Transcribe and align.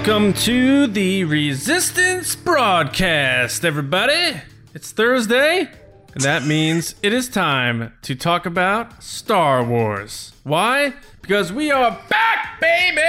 Welcome 0.00 0.32
to 0.32 0.86
the 0.86 1.24
Resistance 1.24 2.34
broadcast, 2.34 3.66
everybody. 3.66 4.40
It's 4.72 4.92
Thursday, 4.92 5.68
and 6.14 6.22
that 6.22 6.46
means 6.46 6.94
it 7.02 7.12
is 7.12 7.28
time 7.28 7.92
to 8.00 8.14
talk 8.14 8.46
about 8.46 9.02
Star 9.02 9.62
Wars. 9.62 10.32
Why? 10.42 10.94
Because 11.20 11.52
we 11.52 11.70
are 11.70 11.90
back, 12.08 12.58
baby! 12.62 13.02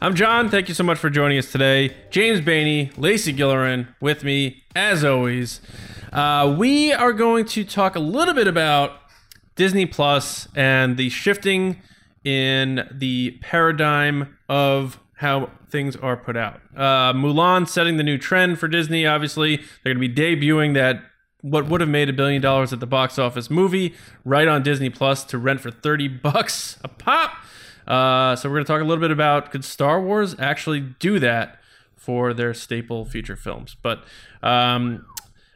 I'm 0.00 0.14
John. 0.14 0.50
Thank 0.50 0.68
you 0.68 0.74
so 0.74 0.84
much 0.84 0.98
for 0.98 1.10
joining 1.10 1.36
us 1.36 1.50
today. 1.50 1.96
James 2.10 2.40
Bainey, 2.40 2.96
Lacey 2.96 3.34
Gillerin 3.34 3.88
with 4.00 4.22
me, 4.22 4.62
as 4.76 5.02
always. 5.02 5.60
Uh, 6.12 6.54
we 6.56 6.92
are 6.92 7.12
going 7.12 7.44
to 7.46 7.64
talk 7.64 7.96
a 7.96 8.00
little 8.00 8.34
bit 8.34 8.46
about 8.46 8.92
Disney 9.56 9.84
Plus 9.84 10.46
and 10.54 10.96
the 10.96 11.08
shifting 11.08 11.82
in 12.22 12.88
the 12.92 13.32
paradigm 13.42 14.35
of 14.48 15.00
how 15.16 15.50
things 15.68 15.96
are 15.96 16.16
put 16.16 16.36
out. 16.36 16.60
Uh, 16.76 17.12
Mulan 17.12 17.68
setting 17.68 17.96
the 17.96 18.02
new 18.02 18.18
trend 18.18 18.58
for 18.58 18.68
Disney. 18.68 19.06
Obviously, 19.06 19.56
they're 19.56 19.94
going 19.94 20.00
to 20.00 20.08
be 20.08 20.14
debuting 20.14 20.74
that 20.74 21.02
what 21.40 21.66
would 21.66 21.80
have 21.80 21.90
made 21.90 22.08
a 22.08 22.12
billion 22.12 22.42
dollars 22.42 22.72
at 22.72 22.80
the 22.80 22.86
box 22.86 23.18
office 23.18 23.50
movie 23.50 23.94
right 24.24 24.48
on 24.48 24.62
Disney 24.62 24.90
Plus 24.90 25.24
to 25.24 25.38
rent 25.38 25.60
for 25.60 25.70
thirty 25.70 26.08
bucks 26.26 26.78
a 26.84 26.88
pop. 26.88 27.32
Uh, 27.86 28.34
so 28.34 28.48
we're 28.48 28.56
going 28.56 28.64
to 28.64 28.72
talk 28.72 28.80
a 28.80 28.84
little 28.84 29.00
bit 29.00 29.12
about 29.12 29.50
could 29.50 29.64
Star 29.64 30.00
Wars 30.00 30.34
actually 30.38 30.80
do 30.80 31.18
that 31.20 31.58
for 31.94 32.34
their 32.34 32.52
staple 32.52 33.04
feature 33.04 33.36
films. 33.36 33.76
But 33.80 34.04
um, 34.42 35.06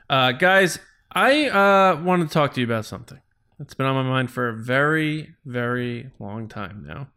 uh, 0.09 0.33
guys, 0.33 0.79
I 1.13 1.49
uh, 1.49 2.17
to 2.19 2.27
talk 2.29 2.55
to 2.55 2.61
you 2.61 2.67
about 2.67 2.85
something. 2.85 3.21
It's 3.59 3.75
been 3.75 3.87
on 3.87 3.95
my 3.95 4.09
mind 4.09 4.31
for 4.31 4.49
a 4.49 4.55
very, 4.55 5.35
very 5.45 6.11
long 6.19 6.49
time 6.49 6.85
now. 6.87 7.09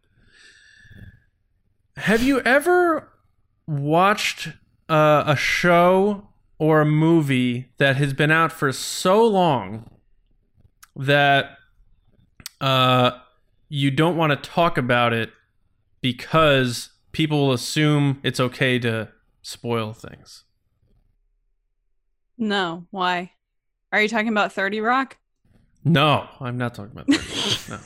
Have 1.96 2.22
you 2.22 2.40
ever 2.40 3.12
watched 3.66 4.48
uh, 4.88 5.24
a 5.26 5.36
show 5.36 6.28
or 6.58 6.80
a 6.80 6.86
movie 6.86 7.72
that 7.78 7.96
has 7.96 8.12
been 8.12 8.30
out 8.30 8.52
for 8.52 8.72
so 8.72 9.24
long 9.24 9.88
that 10.96 11.58
uh, 12.60 13.12
you 13.68 13.90
don't 13.90 14.16
want 14.16 14.30
to 14.30 14.50
talk 14.50 14.76
about 14.76 15.12
it 15.12 15.30
because 16.00 16.90
people 17.12 17.46
will 17.46 17.52
assume 17.52 18.20
it's 18.22 18.40
okay 18.40 18.78
to 18.80 19.08
spoil 19.42 19.92
things? 19.92 20.44
No, 22.36 22.86
why? 22.90 23.32
Are 23.92 24.00
you 24.00 24.08
talking 24.08 24.28
about 24.28 24.52
30 24.52 24.80
Rock? 24.80 25.16
No, 25.84 26.28
I'm 26.40 26.58
not 26.58 26.74
talking 26.74 26.92
about 26.92 27.06
that. 27.06 27.66
no. 27.68 27.78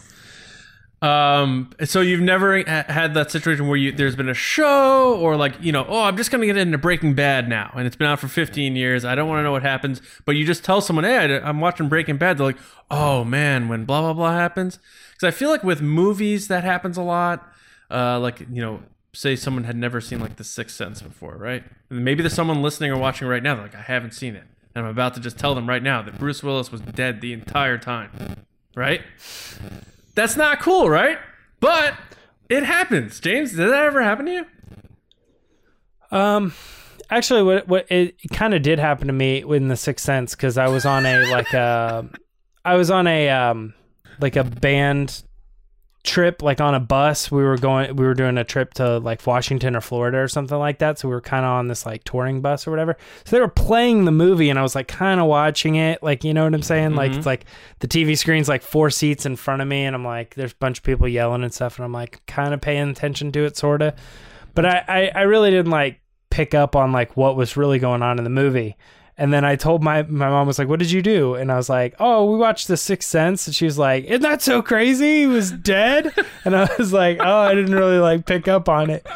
Um, 1.01 1.71
so 1.85 2.01
you've 2.01 2.21
never 2.21 2.61
ha- 2.65 2.85
had 2.89 3.15
that 3.15 3.31
situation 3.31 3.69
where 3.69 3.77
you 3.77 3.93
there's 3.93 4.17
been 4.17 4.29
a 4.29 4.35
show 4.35 5.17
or 5.21 5.37
like 5.37 5.55
you 5.61 5.71
know 5.71 5.87
oh 5.89 6.03
I'm 6.03 6.17
just 6.17 6.33
gonna 6.33 6.47
get 6.47 6.57
into 6.57 6.77
Breaking 6.77 7.15
Bad 7.15 7.49
now 7.49 7.71
and 7.77 7.87
it's 7.87 7.95
been 7.95 8.09
out 8.09 8.19
for 8.19 8.27
15 8.27 8.75
years. 8.75 9.05
I 9.05 9.15
don't 9.15 9.29
want 9.29 9.39
to 9.39 9.45
know 9.45 9.53
what 9.53 9.63
happens 9.63 10.03
but 10.25 10.33
you 10.35 10.45
just 10.45 10.65
tell 10.65 10.81
someone 10.81 11.05
hey 11.05 11.39
I'm 11.39 11.61
watching 11.61 11.89
Breaking 11.89 12.17
Bad. 12.17 12.39
They're 12.39 12.47
like 12.47 12.59
oh 12.91 13.23
man 13.23 13.69
when 13.69 13.85
blah 13.85 14.01
blah 14.01 14.13
blah 14.13 14.33
happens. 14.33 14.81
Because 15.13 15.33
I 15.33 15.37
feel 15.37 15.51
like 15.51 15.63
with 15.63 15.81
movies 15.81 16.49
that 16.49 16.65
happens 16.65 16.97
a 16.97 17.03
lot 17.03 17.49
uh 17.93 18.19
like 18.19 18.41
you 18.41 18.61
know 18.61 18.83
say 19.13 19.37
someone 19.37 19.65
had 19.65 19.77
never 19.77 20.01
seen 20.01 20.19
like 20.19 20.35
The 20.35 20.45
Sixth 20.45 20.75
Sense 20.77 21.01
before 21.01 21.37
right? 21.37 21.63
And 21.91 22.05
maybe 22.05 22.25
there's 22.25 22.35
someone 22.35 22.61
listening 22.61 22.91
or 22.91 22.99
watching 22.99 23.29
right 23.29 23.43
now 23.43 23.55
they're 23.55 23.63
like 23.63 23.77
I 23.77 23.83
haven't 23.83 24.15
seen 24.15 24.35
it. 24.35 24.45
And 24.75 24.85
I'm 24.85 24.91
about 24.91 25.15
to 25.15 25.21
just 25.21 25.39
tell 25.39 25.55
them 25.55 25.69
right 25.69 25.83
now 25.83 26.03
that 26.03 26.19
Bruce 26.19 26.43
Willis 26.43 26.73
was 26.73 26.81
dead 26.81 27.21
the 27.21 27.33
entire 27.33 27.79
time 27.79 28.45
right 28.75 29.03
that's 30.19 30.37
not 30.37 30.61
cool, 30.61 30.91
right? 30.91 31.19
But 31.61 31.95
it 32.49 32.65
happens. 32.65 33.21
James, 33.21 33.53
did 33.53 33.71
that 33.71 33.85
ever 33.85 34.03
happen 34.03 34.27
to 34.27 34.33
you? 34.33 34.47
Um, 36.11 36.53
actually, 37.11 37.43
what 37.43 37.69
what 37.69 37.87
it, 37.91 38.17
kind 38.33 38.55
of 38.55 38.63
did 38.63 38.79
happen 38.79 39.07
to 39.07 39.13
me 39.13 39.43
in 39.43 39.69
the 39.69 39.77
Sixth 39.77 40.05
Sense 40.05 40.35
because 40.35 40.59
I 40.59 40.69
was 40.69 40.87
on 40.87 41.07
a 41.07 41.31
like 41.31 41.53
a, 41.53 42.09
I 42.65 42.75
was 42.75 42.91
on 42.91 43.07
a 43.07 43.29
um 43.29 43.75
like 44.21 44.37
a 44.37 44.45
band 44.45 45.23
trip 46.05 46.43
like 46.43 46.61
on 46.61 46.75
a 46.75 46.81
bus 46.81 47.31
we 47.31 47.43
were 47.43 47.57
going 47.57 47.95
we 47.97 48.07
were 48.07 48.15
doing 48.15 48.39
a 48.39 48.45
trip 48.45 48.73
to 48.73 48.99
like 48.99 49.27
washington 49.27 49.77
or 49.77 49.81
florida 49.81 50.19
or 50.19 50.29
something 50.29 50.57
like 50.59 50.79
that. 50.79 50.99
So 50.99 51.09
we 51.09 51.15
were 51.15 51.21
kind 51.21 51.45
of 51.45 51.51
on 51.51 51.69
this 51.69 51.85
like 51.85 52.05
touring 52.05 52.41
bus 52.41 52.67
or 52.67 52.71
whatever. 52.71 52.97
So 53.25 53.37
they 53.37 53.41
were 53.41 53.49
playing 53.49 54.05
the 54.05 54.13
movie 54.13 54.49
and 54.49 54.59
i 54.59 54.63
was 54.63 54.75
like 54.75 54.89
kind 54.89 55.21
of 55.21 55.27
watching 55.27 55.75
it 55.75 56.03
like 56.03 56.25
you 56.25 56.33
know 56.33 56.45
what 56.45 56.55
i'm 56.55 56.63
saying? 56.63 56.95
Like 56.95 57.13
it's 57.13 57.27
like 57.27 57.45
the 57.81 57.89
tv 57.89 58.17
screen's 58.17 58.49
like 58.49 58.63
four 58.63 58.91
seats 58.91 59.27
in 59.27 59.37
front 59.37 59.61
of 59.61 59.69
me 59.69 59.85
and 59.85 59.95
i'm 59.95 60.05
like 60.05 60.35
there's 60.35 60.53
a 60.53 60.57
bunch 60.57 60.79
of 60.79 60.85
people 60.85 61.09
yelling 61.09 61.43
and 61.43 61.53
stuff 61.53 61.77
and 61.77 61.85
i'm 61.85 61.93
like 61.93 62.25
kind 62.27 62.55
of 62.55 62.61
paying 62.61 62.89
attention 62.89 63.33
to 63.33 63.45
it 63.45 63.57
sort 63.57 63.83
of 63.83 63.95
but 64.55 64.65
I, 64.65 64.85
I 64.89 65.11
i 65.15 65.23
really 65.23 65.51
didn't 65.51 65.71
like 65.71 66.01
pick 66.31 66.55
up 66.55 66.77
on 66.77 66.93
like 66.93 67.17
what 67.17 67.37
was 67.37 67.57
really 67.57 67.79
going 67.79 68.03
on 68.03 68.19
in 68.19 68.25
the 68.25 68.31
movie 68.31 68.77
and 69.19 69.33
then 69.33 69.45
I 69.45 69.57
told 69.57 69.83
my 69.83 70.03
my 70.05 70.29
mom 70.31 70.47
was 70.47 70.59
like, 70.59 70.69
"What 70.69 70.79
did 70.79 70.91
you 70.91 71.03
do?" 71.03 71.35
And 71.35 71.51
I 71.53 71.57
was 71.57 71.69
like, 71.69 71.95
"Oh, 71.99 72.31
we 72.31 72.39
watched 72.39 72.69
The 72.69 72.77
Sixth 72.77 73.09
Sense." 73.09 73.47
And 73.47 73.55
she 73.55 73.65
was 73.65 73.77
like, 73.79 74.05
"Isn't 74.05 74.23
that 74.23 74.41
so 74.41 74.63
crazy? 74.63 75.21
He 75.21 75.27
was 75.27 75.51
dead." 75.51 76.13
and 76.45 76.57
I 76.57 76.69
was 76.79 76.93
like, 76.93 77.19
"Oh, 77.21 77.39
I 77.41 77.55
didn't 77.55 77.75
really 77.75 77.99
like 77.99 78.25
pick 78.27 78.49
up 78.49 78.69
on 78.69 78.91
it." 78.91 79.07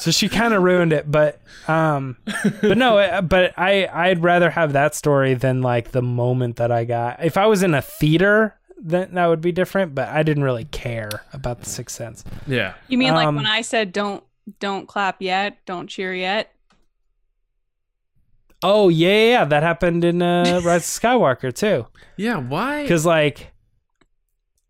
So 0.00 0.10
she 0.10 0.28
kind 0.28 0.54
of 0.54 0.62
ruined 0.62 0.92
it, 0.92 1.08
but 1.08 1.40
um, 1.68 2.16
but 2.60 2.76
no, 2.76 2.98
uh, 2.98 3.20
but 3.20 3.52
I 3.56 3.86
I'd 3.86 4.22
rather 4.22 4.50
have 4.50 4.72
that 4.72 4.94
story 4.94 5.34
than 5.34 5.62
like 5.62 5.92
the 5.92 6.02
moment 6.02 6.56
that 6.56 6.72
I 6.72 6.84
got. 6.84 7.24
If 7.24 7.36
I 7.36 7.46
was 7.46 7.62
in 7.62 7.74
a 7.74 7.82
theater, 7.82 8.56
then 8.76 9.14
that 9.14 9.26
would 9.26 9.40
be 9.40 9.52
different. 9.52 9.94
But 9.94 10.08
I 10.08 10.22
didn't 10.22 10.42
really 10.42 10.64
care 10.64 11.10
about 11.32 11.60
The 11.60 11.70
Sixth 11.70 11.94
Sense. 11.96 12.24
Yeah. 12.46 12.74
You 12.88 12.98
mean 12.98 13.14
like 13.14 13.28
Um, 13.28 13.36
when 13.36 13.46
I 13.46 13.60
said 13.60 13.92
don't 13.92 14.24
don't 14.58 14.88
clap 14.88 15.22
yet, 15.22 15.58
don't 15.64 15.86
cheer 15.86 16.12
yet? 16.14 16.52
Oh 18.66 18.88
yeah, 18.88 19.08
yeah, 19.08 19.28
yeah. 19.28 19.44
that 19.44 19.62
happened 19.62 20.04
in 20.04 20.22
uh, 20.22 20.60
Rise 20.64 20.82
of 20.96 21.02
Skywalker 21.02 21.54
too. 21.54 21.86
Yeah, 22.16 22.38
why? 22.38 22.82
because 22.82 23.04
like 23.04 23.52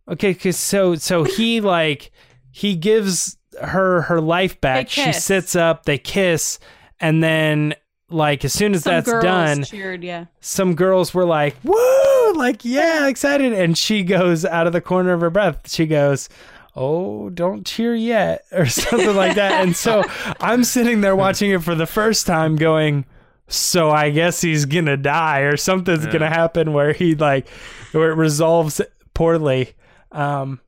okay 0.09 0.33
because 0.33 0.57
so 0.57 0.95
so 0.97 1.25
he 1.25 1.61
like 1.63 2.11
he 2.51 2.75
gives 2.77 3.37
her 3.63 4.03
her 4.03 4.21
life 4.21 4.61
back 4.61 4.89
she 4.91 5.03
kiss. 5.05 5.25
sits 5.25 5.57
up 5.57 5.85
they 5.85 5.97
kiss 5.97 6.59
and 7.01 7.23
then 7.23 7.75
like 8.11 8.45
as 8.45 8.53
soon 8.53 8.75
as 8.75 8.83
Some 8.83 8.93
that's 8.93 9.11
girls 9.11 9.25
done 9.25 9.63
cheered, 9.65 10.05
yeah. 10.05 10.27
some 10.41 10.75
girls 10.75 11.15
were 11.15 11.25
like 11.25 11.57
woo 11.65 12.33
like 12.35 12.65
yeah 12.65 13.07
excited 13.07 13.53
and 13.53 13.79
she 13.79 14.03
goes 14.03 14.45
out 14.45 14.67
of 14.67 14.73
the 14.73 14.81
corner 14.81 15.13
of 15.13 15.21
her 15.21 15.31
breath 15.31 15.71
she 15.71 15.87
goes 15.87 16.29
oh 16.77 17.31
don't 17.31 17.65
cheer 17.65 17.95
yet 17.95 18.45
or 18.53 18.67
something 18.67 19.15
like 19.17 19.37
that 19.37 19.63
and 19.65 19.75
so 19.77 20.03
i'm 20.41 20.65
sitting 20.65 21.01
there 21.01 21.17
watching 21.17 21.51
it 21.51 21.63
for 21.63 21.75
the 21.75 21.87
first 21.87 22.27
time 22.27 22.57
going 22.57 23.05
so 23.49 23.91
i 23.91 24.11
guess 24.11 24.41
he's 24.41 24.65
gonna 24.65 24.97
die 24.97 25.41
or 25.41 25.57
something's 25.57 26.05
Yeah. 26.07 26.13
gonna 26.13 26.31
happen 26.31 26.73
where 26.73 26.93
he 26.93 27.15
like 27.15 27.49
where 27.93 28.11
it 28.11 28.15
resolves 28.17 28.81
poorly 29.13 29.75
um 30.13 30.61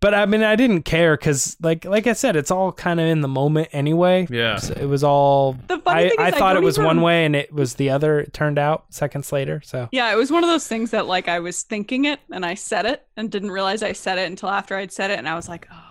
but 0.00 0.14
i 0.14 0.24
mean 0.26 0.42
i 0.42 0.56
didn't 0.56 0.82
care 0.82 1.16
because 1.16 1.56
like 1.60 1.84
like 1.84 2.06
i 2.06 2.12
said 2.12 2.34
it's 2.36 2.50
all 2.50 2.72
kind 2.72 2.98
of 3.00 3.06
in 3.06 3.20
the 3.20 3.28
moment 3.28 3.68
anyway 3.72 4.26
Yeah. 4.30 4.56
So 4.56 4.72
it 4.74 4.86
was 4.86 5.04
all 5.04 5.54
The 5.66 5.78
funny 5.78 6.04
I, 6.06 6.08
thing 6.08 6.12
is 6.12 6.16
I 6.18 6.26
I 6.28 6.30
thought 6.30 6.56
it 6.56 6.62
was 6.62 6.76
even- 6.78 6.86
one 6.86 7.00
way 7.02 7.24
and 7.26 7.34
it 7.36 7.52
was 7.52 7.74
the 7.74 7.90
other 7.90 8.20
it 8.20 8.32
turned 8.32 8.58
out 8.58 8.84
seconds 8.90 9.30
later 9.32 9.60
so 9.64 9.88
Yeah, 9.92 10.10
it 10.12 10.16
was 10.16 10.30
one 10.30 10.44
of 10.44 10.48
those 10.50 10.66
things 10.68 10.92
that 10.92 11.06
like 11.06 11.28
I 11.28 11.40
was 11.40 11.62
thinking 11.62 12.04
it 12.06 12.20
and 12.32 12.46
I 12.46 12.54
said 12.54 12.86
it 12.86 13.06
and 13.16 13.30
didn't 13.30 13.50
realize 13.50 13.82
I 13.82 13.92
said 13.92 14.18
it 14.18 14.26
until 14.28 14.48
after 14.48 14.76
I'd 14.76 14.92
said 14.92 15.10
it 15.10 15.18
and 15.18 15.28
I 15.28 15.34
was 15.34 15.48
like, 15.48 15.66
oh. 15.72 15.84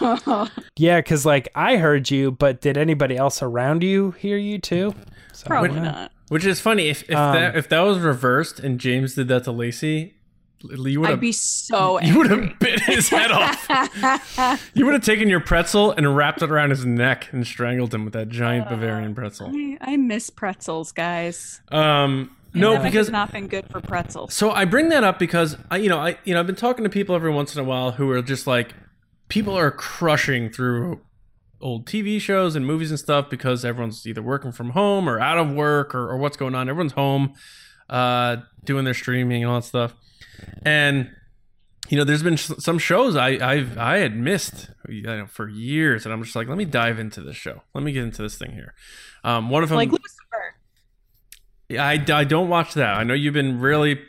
yeah 0.76 0.98
because 0.98 1.24
like 1.24 1.48
i 1.54 1.76
heard 1.76 2.10
you 2.10 2.30
but 2.30 2.60
did 2.60 2.76
anybody 2.76 3.16
else 3.16 3.42
around 3.42 3.82
you 3.82 4.10
hear 4.12 4.36
you 4.36 4.58
too 4.58 4.94
so, 5.36 5.46
Probably 5.46 5.76
yeah. 5.76 5.82
not. 5.82 6.12
Which 6.28 6.46
is 6.46 6.60
funny 6.60 6.88
if 6.88 7.02
if 7.02 7.14
Um, 7.14 7.34
that 7.34 7.56
if 7.56 7.68
that 7.68 7.80
was 7.80 7.98
reversed 7.98 8.58
and 8.58 8.80
James 8.80 9.14
did 9.14 9.28
that 9.28 9.44
to 9.44 9.52
Lacey, 9.52 10.14
you 10.62 11.00
would 11.00 11.08
I'd 11.08 11.10
have 11.10 11.20
be 11.20 11.32
so 11.32 12.00
you 12.02 12.16
would 12.16 12.30
have 12.30 12.58
bit 12.58 12.80
his 12.80 13.10
head 13.10 13.30
off. 13.30 13.68
You 14.74 14.86
would 14.86 14.94
have 14.94 15.04
taken 15.04 15.28
your 15.28 15.40
pretzel 15.40 15.92
and 15.92 16.16
wrapped 16.16 16.40
it 16.40 16.50
around 16.50 16.70
his 16.70 16.86
neck 16.86 17.28
and 17.32 17.46
strangled 17.46 17.92
him 17.92 18.04
with 18.04 18.14
that 18.14 18.30
giant 18.30 18.68
Bavarian 18.68 19.14
pretzel. 19.14 19.52
I, 19.54 19.76
I 19.80 19.96
miss 19.96 20.30
pretzels, 20.30 20.92
guys. 20.92 21.60
Um, 21.70 22.34
no, 22.54 22.78
because 22.78 23.08
has 23.08 23.10
not 23.10 23.32
been 23.32 23.48
good 23.48 23.68
for 23.70 23.82
pretzels. 23.82 24.32
So 24.32 24.50
I 24.50 24.64
bring 24.64 24.88
that 24.88 25.04
up 25.04 25.18
because 25.18 25.58
I, 25.70 25.76
you 25.76 25.90
know, 25.90 25.98
I, 25.98 26.18
you 26.24 26.32
know, 26.32 26.40
I've 26.40 26.46
been 26.46 26.56
talking 26.56 26.84
to 26.84 26.90
people 26.90 27.14
every 27.14 27.30
once 27.30 27.54
in 27.54 27.60
a 27.60 27.64
while 27.64 27.92
who 27.92 28.10
are 28.10 28.22
just 28.22 28.46
like, 28.46 28.72
people 29.28 29.56
are 29.56 29.70
crushing 29.70 30.50
through 30.50 31.00
old 31.60 31.86
TV 31.86 32.20
shows 32.20 32.54
and 32.54 32.66
movies 32.66 32.90
and 32.90 32.98
stuff 32.98 33.30
because 33.30 33.64
everyone's 33.64 34.06
either 34.06 34.22
working 34.22 34.52
from 34.52 34.70
home 34.70 35.08
or 35.08 35.18
out 35.18 35.38
of 35.38 35.50
work 35.50 35.94
or, 35.94 36.10
or 36.10 36.16
what's 36.16 36.36
going 36.36 36.54
on. 36.54 36.68
Everyone's 36.68 36.92
home, 36.92 37.34
uh, 37.88 38.36
doing 38.64 38.84
their 38.84 38.94
streaming 38.94 39.42
and 39.42 39.50
all 39.50 39.60
that 39.60 39.66
stuff. 39.66 39.94
And 40.62 41.10
you 41.88 41.96
know, 41.96 42.04
there's 42.04 42.22
been 42.22 42.36
some 42.36 42.78
shows 42.78 43.14
I 43.16 43.38
I've 43.38 43.78
I 43.78 43.98
had 43.98 44.16
missed 44.16 44.70
you 44.88 45.02
know, 45.02 45.26
for 45.26 45.48
years, 45.48 46.04
and 46.04 46.12
I'm 46.12 46.22
just 46.22 46.34
like, 46.34 46.48
let 46.48 46.58
me 46.58 46.64
dive 46.64 46.98
into 46.98 47.20
this 47.20 47.36
show. 47.36 47.62
Let 47.74 47.84
me 47.84 47.92
get 47.92 48.02
into 48.02 48.22
this 48.22 48.36
thing 48.36 48.52
here. 48.52 48.74
Um, 49.24 49.50
one 49.50 49.62
of 49.62 49.68
them, 49.68 49.76
like. 49.76 49.90
I, 51.70 52.02
I 52.12 52.24
don't 52.24 52.48
watch 52.48 52.74
that. 52.74 52.96
I 52.96 53.04
know 53.04 53.14
you've 53.14 53.34
been 53.34 53.60
really. 53.60 54.00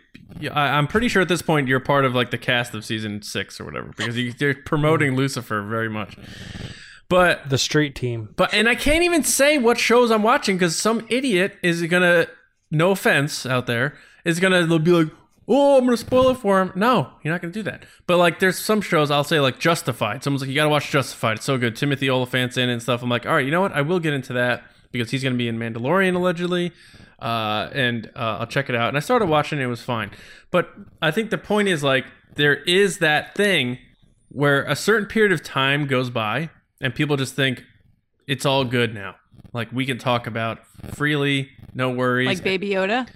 I, 0.52 0.78
I'm 0.78 0.88
pretty 0.88 1.08
sure 1.08 1.22
at 1.22 1.28
this 1.30 1.42
point 1.42 1.68
you're 1.68 1.80
part 1.80 2.06
of 2.06 2.14
like 2.14 2.32
the 2.32 2.38
cast 2.38 2.74
of 2.74 2.84
season 2.86 3.22
six 3.22 3.60
or 3.60 3.66
whatever 3.66 3.88
because 3.96 4.18
you, 4.18 4.34
you're 4.40 4.54
promoting 4.56 5.16
Lucifer 5.16 5.62
very 5.64 5.90
much. 5.90 6.18
But 7.10 7.50
The 7.50 7.58
street 7.58 7.96
team. 7.96 8.30
but 8.36 8.54
and 8.54 8.68
I 8.68 8.76
can't 8.76 9.04
even 9.04 9.24
say 9.24 9.58
what 9.58 9.80
shows 9.80 10.12
I'm 10.12 10.24
watching 10.24 10.58
because 10.58 10.76
some 10.76 11.06
idiot 11.10 11.58
is 11.64 11.82
gonna, 11.84 12.28
no 12.70 12.92
offense 12.92 13.46
out 13.46 13.66
there, 13.66 13.96
is 14.26 14.40
gonna 14.42 14.68
be 14.80 14.92
like, 14.92 15.08
oh, 15.48 15.78
I'm 15.78 15.86
gonna 15.86 15.96
spoil 15.96 16.30
it 16.32 16.36
for 16.38 16.62
him. 16.62 16.74
No, 16.76 17.12
you're 17.24 17.34
not 17.34 17.42
gonna 17.42 17.54
do 17.54 17.64
that. 17.64 17.84
But 18.08 18.18
like, 18.18 18.40
there's 18.40 18.60
some 18.60 18.82
shows 18.82 19.10
I'll 19.10 19.24
say 19.24 19.40
like 19.40 19.58
Justified. 19.58 20.22
Someone's 20.22 20.42
like, 20.42 20.50
you 20.50 20.56
gotta 20.56 20.70
watch 20.70 20.92
Justified. 20.92 21.38
It's 21.38 21.46
so 21.46 21.58
good. 21.58 21.78
Timothy 21.78 22.10
Olyphant's 22.10 22.58
in 22.58 22.70
it 22.70 22.74
and 22.74 22.82
stuff. 22.82 23.02
I'm 23.02 23.10
like, 23.10 23.26
all 23.26 23.34
right, 23.34 23.46
you 23.46 23.52
know 23.52 23.62
what? 23.62 23.72
I 23.72 23.82
will 23.82 24.02
get 24.02 24.14
into 24.14 24.34
that 24.34 24.64
because 24.98 25.12
he's 25.12 25.24
gonna 25.24 25.36
be 25.36 25.48
in 25.48 25.58
Mandalorian 25.58 26.16
allegedly. 26.16 26.72
Uh, 27.20 27.70
and 27.74 28.12
uh, 28.16 28.38
I'll 28.42 28.48
check 28.48 28.70
it 28.70 28.76
out. 28.76 28.90
And 28.90 28.98
I 28.98 29.00
started 29.00 29.28
watching 29.28 29.60
it, 29.60 29.64
it 29.64 29.68
was 29.68 29.82
fine. 29.82 30.12
But 30.52 30.70
I 31.02 31.10
think 31.12 31.32
the 31.32 31.38
point 31.40 31.68
is 31.68 31.84
like 31.84 32.06
there 32.36 32.56
is 32.56 33.00
that 33.00 33.34
thing 33.36 33.80
where 34.30 34.64
a 34.66 34.76
certain 34.76 35.08
period 35.08 35.32
of 35.32 35.42
time 35.44 35.88
goes 35.88 36.10
by 36.12 36.50
and 36.80 36.94
people 36.94 37.18
just 37.18 37.36
think 37.36 37.64
it's 38.28 38.46
all 38.46 38.64
good 38.66 38.94
now. 38.94 39.16
Like 39.54 39.72
we 39.72 39.86
can 39.86 39.98
talk 39.98 40.28
about 40.28 40.60
freely, 40.94 41.50
no 41.74 41.90
worries. 41.90 42.28
Like 42.28 42.44
Baby 42.44 42.70
Yoda. 42.70 43.08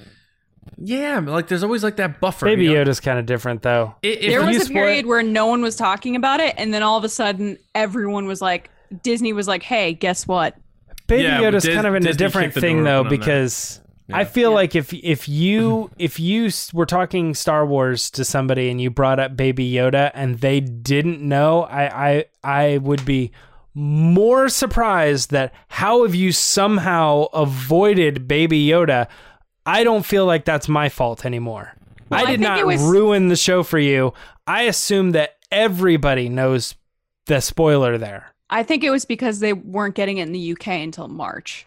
yeah, 0.77 1.19
like 1.19 1.47
there's 1.47 1.63
always 1.63 1.83
like 1.83 1.97
that 1.97 2.19
buffer. 2.19 2.45
Baby 2.45 2.65
you 2.65 2.73
know? 2.73 2.83
Yoda's 2.85 2.99
kind 2.99 3.19
of 3.19 3.25
different 3.25 3.61
though. 3.61 3.95
I- 4.03 4.07
If 4.07 4.31
there 4.31 4.43
was 4.45 4.55
a 4.57 4.59
spoil- 4.61 4.73
period 4.73 5.05
where 5.05 5.21
no 5.21 5.45
one 5.47 5.61
was 5.61 5.75
talking 5.75 6.15
about 6.15 6.39
it, 6.39 6.55
and 6.57 6.73
then 6.73 6.81
all 6.81 6.97
of 6.97 7.03
a 7.03 7.09
sudden, 7.09 7.57
everyone 7.75 8.25
was 8.25 8.41
like, 8.41 8.69
Disney 9.03 9.31
was 9.33 9.47
like, 9.47 9.63
"Hey, 9.63 9.93
guess 9.93 10.27
what? 10.27 10.55
Baby 11.11 11.23
Yeah, 11.23 11.39
but 11.41 11.53
Yoda's 11.53 11.63
Dis- 11.63 11.75
kind 11.75 11.87
of 11.87 11.95
in 11.95 12.03
Disney 12.03 12.11
a 12.13 12.17
different 12.17 12.53
thing 12.53 12.83
though 12.83 12.99
open 13.01 13.13
on 13.13 13.19
that. 13.19 13.19
because 13.19 13.81
I 14.13 14.23
feel 14.25 14.49
Yeah. 14.49 14.55
like 14.55 14.75
if 14.75 14.93
if 14.93 15.29
you 15.29 15.91
if 15.97 16.19
you 16.19 16.49
were 16.73 16.85
talking 16.85 17.33
Star 17.33 17.65
Wars 17.65 18.09
to 18.11 18.25
somebody 18.25 18.69
and 18.69 18.81
you 18.81 18.89
brought 18.89 19.19
up 19.19 19.37
Baby 19.37 19.71
Yoda 19.71 20.11
and 20.13 20.39
they 20.39 20.59
didn't 20.59 21.21
know, 21.21 21.63
I 21.63 22.09
I 22.09 22.25
I 22.43 22.77
would 22.79 23.05
be 23.05 23.31
more 23.73 24.49
surprised 24.49 25.31
that 25.31 25.53
how 25.69 26.03
have 26.03 26.13
you 26.15 26.31
somehow 26.31 27.25
avoided 27.33 28.27
Baby 28.27 28.67
Yoda? 28.67 29.07
I 29.65 29.83
don't 29.83 30.05
feel 30.05 30.25
like 30.25 30.43
that's 30.45 30.67
my 30.67 30.89
fault 30.89 31.25
anymore. 31.25 31.73
Well, 32.09 32.19
I 32.19 32.23
I 32.23 32.25
did 32.31 32.39
think 32.39 32.41
not 32.41 32.65
was- 32.65 32.81
ruin 32.81 33.27
the 33.29 33.35
show 33.35 33.63
for 33.63 33.79
you. 33.79 34.13
I 34.47 34.63
assume 34.63 35.11
that 35.11 35.35
everybody 35.51 36.27
knows 36.27 36.75
the 37.27 37.39
spoiler 37.39 37.97
there. 37.97 38.33
I 38.51 38.63
think 38.63 38.83
it 38.83 38.89
was 38.89 39.05
because 39.05 39.39
they 39.39 39.53
weren't 39.53 39.95
getting 39.95 40.17
it 40.17 40.23
in 40.23 40.33
the 40.33 40.51
UK 40.51 40.67
until 40.67 41.07
March. 41.07 41.65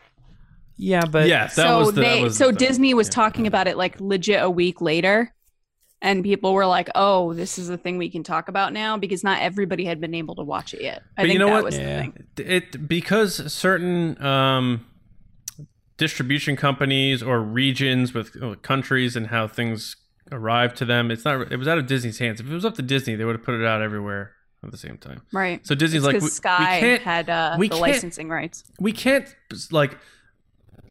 Yeah, 0.76 1.04
but 1.06 1.28
yeah, 1.28 1.44
that 1.46 1.52
so 1.52 1.78
was 1.78 1.88
the, 1.94 2.00
that 2.00 2.00
they, 2.02 2.22
was 2.22 2.36
so 2.36 2.50
the- 2.50 2.58
Disney 2.58 2.94
was 2.94 3.06
yeah. 3.08 3.12
talking 3.12 3.46
about 3.46 3.66
it 3.68 3.76
like 3.76 4.00
legit 4.00 4.42
a 4.42 4.50
week 4.50 4.80
later, 4.80 5.32
and 6.02 6.22
people 6.24 6.52
were 6.52 6.66
like, 6.66 6.90
"Oh, 6.94 7.32
this 7.32 7.58
is 7.58 7.68
a 7.70 7.78
thing 7.78 7.96
we 7.96 8.10
can 8.10 8.22
talk 8.24 8.48
about 8.48 8.72
now," 8.72 8.96
because 8.98 9.22
not 9.24 9.40
everybody 9.40 9.84
had 9.84 10.00
been 10.00 10.14
able 10.14 10.34
to 10.34 10.42
watch 10.42 10.74
it 10.74 10.82
yet. 10.82 11.02
I 11.16 11.22
But 11.22 11.30
you 11.30 11.38
know 11.38 11.46
that 11.46 11.52
what? 11.54 11.64
was 11.64 11.78
Yeah. 11.78 12.06
the 12.34 12.42
thing. 12.42 12.52
it 12.52 12.88
because 12.88 13.52
certain 13.52 14.20
um, 14.22 14.84
distribution 15.96 16.56
companies 16.56 17.22
or 17.22 17.40
regions 17.40 18.12
with 18.12 18.36
uh, 18.42 18.56
countries 18.56 19.16
and 19.16 19.28
how 19.28 19.46
things 19.46 19.96
arrive 20.32 20.74
to 20.74 20.84
them. 20.84 21.10
It's 21.10 21.24
not. 21.24 21.52
It 21.52 21.56
was 21.56 21.68
out 21.68 21.78
of 21.78 21.86
Disney's 21.86 22.18
hands. 22.18 22.40
If 22.40 22.50
it 22.50 22.52
was 22.52 22.64
up 22.64 22.74
to 22.74 22.82
Disney, 22.82 23.14
they 23.14 23.24
would 23.24 23.36
have 23.36 23.44
put 23.44 23.54
it 23.54 23.64
out 23.64 23.80
everywhere 23.80 24.32
at 24.66 24.72
the 24.72 24.78
same 24.78 24.96
time. 24.98 25.22
Right. 25.32 25.66
So 25.66 25.74
Disney's 25.74 26.02
like, 26.04 26.14
because 26.14 26.24
we, 26.24 26.30
Sky 26.30 26.74
we 26.76 26.80
can't, 26.80 27.02
had 27.02 27.30
uh, 27.30 27.56
we 27.58 27.68
the 27.68 27.74
can't- 27.74 27.82
licensing 27.82 28.28
rights. 28.28 28.64
we 28.80 28.92
can't 28.92 29.26
like 29.70 29.96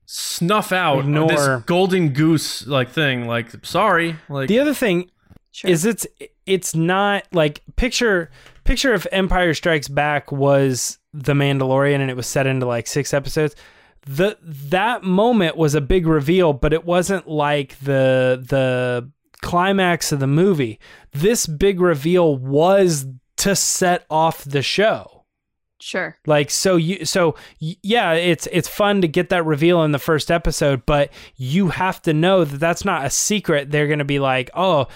snuff 0.06 0.72
out 0.72 1.00
Ignore- 1.00 1.28
this 1.28 1.64
golden 1.66 2.10
goose 2.10 2.68
like 2.68 2.90
thing. 2.90 3.28
Like, 3.28 3.66
sorry, 3.66 4.16
like 4.30 4.48
the 4.50 4.60
other 4.60 4.74
thing 4.74 5.10
Sure. 5.52 5.70
is 5.70 5.86
it's 5.86 6.08
it's 6.46 6.76
not 6.76 7.26
like 7.32 7.62
picture 7.76 8.32
picture 8.64 8.94
if 8.94 9.06
Empire 9.12 9.54
Strikes 9.54 9.88
Back 9.88 10.32
was 10.32 10.98
The 11.14 11.34
Mandalorian 11.34 12.00
and 12.00 12.10
it 12.10 12.16
was 12.18 12.28
set 12.28 12.48
into 12.48 12.66
like 12.66 12.88
six 12.88 13.14
episodes. 13.14 13.56
The 14.06 14.38
that 14.42 15.04
moment 15.04 15.56
was 15.56 15.76
a 15.76 15.82
big 15.82 16.08
reveal, 16.08 16.54
but 16.54 16.74
it 16.74 16.86
wasn't 16.86 17.28
like 17.28 17.78
the 17.80 18.44
the 18.50 19.10
climax 19.42 20.12
of 20.12 20.20
the 20.20 20.28
movie. 20.28 20.80
This 21.12 21.46
big 21.46 21.80
reveal 21.80 22.36
was 22.36 23.06
to 23.44 23.56
set 23.56 24.06
off 24.10 24.44
the 24.44 24.62
show. 24.62 25.26
sure. 25.82 26.18
Like 26.26 26.50
so 26.50 26.76
you 26.78 27.06
so 27.06 27.36
yeah, 27.60 28.14
it's 28.14 28.48
it's 28.52 28.68
fun 28.70 29.02
to 29.02 29.08
get 29.08 29.30
that 29.30 29.46
reveal 29.46 29.84
in 29.84 29.92
the 29.92 30.00
first 30.00 30.32
episode, 30.32 30.86
but 30.86 31.12
you 31.36 31.70
have 31.70 32.02
to 32.04 32.14
know 32.14 32.46
that 32.46 32.58
that's 32.60 32.86
not 32.86 33.06
a 33.06 33.10
secret. 33.10 33.70
They're 33.72 33.88
going 33.88 34.00
to 34.00 34.06
be 34.06 34.20
like, 34.20 34.50
"Oh, 34.54 34.88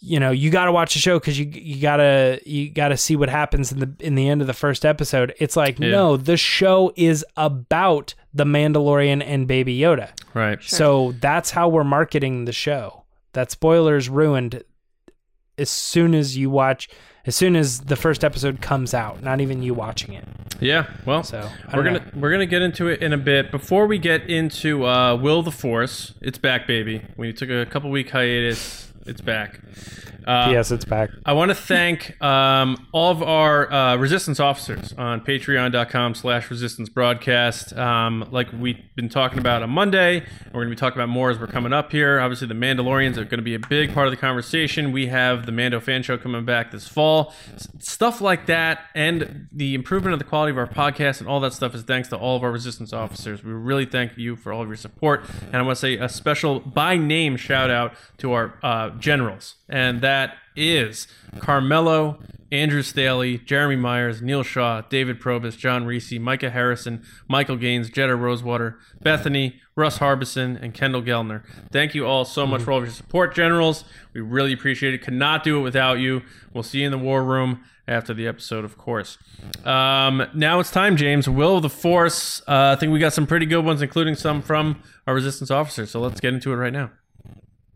you 0.00 0.20
know, 0.20 0.32
you 0.32 0.50
got 0.50 0.66
to 0.66 0.72
watch 0.72 0.92
the 0.92 1.00
show 1.00 1.18
cuz 1.18 1.38
you 1.38 1.46
you 1.50 1.80
got 1.80 1.96
to 1.96 2.38
you 2.44 2.68
got 2.70 2.88
to 2.88 2.96
see 2.98 3.16
what 3.16 3.30
happens 3.30 3.72
in 3.72 3.78
the 3.80 3.90
in 4.00 4.14
the 4.16 4.28
end 4.28 4.42
of 4.42 4.46
the 4.46 4.52
first 4.52 4.84
episode." 4.84 5.32
It's 5.38 5.56
like, 5.56 5.78
Yeah. 5.78 5.90
"No, 5.90 6.16
the 6.18 6.36
show 6.36 6.92
is 6.94 7.24
about 7.38 8.14
the 8.34 8.44
Mandalorian 8.44 9.22
and 9.26 9.46
Baby 9.46 9.78
Yoda." 9.78 10.10
right. 10.34 10.62
So 10.62 11.14
that's 11.20 11.52
how 11.52 11.68
we're 11.70 11.84
marketing 11.84 12.44
the 12.44 12.52
show. 12.52 13.04
That 13.32 13.50
spoilers 13.50 14.10
ruined 14.10 14.62
as 15.58 15.70
soon 15.70 16.14
as 16.14 16.36
you 16.36 16.50
watch 16.50 16.88
as 17.26 17.34
soon 17.34 17.56
as 17.56 17.80
the 17.80 17.96
first 17.96 18.22
episode 18.22 18.60
comes 18.60 18.92
out, 18.92 19.22
not 19.22 19.40
even 19.40 19.62
you 19.62 19.72
watching 19.72 20.12
it. 20.12 20.24
Yeah. 20.60 20.86
Well, 21.06 21.22
So, 21.22 21.48
we're 21.74 21.82
gonna 21.82 22.04
we're 22.14 22.30
gonna 22.30 22.46
get 22.46 22.62
into 22.62 22.88
it 22.88 23.02
in 23.02 23.12
a 23.12 23.18
bit. 23.18 23.50
Before 23.50 23.86
we 23.86 23.98
get 23.98 24.28
into 24.28 24.84
uh, 24.86 25.16
Will 25.16 25.42
the 25.42 25.50
Force, 25.50 26.12
it's 26.20 26.38
back, 26.38 26.66
baby. 26.66 27.02
We 27.16 27.32
took 27.32 27.50
a 27.50 27.66
couple 27.66 27.90
week 27.90 28.10
hiatus. 28.10 28.92
It's 29.06 29.20
back. 29.20 29.60
Uh, 30.26 30.48
Yes, 30.50 30.70
it's 30.70 30.84
back. 30.84 31.10
I 31.26 31.32
want 31.32 31.50
to 31.50 31.54
thank 31.54 32.20
um, 32.22 32.86
all 32.92 33.10
of 33.10 33.22
our 33.22 33.70
uh, 33.72 33.96
resistance 33.96 34.40
officers 34.40 34.92
on 34.94 35.20
patreon.com 35.20 36.14
slash 36.14 36.50
resistance 36.50 36.88
broadcast. 36.88 37.72
Um, 37.76 38.26
like 38.30 38.48
we've 38.52 38.78
been 38.96 39.08
talking 39.08 39.38
about 39.38 39.62
on 39.62 39.70
Monday, 39.70 40.20
we're 40.46 40.64
going 40.64 40.68
to 40.68 40.70
be 40.70 40.76
talking 40.78 40.98
about 40.98 41.08
more 41.08 41.30
as 41.30 41.38
we're 41.38 41.46
coming 41.46 41.72
up 41.72 41.90
here. 41.92 42.20
Obviously, 42.20 42.46
the 42.46 42.54
Mandalorians 42.54 43.16
are 43.16 43.24
going 43.24 43.38
to 43.38 43.42
be 43.42 43.54
a 43.54 43.58
big 43.58 43.92
part 43.92 44.06
of 44.06 44.10
the 44.10 44.16
conversation. 44.16 44.92
We 44.92 45.06
have 45.08 45.46
the 45.46 45.52
Mando 45.52 45.80
fan 45.80 46.02
show 46.02 46.16
coming 46.16 46.44
back 46.44 46.70
this 46.70 46.86
fall. 46.88 47.34
S- 47.54 47.68
stuff 47.80 48.20
like 48.20 48.46
that, 48.46 48.80
and 48.94 49.48
the 49.52 49.74
improvement 49.74 50.12
of 50.14 50.18
the 50.18 50.24
quality 50.24 50.50
of 50.50 50.58
our 50.58 50.66
podcast 50.66 51.20
and 51.20 51.28
all 51.28 51.40
that 51.40 51.52
stuff 51.52 51.74
is 51.74 51.82
thanks 51.82 52.08
to 52.08 52.16
all 52.16 52.36
of 52.36 52.42
our 52.42 52.50
resistance 52.52 52.92
officers. 52.92 53.42
We 53.44 53.52
really 53.52 53.86
thank 53.86 54.16
you 54.16 54.36
for 54.36 54.52
all 54.52 54.62
of 54.62 54.68
your 54.68 54.76
support. 54.76 55.24
And 55.46 55.56
I 55.56 55.62
want 55.62 55.76
to 55.76 55.80
say 55.80 55.96
a 55.96 56.08
special 56.08 56.60
by 56.60 56.96
name 56.96 57.36
shout 57.36 57.70
out 57.70 57.94
to 58.18 58.32
our 58.32 58.58
uh, 58.62 58.90
generals, 58.90 59.56
and 59.68 60.00
that 60.02 60.36
is 60.56 61.08
Carmelo, 61.40 62.20
Andrew 62.52 62.82
Staley, 62.82 63.38
Jeremy 63.38 63.76
Myers, 63.76 64.22
Neil 64.22 64.42
Shaw, 64.42 64.82
David 64.82 65.20
Probus, 65.20 65.56
John 65.56 65.84
Reese, 65.84 66.12
Micah 66.12 66.50
Harrison, 66.50 67.02
Michael 67.28 67.56
Gaines, 67.56 67.90
Jetta 67.90 68.14
Rosewater, 68.14 68.78
Bethany, 69.02 69.60
Russ 69.74 69.98
Harbison, 69.98 70.56
and 70.56 70.72
Kendall 70.72 71.02
Gellner. 71.02 71.42
Thank 71.72 71.94
you 71.94 72.06
all 72.06 72.24
so 72.24 72.46
much 72.46 72.62
for 72.62 72.72
all 72.72 72.78
of 72.78 72.84
your 72.84 72.92
support, 72.92 73.34
generals. 73.34 73.84
We 74.12 74.20
really 74.20 74.52
appreciate 74.52 74.94
it. 74.94 74.98
Could 75.02 75.14
not 75.14 75.42
do 75.42 75.58
it 75.58 75.62
without 75.62 75.98
you. 75.98 76.22
We'll 76.52 76.62
see 76.62 76.80
you 76.80 76.86
in 76.86 76.92
the 76.92 76.98
war 76.98 77.24
room 77.24 77.64
after 77.88 78.14
the 78.14 78.26
episode, 78.26 78.64
of 78.64 78.78
course. 78.78 79.18
Um, 79.64 80.26
now 80.32 80.60
it's 80.60 80.70
time, 80.70 80.96
James. 80.96 81.28
Will 81.28 81.56
of 81.56 81.62
the 81.62 81.68
Force. 81.68 82.40
Uh, 82.46 82.74
I 82.76 82.76
think 82.76 82.92
we 82.92 83.00
got 83.00 83.12
some 83.12 83.26
pretty 83.26 83.46
good 83.46 83.64
ones, 83.64 83.82
including 83.82 84.14
some 84.14 84.40
from 84.42 84.80
our 85.06 85.14
resistance 85.14 85.50
officers. 85.50 85.90
So 85.90 86.00
let's 86.00 86.20
get 86.20 86.32
into 86.32 86.52
it 86.52 86.56
right 86.56 86.72
now. 86.72 86.92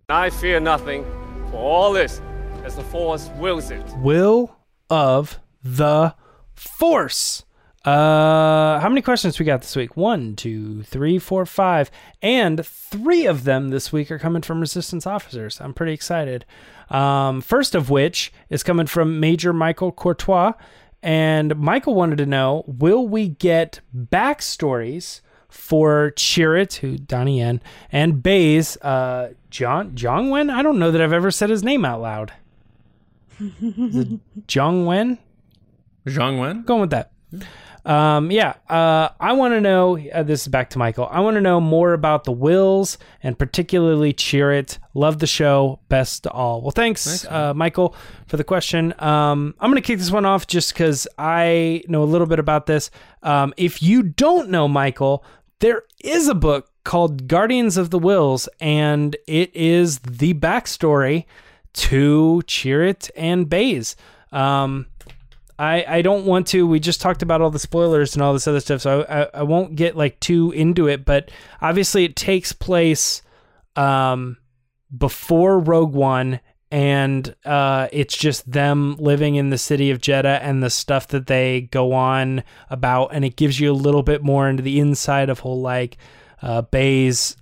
I 0.09 0.31
fear 0.31 0.61
nothing, 0.61 1.05
for 1.51 1.57
all 1.57 1.93
this, 1.93 2.21
as 2.65 2.77
the 2.77 2.85
Force 2.85 3.31
wills 3.37 3.71
it. 3.71 3.85
Will 3.99 4.57
of 4.91 5.39
the 5.63 6.15
Force. 6.55 7.45
Uh, 7.85 8.81
how 8.81 8.89
many 8.89 9.01
questions 9.01 9.39
we 9.39 9.47
got 9.47 9.63
this 9.63 9.77
week? 9.77 9.97
One, 9.97 10.37
two, 10.37 10.83
three, 10.83 11.19
four, 11.19 11.47
five, 11.47 11.91
and 12.21 12.67
three 12.67 13.25
of 13.25 13.45
them 13.45 13.69
this 13.71 13.93
week 13.93 14.11
are 14.11 14.19
coming 14.19 14.43
from 14.43 14.61
Resistance 14.61 15.07
officers. 15.07 15.61
I'm 15.61 15.73
pretty 15.73 15.93
excited. 15.93 16.45
Um, 16.91 17.41
first 17.41 17.75
of 17.75 17.89
which 17.89 18.33
is 18.51 18.63
coming 18.63 18.87
from 18.87 19.21
Major 19.21 19.53
Michael 19.53 19.93
Courtois, 19.93 20.53
and 21.03 21.57
Michael 21.57 21.95
wanted 21.95 22.19
to 22.19 22.27
know: 22.27 22.65
Will 22.67 23.07
we 23.07 23.29
get 23.29 23.81
backstories 23.97 25.21
for 25.49 26.13
Chirrut, 26.17 26.77
who 26.77 26.99
Donnie 26.99 27.39
Yen, 27.39 27.63
and 27.91 28.23
Baze, 28.23 28.77
uh, 28.79 29.31
John 29.51 29.93
Jongwen? 29.93 30.51
I 30.51 30.63
don't 30.63 30.79
know 30.79 30.91
that 30.91 31.01
I've 31.01 31.13
ever 31.13 31.31
said 31.31 31.51
his 31.51 31.63
name 31.63 31.85
out 31.85 32.01
loud. 32.01 32.33
Is 33.41 34.19
Wen? 34.87 35.19
Zhang 36.07 36.41
Wen? 36.41 36.63
Going 36.63 36.81
with 36.81 36.91
that. 36.91 37.13
Um, 37.85 38.31
yeah, 38.31 38.55
uh, 38.69 39.09
I 39.19 39.33
want 39.33 39.55
to 39.55 39.61
know. 39.61 39.99
Uh, 39.99 40.23
this 40.23 40.43
is 40.43 40.49
back 40.49 40.71
to 40.71 40.79
Michael. 40.79 41.09
I 41.11 41.21
want 41.21 41.37
to 41.37 41.41
know 41.41 41.61
more 41.61 41.95
about 41.95 42.25
the 42.25 42.33
Whills 42.33 42.99
and 43.23 43.39
particularly 43.39 44.13
Chirrut. 44.13 44.79
Love 44.93 45.21
the 45.21 45.27
show. 45.27 45.81
Best 45.89 46.25
to 46.25 46.31
all. 46.31 46.61
Well, 46.61 46.73
thanks, 46.73 47.25
uh, 47.27 47.55
Michael, 47.55 47.95
for 48.27 48.37
the 48.37 48.45
question. 48.45 48.93
Um, 48.99 49.55
I'm 49.59 49.71
going 49.71 49.81
to 49.81 49.87
kick 49.87 49.99
this 49.99 50.11
one 50.11 50.27
off 50.27 50.47
just 50.47 50.75
because 50.75 51.09
I 51.17 51.83
know 51.89 52.03
a 52.03 52.05
little 52.05 52.27
bit 52.27 52.39
about 52.39 52.67
this. 52.67 52.91
Um, 53.23 53.55
if 53.57 53.83
you 53.83 54.03
don't 54.03 54.51
know 54.51 54.69
Michael, 54.69 55.25
there 55.61 55.85
is 56.05 56.29
a 56.29 56.35
book 56.35 56.68
called 56.89 57.29
Guardians 57.29 57.77
of 57.77 57.91
the 57.91 57.99
Whills, 57.99 58.49
and 58.61 59.15
it 59.27 59.55
is 59.55 59.99
the 59.99 60.33
backstory 60.33 61.27
to 61.75 62.43
Chirrut 62.47 63.11
and 63.15 63.47
Baze. 63.47 63.95
Um, 64.33 64.87
I, 65.59 65.85
I 65.87 66.01
don't 66.03 66.25
want 66.25 66.47
to. 66.47 66.67
We 66.67 66.81
just 66.81 67.03
talked 67.03 67.21
about 67.21 67.43
all 67.43 67.51
the 67.51 67.59
spoilers 67.59 68.15
and 68.15 68.23
all 68.23 68.33
this 68.33 68.49
other 68.49 68.61
stuff, 68.61 68.81
so 68.81 69.03
I, 69.03 69.21
I, 69.21 69.29
I 69.35 69.43
won't 69.43 69.77
get 69.77 69.99
like 69.99 70.19
too 70.21 70.51
into 70.53 70.89
it. 70.89 71.05
But 71.05 71.31
obviously, 71.61 72.07
it 72.07 72.17
takes 72.17 72.55
place 72.55 73.21
um, 73.77 74.39
before 74.97 75.59
Rogue 75.59 75.93
One, 75.93 76.41
and 76.71 77.35
uh, 77.45 77.89
it's 77.93 78.17
just 78.17 78.51
them 78.51 78.97
living 78.97 79.35
in 79.35 79.51
the 79.51 79.59
city 79.59 79.91
of 79.91 80.01
Jedha 80.01 80.39
and 80.41 80.63
the 80.63 80.71
stuff 80.71 81.09
that 81.09 81.27
they 81.27 81.69
go 81.71 81.93
on 81.93 82.45
about, 82.71 83.09
and 83.13 83.27
it 83.27 83.37
gives 83.37 83.61
you 83.61 83.71
a 83.71 83.75
little 83.75 84.03
bit 84.03 84.23
more 84.23 84.49
into 84.49 84.63
the 84.63 84.81
inside 84.81 85.29
of 85.29 85.41
whole 85.41 85.61
like 85.61 85.99
uh, 86.41 86.63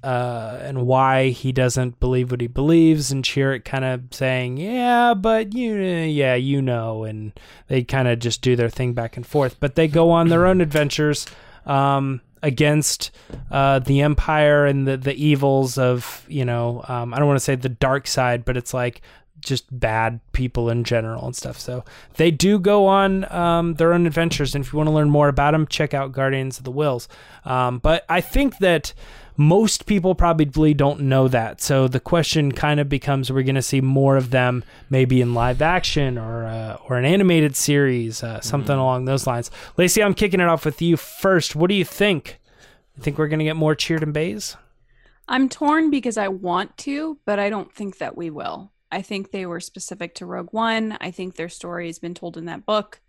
uh, 0.03 0.59
and 0.63 0.87
why 0.87 1.29
he 1.29 1.53
doesn't 1.53 2.01
believe 2.01 2.31
what 2.31 2.41
he 2.41 2.47
believes, 2.47 3.13
and 3.13 3.25
Chirrut 3.25 3.65
kind 3.65 3.85
of 3.85 4.03
saying, 4.11 4.57
"Yeah, 4.57 5.15
but 5.15 5.55
you, 5.55 5.77
yeah, 5.77 6.35
you 6.35 6.63
know," 6.63 7.05
and 7.05 7.33
they 7.69 7.83
kind 7.83 8.09
of 8.09 8.19
just 8.19 8.43
do 8.43 8.57
their 8.57 8.71
thing 8.71 8.95
back 8.95 9.17
and 9.17 9.27
forth. 9.27 9.61
But 9.61 9.75
they 9.75 9.89
go 9.89 10.11
on 10.11 10.29
their 10.29 10.47
own 10.47 10.61
adventures 10.61 11.27
um, 11.67 12.21
against 12.43 13.11
uh, 13.51 13.81
the 13.81 14.01
Empire 14.01 14.65
and 14.67 14.87
the 14.87 14.97
the 14.97 15.15
evils 15.15 15.77
of 15.77 16.25
you 16.29 16.45
know, 16.45 16.83
um, 16.89 17.13
I 17.13 17.19
don't 17.19 17.29
want 17.29 17.39
to 17.39 17.45
say 17.45 17.55
the 17.55 17.69
dark 17.69 18.07
side, 18.07 18.45
but 18.45 18.57
it's 18.57 18.73
like 18.73 19.03
just 19.47 19.67
bad 19.79 20.21
people 20.33 20.69
in 20.69 20.85
general 20.85 21.25
and 21.25 21.35
stuff. 21.35 21.59
So 21.59 21.85
they 22.17 22.31
do 22.31 22.59
go 22.59 22.87
on 22.87 23.31
um, 23.33 23.75
their 23.75 23.93
own 23.93 24.07
adventures. 24.07 24.55
And 24.55 24.65
if 24.65 24.73
you 24.73 24.77
want 24.77 24.89
to 24.89 24.95
learn 24.95 25.09
more 25.09 25.29
about 25.29 25.53
them, 25.53 25.67
check 25.67 25.95
out 25.95 26.13
Guardians 26.13 26.59
of 26.59 26.65
the 26.65 26.73
Whills. 26.73 27.09
Um, 27.45 27.79
but 27.79 28.05
I 28.09 28.21
think 28.21 28.59
that 28.59 28.93
most 29.37 29.87
people 29.87 30.15
probably 30.15 30.75
don't 30.75 31.01
know 31.01 31.29
that. 31.29 31.61
So 31.61 31.89
the 31.89 32.01
question 32.01 32.53
kind 32.53 32.81
of 32.81 32.89
becomes: 32.89 33.31
We're 33.31 33.37
we 33.37 33.45
going 33.45 33.55
to 33.55 33.63
see 33.63 33.81
more 33.81 34.17
of 34.17 34.31
them, 34.31 34.65
maybe 34.91 35.21
in 35.21 35.35
live 35.35 35.63
action 35.63 36.19
or 36.19 36.47
uh, 36.47 36.79
or 36.89 36.97
an 36.97 37.05
animated 37.05 37.55
series, 37.55 38.23
uh, 38.23 38.41
something 38.41 38.73
mm-hmm. 38.73 38.81
along 38.81 39.05
those 39.05 39.27
lines? 39.27 39.51
Lacey, 39.77 40.03
I'm 40.03 40.15
kicking 40.15 40.41
it 40.41 40.49
off 40.49 40.65
with 40.65 40.83
you 40.83 40.97
first. 40.97 41.55
What 41.55 41.69
do 41.69 41.75
you 41.75 41.85
think? 41.85 42.41
You 42.97 43.03
think 43.03 43.19
we're 43.19 43.29
going 43.29 43.41
to 43.41 43.45
get 43.45 43.57
more 43.57 43.77
Chirrut 43.77 44.03
and 44.03 44.15
Baze? 44.15 44.57
I'm 45.29 45.49
torn 45.49 45.91
because 45.91 46.17
I 46.17 46.29
want 46.29 46.77
to, 46.79 47.19
but 47.25 47.39
I 47.39 47.51
don't 47.51 47.73
think 47.73 47.99
that 47.99 48.17
we 48.17 48.31
will. 48.31 48.73
I 48.91 49.03
think 49.03 49.31
they 49.31 49.47
were 49.47 49.61
specific 49.61 50.15
to 50.17 50.27
Rogue 50.27 50.53
One. 50.53 50.97
I 51.01 51.11
think 51.11 51.35
their 51.35 51.49
story 51.49 51.87
has 51.87 51.99
been 51.99 52.15
told 52.15 52.37
in 52.37 52.45
that 52.47 52.67
book. 52.67 53.01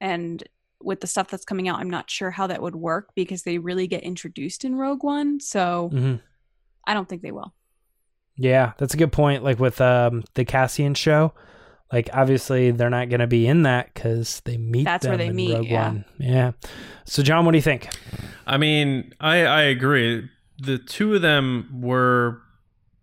And 0.00 0.42
with 0.80 1.00
the 1.00 1.06
stuff 1.06 1.28
that's 1.28 1.44
coming 1.44 1.68
out, 1.68 1.80
I'm 1.80 1.90
not 1.90 2.10
sure 2.10 2.30
how 2.30 2.46
that 2.46 2.62
would 2.62 2.76
work 2.76 3.10
because 3.14 3.42
they 3.42 3.58
really 3.58 3.86
get 3.86 4.02
introduced 4.02 4.64
in 4.64 4.76
Rogue 4.76 5.02
One. 5.02 5.40
So 5.40 5.90
mm-hmm. 5.92 6.16
I 6.86 6.94
don't 6.94 7.08
think 7.08 7.22
they 7.22 7.32
will. 7.32 7.54
Yeah, 8.36 8.72
that's 8.78 8.94
a 8.94 8.96
good 8.96 9.12
point. 9.12 9.42
Like 9.42 9.58
with 9.58 9.80
um, 9.80 10.24
the 10.34 10.44
Cassian 10.44 10.94
show, 10.94 11.32
like 11.92 12.10
obviously 12.12 12.70
they're 12.70 12.90
not 12.90 13.08
going 13.08 13.20
to 13.20 13.26
be 13.26 13.46
in 13.46 13.62
that 13.62 13.92
because 13.94 14.40
they 14.44 14.58
meet. 14.58 14.84
That's 14.84 15.06
where 15.06 15.16
they 15.16 15.30
meet. 15.30 15.54
Rogue 15.54 15.66
yeah. 15.66 15.88
One. 15.88 16.04
Yeah. 16.18 16.52
So 17.04 17.22
John, 17.22 17.44
what 17.44 17.52
do 17.52 17.58
you 17.58 17.62
think? 17.62 17.88
I 18.46 18.58
mean, 18.58 19.12
I 19.20 19.44
I 19.44 19.62
agree. 19.62 20.28
The 20.58 20.78
two 20.78 21.14
of 21.14 21.22
them 21.22 21.80
were 21.80 22.42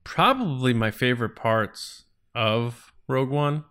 probably 0.03 0.74
my 0.74 0.92
favorite 0.92 1.36
parts 1.36 2.02
of 2.35 2.91
Rogue 3.07 3.29
One, 3.29 3.65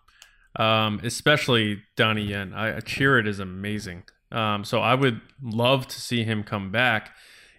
um, 0.56 1.00
especially 1.02 1.82
Donnie 1.96 2.26
Yen. 2.26 2.52
I, 2.54 2.80
Chirrut 2.80 3.20
it 3.20 3.28
is 3.28 3.38
amazing. 3.38 4.04
Um, 4.30 4.64
so 4.64 4.80
I 4.80 4.94
would 4.94 5.20
love 5.42 5.86
to 5.88 6.00
see 6.00 6.24
him 6.24 6.42
come 6.42 6.70
back. 6.70 7.14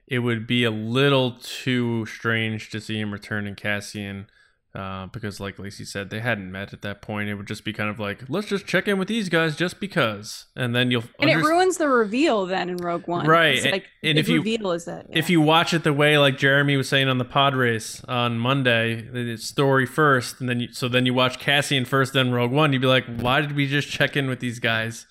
It 0.07 0.19
would 0.19 0.47
be 0.47 0.63
a 0.63 0.71
little 0.71 1.37
too 1.39 2.05
strange 2.05 2.69
to 2.71 2.81
see 2.81 2.99
him 2.99 3.11
return 3.11 3.47
in 3.47 3.55
Cassian 3.55 4.27
uh, 4.75 5.05
because, 5.07 5.39
like 5.39 5.59
Lacey 5.59 5.85
said, 5.85 6.09
they 6.09 6.19
hadn't 6.19 6.51
met 6.51 6.73
at 6.73 6.81
that 6.81 7.01
point. 7.01 7.29
It 7.29 7.35
would 7.35 7.45
just 7.45 7.63
be 7.63 7.73
kind 7.73 7.91
of 7.91 7.99
like, 7.99 8.23
let's 8.27 8.47
just 8.47 8.65
check 8.65 8.87
in 8.87 8.97
with 8.97 9.07
these 9.07 9.29
guys 9.29 9.55
just 9.55 9.79
because, 9.79 10.47
and 10.55 10.75
then 10.75 10.89
you'll. 10.89 11.03
And 11.19 11.29
it 11.29 11.37
ruins 11.37 11.77
the 11.77 11.87
reveal 11.87 12.47
then 12.47 12.69
in 12.69 12.77
Rogue 12.77 13.07
One, 13.07 13.27
right? 13.27 13.63
Like, 13.63 13.85
and 14.01 14.17
if 14.17 14.27
you 14.27 14.39
reveal 14.39 14.71
is 14.71 14.85
that 14.85 15.07
yeah. 15.09 15.19
if 15.19 15.29
you 15.29 15.41
watch 15.41 15.75
it 15.75 15.83
the 15.83 15.93
way 15.93 16.17
like 16.17 16.39
Jeremy 16.39 16.75
was 16.75 16.89
saying 16.89 17.07
on 17.07 17.19
the 17.19 17.25
pod 17.25 17.55
race 17.55 18.03
on 18.05 18.39
Monday, 18.39 19.07
it's 19.13 19.45
story 19.45 19.85
first, 19.85 20.39
and 20.39 20.49
then 20.49 20.61
you, 20.61 20.73
so 20.73 20.87
then 20.87 21.05
you 21.05 21.13
watch 21.13 21.37
Cassian 21.37 21.85
first, 21.85 22.13
then 22.13 22.31
Rogue 22.31 22.51
One. 22.51 22.73
You'd 22.73 22.81
be 22.81 22.87
like, 22.87 23.05
why 23.05 23.41
did 23.41 23.55
we 23.55 23.67
just 23.67 23.89
check 23.89 24.17
in 24.17 24.27
with 24.27 24.39
these 24.39 24.57
guys? 24.57 25.05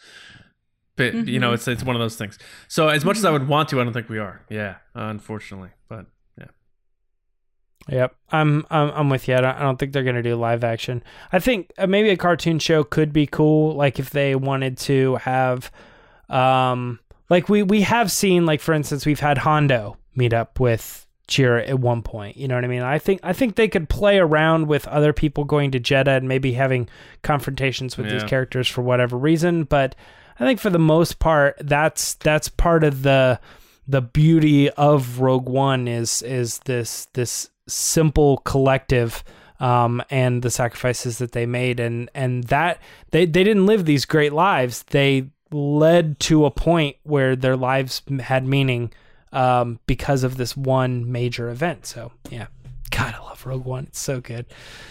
But 0.96 1.14
mm-hmm. 1.14 1.28
you 1.28 1.38
know, 1.38 1.48
mm-hmm. 1.48 1.54
it's 1.54 1.68
it's 1.68 1.84
one 1.84 1.94
of 1.94 2.00
those 2.00 2.16
things. 2.16 2.36
So 2.66 2.88
as 2.88 3.04
much 3.04 3.16
mm-hmm. 3.16 3.20
as 3.20 3.24
I 3.26 3.30
would 3.30 3.46
want 3.46 3.68
to, 3.68 3.80
I 3.80 3.84
don't 3.84 3.92
think 3.92 4.08
we 4.08 4.18
are. 4.18 4.44
Yeah, 4.50 4.76
unfortunately, 4.94 5.70
but 5.88 6.06
Yep, 7.88 8.14
I'm 8.30 8.64
I'm 8.70 8.90
I'm 8.90 9.10
with 9.10 9.28
you. 9.28 9.34
I 9.34 9.40
don't, 9.40 9.56
I 9.56 9.60
don't 9.60 9.78
think 9.78 9.92
they're 9.92 10.04
gonna 10.04 10.22
do 10.22 10.36
live 10.36 10.64
action. 10.64 11.02
I 11.32 11.38
think 11.38 11.72
uh, 11.78 11.86
maybe 11.86 12.10
a 12.10 12.16
cartoon 12.16 12.58
show 12.58 12.84
could 12.84 13.12
be 13.12 13.26
cool. 13.26 13.74
Like 13.74 13.98
if 13.98 14.10
they 14.10 14.34
wanted 14.34 14.78
to 14.78 15.16
have, 15.16 15.70
um, 16.28 17.00
like 17.28 17.48
we 17.48 17.62
we 17.62 17.82
have 17.82 18.10
seen 18.12 18.46
like 18.46 18.60
for 18.60 18.72
instance 18.72 19.04
we've 19.04 19.20
had 19.20 19.38
Hondo 19.38 19.96
meet 20.14 20.32
up 20.32 20.60
with 20.60 21.06
Chirrut 21.28 21.68
at 21.68 21.80
one 21.80 22.02
point. 22.02 22.36
You 22.36 22.46
know 22.46 22.54
what 22.54 22.64
I 22.64 22.68
mean? 22.68 22.82
I 22.82 22.98
think 22.98 23.20
I 23.22 23.32
think 23.32 23.56
they 23.56 23.68
could 23.68 23.88
play 23.88 24.18
around 24.18 24.68
with 24.68 24.86
other 24.88 25.12
people 25.12 25.44
going 25.44 25.70
to 25.72 25.80
Jedha 25.80 26.16
and 26.16 26.28
maybe 26.28 26.52
having 26.52 26.88
confrontations 27.22 27.96
with 27.96 28.06
yeah. 28.06 28.12
these 28.12 28.24
characters 28.24 28.68
for 28.68 28.82
whatever 28.82 29.16
reason. 29.16 29.64
But 29.64 29.94
I 30.38 30.44
think 30.44 30.60
for 30.60 30.70
the 30.70 30.78
most 30.78 31.18
part, 31.18 31.56
that's 31.60 32.14
that's 32.14 32.48
part 32.48 32.84
of 32.84 33.02
the 33.02 33.40
the 33.88 34.02
beauty 34.02 34.70
of 34.70 35.20
Rogue 35.20 35.48
One 35.48 35.88
is 35.88 36.22
is 36.22 36.58
this 36.60 37.06
this 37.14 37.50
simple 37.72 38.38
collective 38.38 39.24
um, 39.60 40.02
and 40.10 40.42
the 40.42 40.50
sacrifices 40.50 41.18
that 41.18 41.32
they 41.32 41.46
made. 41.46 41.80
And 41.80 42.10
and 42.14 42.44
that 42.44 42.80
they 43.10 43.26
they 43.26 43.44
didn't 43.44 43.66
live 43.66 43.84
these 43.84 44.04
great 44.04 44.32
lives. 44.32 44.82
They 44.84 45.30
led 45.50 46.18
to 46.20 46.46
a 46.46 46.50
point 46.50 46.96
where 47.02 47.36
their 47.36 47.56
lives 47.56 48.02
had 48.20 48.46
meaning 48.46 48.92
um, 49.32 49.78
because 49.86 50.24
of 50.24 50.36
this 50.36 50.56
one 50.56 51.10
major 51.10 51.50
event. 51.50 51.86
So 51.86 52.12
yeah 52.30 52.46
god 53.04 53.14
i 53.14 53.24
love 53.24 53.44
rogue 53.46 53.64
one 53.64 53.84
it's 53.84 54.00
so 54.00 54.20
good 54.20 54.46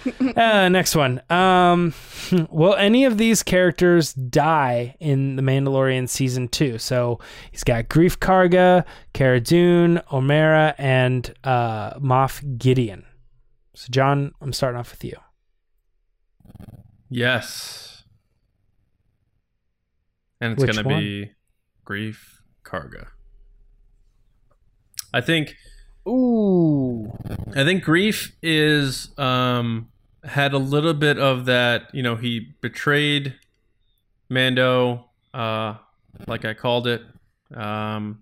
uh, 0.35 0.69
next 0.69 0.95
one 0.95 1.21
um, 1.29 1.93
will 2.49 2.75
any 2.75 3.05
of 3.05 3.17
these 3.17 3.43
characters 3.43 4.13
die 4.13 4.95
in 4.99 5.35
the 5.35 5.41
mandalorian 5.41 6.07
season 6.07 6.47
two 6.47 6.77
so 6.77 7.19
he's 7.51 7.63
got 7.63 7.87
Greef 7.89 8.17
Karga 8.17 8.85
Cara 9.13 9.39
Dune 9.39 10.01
Omera 10.11 10.75
and 10.77 11.33
uh, 11.43 11.93
Moff 11.99 12.57
Gideon 12.57 13.05
so, 13.73 13.87
John, 13.89 14.33
I'm 14.41 14.53
starting 14.53 14.79
off 14.79 14.91
with 14.91 15.03
you. 15.03 15.17
Yes. 17.09 18.03
And 20.39 20.53
it's 20.53 20.63
going 20.63 20.75
to 20.75 20.83
be 20.83 21.31
Greef 21.85 22.17
Karga. 22.63 23.07
I 25.13 25.21
think. 25.21 25.55
Ooh. 26.07 27.11
I 27.55 27.63
think 27.63 27.83
Greef 27.83 28.31
is 28.41 29.17
um 29.17 29.89
had 30.23 30.53
a 30.53 30.57
little 30.57 30.93
bit 30.93 31.17
of 31.17 31.45
that. 31.45 31.93
You 31.93 32.03
know, 32.03 32.15
he 32.15 32.53
betrayed 32.61 33.35
Mando, 34.29 35.09
uh, 35.33 35.75
like 36.27 36.45
I 36.45 36.53
called 36.53 36.87
it. 36.87 37.01
Um, 37.53 38.21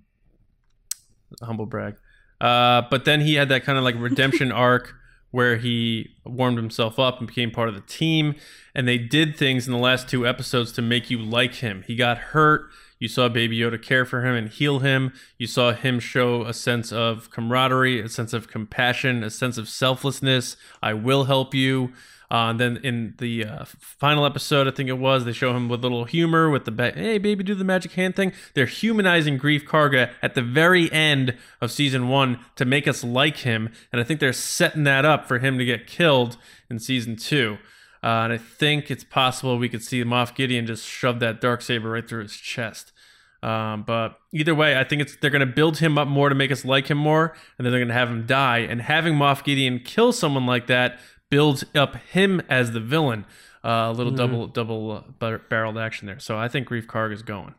humble 1.42 1.66
brag. 1.66 1.96
Uh, 2.42 2.84
but 2.90 3.06
then 3.06 3.22
he 3.22 3.36
had 3.36 3.50
that 3.50 3.64
kind 3.64 3.78
of 3.78 3.84
like 3.84 3.96
redemption 3.98 4.52
arc 4.52 4.96
where 5.32 5.58
he 5.58 6.10
warmed 6.26 6.58
himself 6.58 6.98
up 6.98 7.20
and 7.20 7.28
became 7.28 7.52
part 7.52 7.70
of 7.70 7.76
the 7.76 7.82
team. 7.82 8.36
And 8.74 8.88
they 8.88 8.98
did 8.98 9.36
things 9.36 9.68
in 9.68 9.74
the 9.74 9.80
last 9.80 10.10
two 10.10 10.26
episodes 10.26 10.72
to 10.74 10.82
make 10.82 11.10
you 11.10 11.20
like 11.20 11.56
him. 11.56 11.84
He 11.86 11.96
got 11.96 12.18
hurt. 12.18 12.70
You 13.00 13.08
saw 13.08 13.30
Baby 13.30 13.58
Yoda 13.58 13.82
care 13.82 14.06
for 14.06 14.26
him 14.26 14.36
and 14.36 14.50
heal 14.50 14.80
him. 14.80 15.14
You 15.38 15.48
saw 15.48 15.72
him 15.74 16.00
show 16.00 16.44
a 16.44 16.54
sense 16.54 16.92
of 16.92 17.32
camaraderie, 17.32 18.02
a 18.02 18.10
sense 18.10 18.34
of 18.34 18.50
compassion, 18.50 19.24
a 19.24 19.30
sense 19.30 19.58
of 19.58 19.70
selflessness. 19.70 20.58
I 20.84 20.94
will 20.94 21.24
help 21.24 21.54
you. 21.54 21.94
Uh, 22.32 22.52
and 22.52 22.60
then 22.60 22.78
in 22.84 23.16
the 23.18 23.44
uh, 23.44 23.66
final 23.66 24.24
episode, 24.24 24.68
I 24.68 24.72
think 24.72 24.88
it 24.88 25.00
was, 25.00 25.26
they 25.26 25.34
show 25.34 25.56
him 25.56 25.68
with 25.68 25.80
a 25.80 25.84
little 25.84 26.06
humor 26.06 26.50
with 26.50 26.66
the 26.66 26.72
ba- 26.72 26.92
hey 26.92 27.18
baby, 27.18 27.44
do 27.44 27.56
the 27.56 27.64
magic 27.64 27.94
hand 27.94 28.16
thing. 28.16 28.34
They're 28.54 28.68
humanizing 28.68 29.40
Greef 29.40 29.66
Karga 29.66 30.12
at 30.22 30.36
the 30.36 30.44
very 30.44 30.92
end 30.92 31.36
of 31.60 31.72
season 31.72 32.08
one 32.08 32.40
to 32.56 32.66
make 32.66 32.88
us 32.88 33.04
like 33.04 33.38
him, 33.38 33.72
and 33.92 34.00
I 34.00 34.04
think 34.04 34.20
they're 34.20 34.32
setting 34.32 34.84
that 34.84 35.06
up 35.06 35.28
for 35.28 35.40
him 35.40 35.58
to 35.58 35.66
get 35.66 35.88
killed 35.88 36.38
in 36.70 36.78
season 36.78 37.16
two. 37.16 37.58
Uh, 38.02 38.24
and 38.24 38.34
I 38.34 38.38
think 38.38 38.90
it's 38.90 39.04
possible 39.04 39.58
we 39.58 39.70
could 39.70 39.84
see 39.84 40.04
Moff 40.04 40.34
Gideon 40.34 40.66
just 40.66 40.88
shove 40.88 41.20
that 41.20 41.42
dark 41.42 41.62
saber 41.62 41.90
right 41.92 42.08
through 42.08 42.24
his 42.24 42.38
chest. 42.38 42.94
Um, 43.42 43.84
but 43.84 44.20
either 44.34 44.54
way, 44.54 44.78
I 44.78 44.84
think 44.84 45.02
it's 45.02 45.16
they're 45.18 45.30
going 45.30 45.40
to 45.42 45.46
build 45.46 45.78
him 45.78 45.98
up 45.98 46.08
more 46.08 46.30
to 46.30 46.36
make 46.36 46.52
us 46.52 46.66
like 46.66 46.88
him 46.88 46.98
more, 46.98 47.36
and 47.58 47.66
then 47.66 47.72
they're 47.72 47.80
going 47.80 47.90
to 47.90 47.94
have 47.94 48.10
him 48.10 48.26
die. 48.26 48.60
And 48.60 48.82
having 48.82 49.14
Moff 49.14 49.44
Gideon 49.44 49.80
kill 49.80 50.12
someone 50.12 50.46
like 50.46 50.68
that 50.68 51.00
builds 51.30 51.64
up 51.76 51.96
him 51.96 52.42
as 52.50 52.72
the 52.72 52.80
villain. 52.80 53.26
Uh, 53.64 53.90
a 53.90 53.94
little 53.94 54.14
mm. 54.14 54.18
double 54.18 54.48
double 54.48 55.04
uh, 55.22 55.38
barreled 55.50 55.78
action 55.78 56.08
there. 56.08 56.20
So 56.20 56.38
I 56.38 56.48
think 56.48 56.70
Greef 56.70 56.86
Karg 56.86 57.12
is 57.12 57.22
going. 57.22 57.56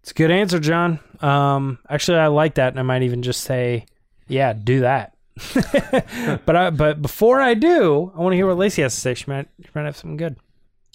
It's 0.00 0.10
a 0.10 0.14
good 0.14 0.30
answer, 0.30 0.58
John. 0.58 1.00
Um, 1.20 1.78
actually, 1.88 2.18
I 2.18 2.26
like 2.28 2.54
that, 2.54 2.72
and 2.72 2.78
I 2.78 2.82
might 2.82 3.02
even 3.02 3.22
just 3.22 3.42
say, 3.42 3.86
yeah, 4.28 4.52
do 4.52 4.80
that. 4.80 5.13
but 6.46 6.56
I, 6.56 6.70
but 6.70 7.02
before 7.02 7.40
I 7.40 7.54
do, 7.54 8.12
I 8.16 8.20
want 8.20 8.32
to 8.32 8.36
hear 8.36 8.46
what 8.46 8.56
Lacey 8.58 8.82
has 8.82 8.94
to 8.94 9.00
say. 9.00 9.14
She 9.14 9.24
might 9.30 9.48
she 9.62 9.68
might 9.74 9.84
have 9.84 9.96
something 9.96 10.16
good. 10.16 10.36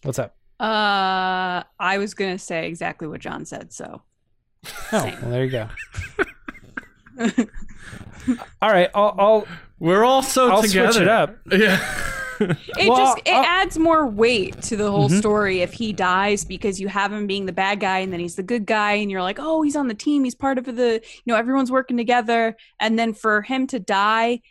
What's 0.03 0.19
up? 0.19 0.36
Uh, 0.60 1.63
I 1.79 1.98
was 1.98 2.13
gonna 2.13 2.38
say 2.39 2.67
exactly 2.67 3.08
what 3.08 3.19
John 3.22 3.46
said. 3.46 3.74
So 3.74 4.01
Oh, 4.91 5.05
well, 5.22 5.31
there 5.31 5.43
you 5.46 5.51
go. 5.51 5.69
All 8.62 8.69
right, 8.69 8.89
I'll 8.93 9.15
I'll, 9.17 9.48
We're 9.79 10.03
all 10.03 10.22
so 10.22 10.50
I'll 10.51 10.62
together. 10.62 10.91
switch 10.91 11.01
it 11.03 11.08
up. 11.08 11.38
Yeah. 11.51 11.77
it 12.77 12.88
Well, 12.89 12.98
just 12.98 13.17
it 13.19 13.31
I'll- 13.34 13.43
adds 13.43 13.77
more 13.77 14.05
weight 14.08 14.62
to 14.63 14.75
the 14.77 14.89
whole 14.91 15.10
Mhm. 15.10 15.19
story 15.19 15.62
if 15.62 15.74
he 15.74 15.93
dies 15.93 16.43
because 16.46 16.79
you 16.79 16.88
have 16.88 17.12
him 17.12 17.27
being 17.27 17.46
the 17.46 17.51
bad 17.53 17.79
guy 17.79 18.00
and 18.00 18.12
then 18.13 18.19
he's 18.19 18.36
the 18.36 18.43
good 18.43 18.65
guy 18.65 18.93
and 18.93 19.10
you're 19.12 19.22
like, 19.22 19.38
oh, 19.39 19.62
he's 19.62 19.75
on 19.75 19.88
the 19.88 19.93
team. 19.93 20.24
He's 20.24 20.36
part 20.36 20.58
of 20.58 20.65
the 20.65 21.01
you 21.03 21.22
know 21.25 21.36
everyone's 21.36 21.72
working 21.72 21.98
together. 21.98 22.55
And 22.79 22.98
then 22.98 23.13
for 23.13 23.41
him 23.41 23.67
to 23.67 23.79
die, 23.79 24.41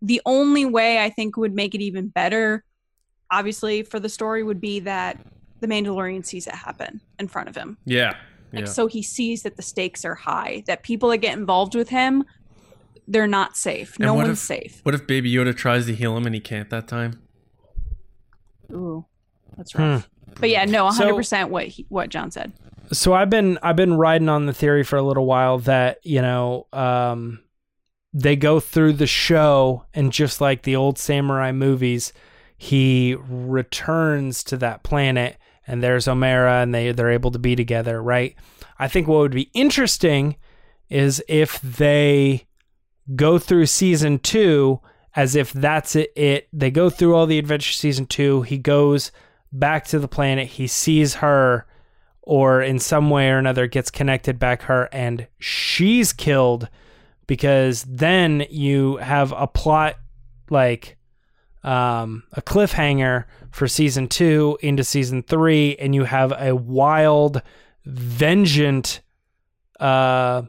the 0.00 0.20
only 0.26 0.64
way 0.64 0.98
I 1.02 1.10
think 1.10 1.36
would 1.36 1.54
make 1.54 1.74
it 1.74 1.80
even 1.80 2.08
better, 2.08 2.64
obviously 3.30 3.82
for 3.82 4.00
the 4.00 4.08
story, 4.08 4.42
would 4.42 4.60
be 4.60 4.80
that 4.80 5.18
the 5.60 5.68
Mandalorian 5.68 6.26
sees 6.26 6.46
it 6.46 6.54
happen 6.54 7.00
in 7.18 7.28
front 7.28 7.48
of 7.48 7.56
him. 7.56 7.78
yeah. 7.84 8.16
Like, 8.52 8.66
Yeah. 8.66 8.70
So 8.72 8.86
he 8.86 9.02
sees 9.02 9.44
that 9.44 9.56
the 9.56 9.62
stakes 9.62 10.04
are 10.04 10.14
high, 10.16 10.62
that 10.66 10.82
people 10.82 11.08
that 11.10 11.18
get 11.18 11.38
involved 11.38 11.74
with 11.74 11.88
him, 11.88 12.24
they're 13.08 13.26
not 13.26 13.56
safe. 13.56 13.96
And 13.96 14.06
No 14.06 14.14
one's 14.14 14.30
if- 14.30 14.38
safe. 14.38 14.80
What 14.84 14.94
if 14.94 15.06
Baby 15.06 15.32
Yoda 15.32 15.56
tries 15.56 15.86
to 15.86 15.94
heal 15.94 16.16
him 16.16 16.26
and 16.26 16.34
he 16.34 16.40
can't 16.40 16.70
that 16.70 16.86
time? 16.88 17.20
Ooh, 18.72 19.04
that's 19.56 19.74
rough. 19.74 20.08
But 20.40 20.48
yeah, 20.50 20.64
no, 20.64 20.88
Hmm. 20.90 21.00
100% 21.02 21.50
what 21.50 21.66
he, 21.66 21.86
what 21.88 22.08
John 22.08 22.30
said. 22.30 22.52
so 22.90 23.12
I've 23.12 23.28
been 23.30 23.58
I've 23.62 23.76
been 23.76 23.94
riding 23.94 24.28
on 24.28 24.46
the 24.46 24.52
theory 24.54 24.82
for 24.82 24.96
a 24.96 25.02
little 25.02 25.26
while 25.26 25.58
that 25.60 25.98
you 26.04 26.22
know 26.22 26.66
um, 26.72 27.40
they 28.14 28.34
go 28.36 28.60
through 28.60 28.94
the 28.94 29.06
show 29.06 29.84
and 29.94 30.10
just 30.12 30.40
like 30.40 30.62
the 30.62 30.76
old 30.76 30.98
samurai 30.98 31.52
movies, 31.52 32.12
he 32.56 33.14
returns 33.28 34.42
to 34.44 34.56
that 34.58 34.82
planet 34.82 35.36
and 35.66 35.82
there's 35.82 36.06
Omera 36.06 36.62
and 36.62 36.74
they 36.74 36.92
they're 36.92 37.10
able 37.10 37.30
to 37.32 37.38
be 37.38 37.54
together, 37.54 38.02
right? 38.02 38.34
I 38.78 38.88
think 38.88 39.06
what 39.06 39.18
would 39.18 39.32
be 39.32 39.50
interesting 39.54 40.36
is 40.88 41.22
if 41.28 41.60
they 41.60 42.46
go 43.14 43.38
through 43.38 43.66
season 43.66 44.18
two 44.18 44.80
as 45.14 45.36
if 45.36 45.52
that's 45.52 45.96
it, 45.96 46.12
it. 46.16 46.48
They 46.52 46.70
go 46.70 46.88
through 46.88 47.14
all 47.14 47.26
the 47.26 47.38
adventure 47.38 47.72
season 47.72 48.06
two. 48.06 48.42
He 48.42 48.58
goes 48.58 49.12
back 49.52 49.86
to 49.86 49.98
the 49.98 50.08
planet. 50.08 50.48
He 50.48 50.66
sees 50.66 51.16
her 51.16 51.66
or 52.22 52.62
in 52.62 52.78
some 52.78 53.10
way 53.10 53.28
or 53.28 53.38
another 53.38 53.66
gets 53.66 53.90
connected 53.90 54.38
back 54.38 54.62
her 54.62 54.88
and 54.92 55.26
she's 55.38 56.12
killed 56.12 56.68
because 57.26 57.84
then 57.84 58.46
you 58.48 58.96
have 58.98 59.32
a 59.36 59.46
plot 59.46 59.96
like 60.48 60.96
um, 61.64 62.22
a 62.32 62.42
cliffhanger 62.42 63.24
for 63.50 63.66
season 63.66 64.06
two 64.08 64.56
into 64.62 64.84
season 64.84 65.22
three 65.22 65.76
and 65.76 65.94
you 65.94 66.04
have 66.04 66.32
a 66.38 66.54
wild 66.54 67.42
vengeant 67.84 69.00
uh, 69.80 70.42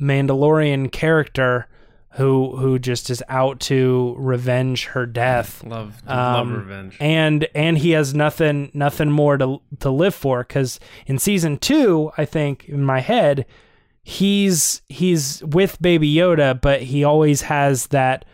mandalorian 0.00 0.92
character 0.92 1.68
who 2.14 2.56
who 2.56 2.78
just 2.78 3.10
is 3.10 3.22
out 3.28 3.58
to 3.60 4.14
revenge 4.18 4.86
her 4.86 5.04
death. 5.06 5.62
Love, 5.64 6.02
love 6.06 6.40
Um, 6.46 6.54
revenge. 6.54 6.96
and 7.00 7.46
and 7.54 7.78
he 7.78 7.90
has 7.90 8.14
nothing 8.14 8.70
nothing 8.74 9.10
more 9.10 9.36
to 9.38 9.60
to 9.80 9.90
live 9.90 10.14
for 10.14 10.42
because 10.44 10.78
in 11.06 11.18
season 11.18 11.56
two 11.58 12.12
i 12.16 12.24
think 12.24 12.68
in 12.68 12.82
my 12.84 13.00
head 13.00 13.46
he's 14.02 14.82
he's 14.88 15.42
with 15.44 15.80
baby 15.80 16.12
yoda 16.14 16.60
but 16.60 16.82
he 16.82 17.02
always 17.04 17.42
has 17.42 17.88
that 17.88 18.24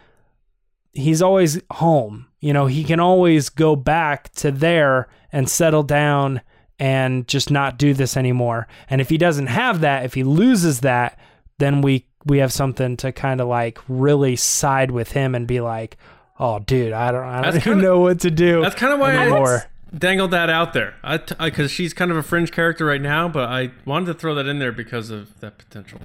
he's 0.92 1.22
always 1.22 1.60
home. 1.70 2.26
You 2.40 2.52
know 2.52 2.66
he 2.66 2.84
can 2.84 3.00
always 3.00 3.48
go 3.50 3.76
back 3.76 4.32
to 4.34 4.50
there 4.50 5.08
and 5.32 5.48
settle 5.48 5.82
down 5.84 6.40
and 6.78 7.28
just 7.28 7.50
not 7.50 7.78
do 7.78 7.92
this 7.94 8.16
anymore. 8.16 8.66
And 8.88 9.00
if 9.00 9.08
he 9.10 9.18
doesn't 9.18 9.46
have 9.48 9.80
that 9.82 10.04
if 10.04 10.14
he 10.14 10.24
loses 10.24 10.80
that 10.80 11.18
then 11.58 11.82
we 11.82 12.06
we 12.26 12.38
have 12.38 12.52
something 12.52 12.96
to 12.98 13.12
kind 13.12 13.40
of 13.40 13.48
like 13.48 13.78
really 13.88 14.36
side 14.36 14.90
with 14.90 15.12
him 15.12 15.34
and 15.34 15.46
be 15.46 15.60
like 15.60 15.96
oh 16.38 16.58
dude 16.58 16.92
i 16.92 17.10
don't 17.10 17.24
i 17.24 17.42
don't 17.42 17.48
even 17.56 17.60
kinda- 17.62 17.82
know 17.82 18.00
what 18.00 18.20
to 18.20 18.30
do 18.30 18.62
That's 18.62 18.74
kind 18.74 18.92
of 18.92 18.98
why 18.98 19.14
I 19.16 19.62
dangled 19.96 20.30
that 20.30 20.48
out 20.48 20.72
there. 20.72 20.94
I 21.02 21.16
because 21.18 21.72
she's 21.72 21.92
kind 21.92 22.12
of 22.12 22.16
a 22.16 22.22
fringe 22.22 22.52
character 22.52 22.84
right 22.84 23.00
now, 23.00 23.28
but 23.28 23.48
I 23.48 23.72
wanted 23.84 24.06
to 24.06 24.14
throw 24.14 24.36
that 24.36 24.46
in 24.46 24.60
there 24.60 24.70
because 24.70 25.10
of 25.10 25.40
that 25.40 25.58
potential. 25.58 25.98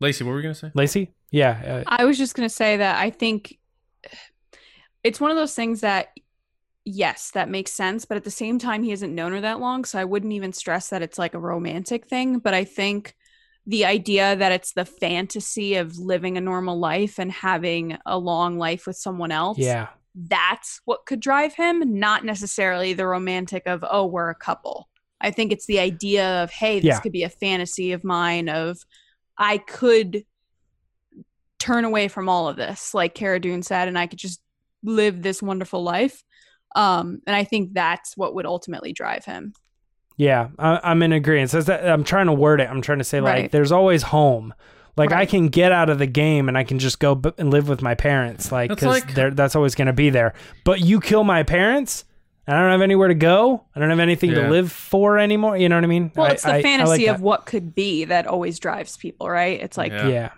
Lacey, 0.00 0.24
what 0.24 0.30
were 0.30 0.36
we 0.38 0.42
gonna 0.42 0.56
say? 0.56 0.72
Lacey? 0.74 1.14
Yeah. 1.30 1.82
Uh, 1.86 1.90
I 1.94 2.04
was 2.04 2.18
just 2.18 2.34
going 2.34 2.48
to 2.48 2.54
say 2.54 2.76
that 2.76 2.98
I 2.98 3.10
think 3.10 3.58
it's 5.02 5.20
one 5.20 5.30
of 5.30 5.36
those 5.36 5.54
things 5.54 5.80
that, 5.80 6.08
yes, 6.84 7.30
that 7.32 7.48
makes 7.48 7.72
sense. 7.72 8.04
But 8.04 8.16
at 8.16 8.24
the 8.24 8.30
same 8.30 8.58
time, 8.58 8.82
he 8.82 8.90
hasn't 8.90 9.12
known 9.12 9.32
her 9.32 9.40
that 9.40 9.60
long. 9.60 9.84
So 9.84 9.98
I 9.98 10.04
wouldn't 10.04 10.32
even 10.32 10.52
stress 10.52 10.88
that 10.90 11.02
it's 11.02 11.18
like 11.18 11.34
a 11.34 11.38
romantic 11.38 12.06
thing. 12.06 12.38
But 12.38 12.54
I 12.54 12.64
think 12.64 13.16
the 13.66 13.84
idea 13.84 14.36
that 14.36 14.52
it's 14.52 14.72
the 14.74 14.84
fantasy 14.84 15.74
of 15.74 15.98
living 15.98 16.36
a 16.36 16.40
normal 16.40 16.78
life 16.78 17.18
and 17.18 17.32
having 17.32 17.98
a 18.06 18.16
long 18.18 18.58
life 18.58 18.86
with 18.86 18.96
someone 18.96 19.32
else. 19.32 19.58
yeah. 19.58 19.88
That's 20.14 20.80
what 20.86 21.04
could 21.04 21.20
drive 21.20 21.54
him, 21.54 21.98
not 21.98 22.24
necessarily 22.24 22.94
the 22.94 23.06
romantic 23.06 23.64
of, 23.66 23.84
oh, 23.90 24.06
we're 24.06 24.30
a 24.30 24.34
couple. 24.34 24.88
I 25.20 25.30
think 25.30 25.52
it's 25.52 25.66
the 25.66 25.78
idea 25.78 26.42
of, 26.42 26.50
hey, 26.50 26.76
this 26.80 26.84
Yeah. 26.86 27.00
could 27.00 27.12
be 27.12 27.22
a 27.24 27.28
fantasy 27.28 27.92
of 27.92 28.02
mine 28.02 28.48
of 28.48 28.78
I 29.36 29.58
could 29.58 30.24
turn 31.58 31.84
away 31.84 32.08
from 32.08 32.28
all 32.28 32.48
of 32.48 32.56
this, 32.56 32.94
like 32.94 33.14
Cara 33.14 33.40
Dune 33.40 33.62
said, 33.62 33.88
and 33.88 33.98
I 33.98 34.06
could 34.06 34.18
just 34.18 34.40
live 34.82 35.22
this 35.22 35.42
wonderful 35.42 35.82
life. 35.82 36.22
Um, 36.74 37.20
and 37.26 37.34
I 37.34 37.44
think 37.44 37.72
that's 37.74 38.16
what 38.16 38.34
would 38.34 38.46
ultimately 38.46 38.92
drive 38.92 39.24
him. 39.24 39.52
Yeah. 40.16 40.48
I, 40.58 40.80
I'm 40.82 41.02
in 41.02 41.12
agreement. 41.12 41.50
So 41.50 41.60
that, 41.62 41.88
I'm 41.88 42.04
trying 42.04 42.26
to 42.26 42.32
word 42.32 42.60
it. 42.60 42.68
I'm 42.70 42.80
trying 42.82 42.98
to 42.98 43.04
say, 43.04 43.20
like, 43.20 43.32
Right. 43.34 43.52
there's 43.52 43.72
always 43.72 44.02
home. 44.02 44.54
Like, 44.96 45.12
I 45.12 45.26
can 45.26 45.48
get 45.48 45.72
out 45.72 45.90
of 45.90 45.98
the 45.98 46.06
game 46.06 46.48
and 46.48 46.56
I 46.56 46.64
can 46.64 46.78
just 46.78 46.98
go 47.00 47.14
b- 47.14 47.32
and 47.36 47.50
live 47.50 47.68
with 47.68 47.82
my 47.82 47.94
parents. 47.94 48.50
Like, 48.50 48.70
because 48.70 49.04
like- 49.04 49.34
that's 49.36 49.54
always 49.54 49.74
going 49.74 49.88
to 49.88 49.92
be 49.92 50.08
there. 50.08 50.32
But 50.64 50.80
you 50.80 51.00
kill 51.00 51.22
my 51.22 51.42
parents, 51.42 52.04
and 52.46 52.56
I 52.56 52.62
don't 52.62 52.70
have 52.70 52.80
anywhere 52.80 53.08
to 53.08 53.14
go. 53.14 53.64
I 53.74 53.80
don't 53.80 53.90
have 53.90 53.98
anything 53.98 54.30
Yeah. 54.30 54.44
to 54.44 54.50
live 54.50 54.72
for 54.72 55.18
anymore. 55.18 55.58
You 55.58 55.68
know 55.68 55.74
what 55.76 55.84
I 55.84 55.88
mean? 55.88 56.12
Well, 56.16 56.26
I- 56.26 56.30
it's 56.30 56.44
the 56.44 56.52
I- 56.52 56.56
I 56.56 56.62
fantasy 56.62 57.06
like 57.08 57.14
of 57.16 57.20
what 57.20 57.44
could 57.44 57.74
be 57.74 58.04
that 58.06 58.26
always 58.26 58.58
drives 58.58 58.96
people, 58.96 59.28
right? 59.28 59.60
It's 59.60 59.76
like, 59.76 59.92
Yeah. 59.92 60.30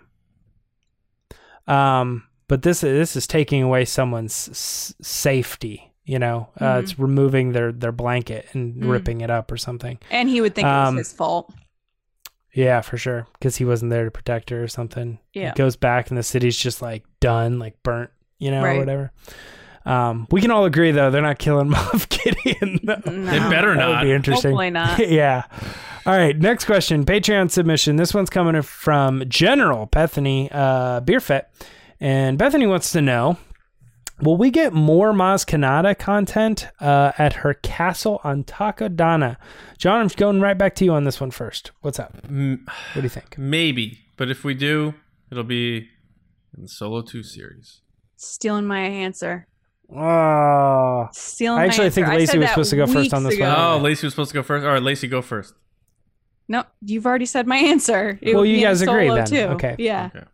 Yeah. 1.67 1.99
Um, 1.99 2.23
but 2.47 2.63
this 2.63 2.81
this 2.81 3.15
is 3.15 3.27
taking 3.27 3.61
away 3.63 3.85
someone's 3.85 4.49
s- 4.49 4.93
safety. 5.01 5.88
You 6.09 6.17
know, 6.17 6.49
uh, 6.59 6.65
Mhm. 6.77 6.79
it's 6.83 6.97
removing 6.97 7.51
their 7.51 7.71
their 7.71 7.91
blanket 7.91 8.47
and 8.53 8.73
Mm. 8.81 8.89
ripping 8.89 9.21
it 9.21 9.29
up 9.29 9.51
or 9.51 9.57
something. 9.57 9.99
and 10.09 10.27
he 10.27 10.41
would 10.41 10.55
think 10.55 10.65
it 10.65 10.71
Um, 10.71 10.95
was 10.95 11.07
his 11.09 11.15
fault. 11.15 11.53
Yeah, 12.51 12.81
for 12.81 12.97
sure, 12.97 13.27
because 13.33 13.57
he 13.57 13.65
wasn't 13.65 13.91
there 13.91 14.05
to 14.05 14.11
protect 14.11 14.49
her 14.49 14.63
or 14.63 14.67
something. 14.67 15.19
Yeah. 15.33 15.49
He 15.49 15.55
goes 15.55 15.75
back 15.75 16.09
and 16.09 16.17
the 16.17 16.23
city's 16.23 16.57
just 16.57 16.81
like 16.81 17.03
done, 17.19 17.59
like 17.59 17.75
burnt, 17.83 18.09
you 18.39 18.49
know, 18.49 18.63
or 18.65 18.75
whatever. 18.79 19.11
Um, 19.85 20.27
we 20.31 20.41
can 20.41 20.49
all 20.49 20.65
agree 20.65 20.91
though 20.91 21.11
they're 21.11 21.21
not 21.21 21.37
killing 21.37 21.69
Moff 21.73 22.09
Gideon. 22.09 22.79
though. 22.83 23.01
No, 23.11 23.31
It 23.31 23.49
better 23.51 23.75
That 23.75 23.87
would 23.87 23.93
not. 23.93 24.03
be 24.03 24.11
interesting. 24.11 24.51
Hopefully 24.51 24.71
not. 24.71 24.97
yeah. 25.09 25.43
All 26.07 26.17
right. 26.17 26.37
Next 26.37 26.65
question. 26.65 27.05
Patreon 27.05 27.51
submission. 27.51 27.97
This 27.97 28.15
one's 28.15 28.31
coming 28.31 28.59
from 28.63 29.23
General 29.29 29.85
Bethany 29.85 30.49
uh, 30.51 31.01
Beerfet. 31.01 31.43
And 31.99 32.37
Bethany 32.39 32.65
wants 32.65 32.91
to 32.93 33.01
know 33.01 33.37
Will 34.21 34.35
we 34.37 34.51
get 34.51 34.73
more 34.73 35.13
Maz 35.13 35.45
Kanata 35.45 35.97
content 35.97 36.67
uh, 36.81 37.13
at 37.17 37.33
her 37.33 37.53
castle 37.53 38.19
on 38.23 38.43
Takodana? 38.43 39.37
John, 39.77 40.01
I'm 40.01 40.07
going 40.09 40.41
right 40.41 40.57
back 40.57 40.75
to 40.75 40.85
you 40.85 40.91
on 40.93 41.05
this 41.05 41.21
one 41.21 41.31
first. 41.31 41.71
What's 41.81 41.99
up? 41.99 42.17
M- 42.27 42.65
What 42.93 43.01
do 43.01 43.03
you 43.03 43.09
think? 43.09 43.37
maybe, 43.37 43.99
but 44.17 44.29
if 44.29 44.43
we 44.43 44.53
do, 44.53 44.93
it'll 45.31 45.43
be 45.45 45.87
in 46.55 46.63
the 46.63 46.67
Solo 46.67 47.01
Two 47.01 47.23
series. 47.23 47.81
Stealing 48.17 48.67
my 48.67 48.79
answer. 48.81 49.47
Oh, 49.95 51.07
Stealing 51.13 51.59
I 51.61 51.65
actually 51.65 51.85
my 51.85 51.89
think 51.89 52.07
I 52.07 52.15
Lacey 52.17 52.37
was 52.37 52.49
supposed 52.49 52.69
to 52.71 52.75
go 52.75 52.85
first 52.87 53.13
on 53.13 53.23
weeks 53.23 53.35
this 53.37 53.39
one. 53.41 53.49
ago. 53.51 53.73
Oh, 53.73 53.77
Lacey 53.77 54.05
was 54.05 54.13
supposed 54.13 54.31
to 54.31 54.35
go 54.35 54.43
first. 54.43 54.65
All 54.65 54.73
right, 54.73 54.83
Lacey, 54.83 55.07
go 55.07 55.21
first. 55.21 55.53
No, 56.47 56.63
you've 56.81 57.05
already 57.05 57.25
said 57.25 57.47
my 57.47 57.57
answer. 57.57 58.19
It 58.21 58.35
Well, 58.35 58.45
you 58.45 58.59
guys 58.59 58.81
agree 58.81 59.07
solo 59.07 59.15
then. 59.15 59.25
Too. 59.27 59.53
Okay. 59.55 59.75
Yeah. 59.79 60.09
Okay. 60.13 60.25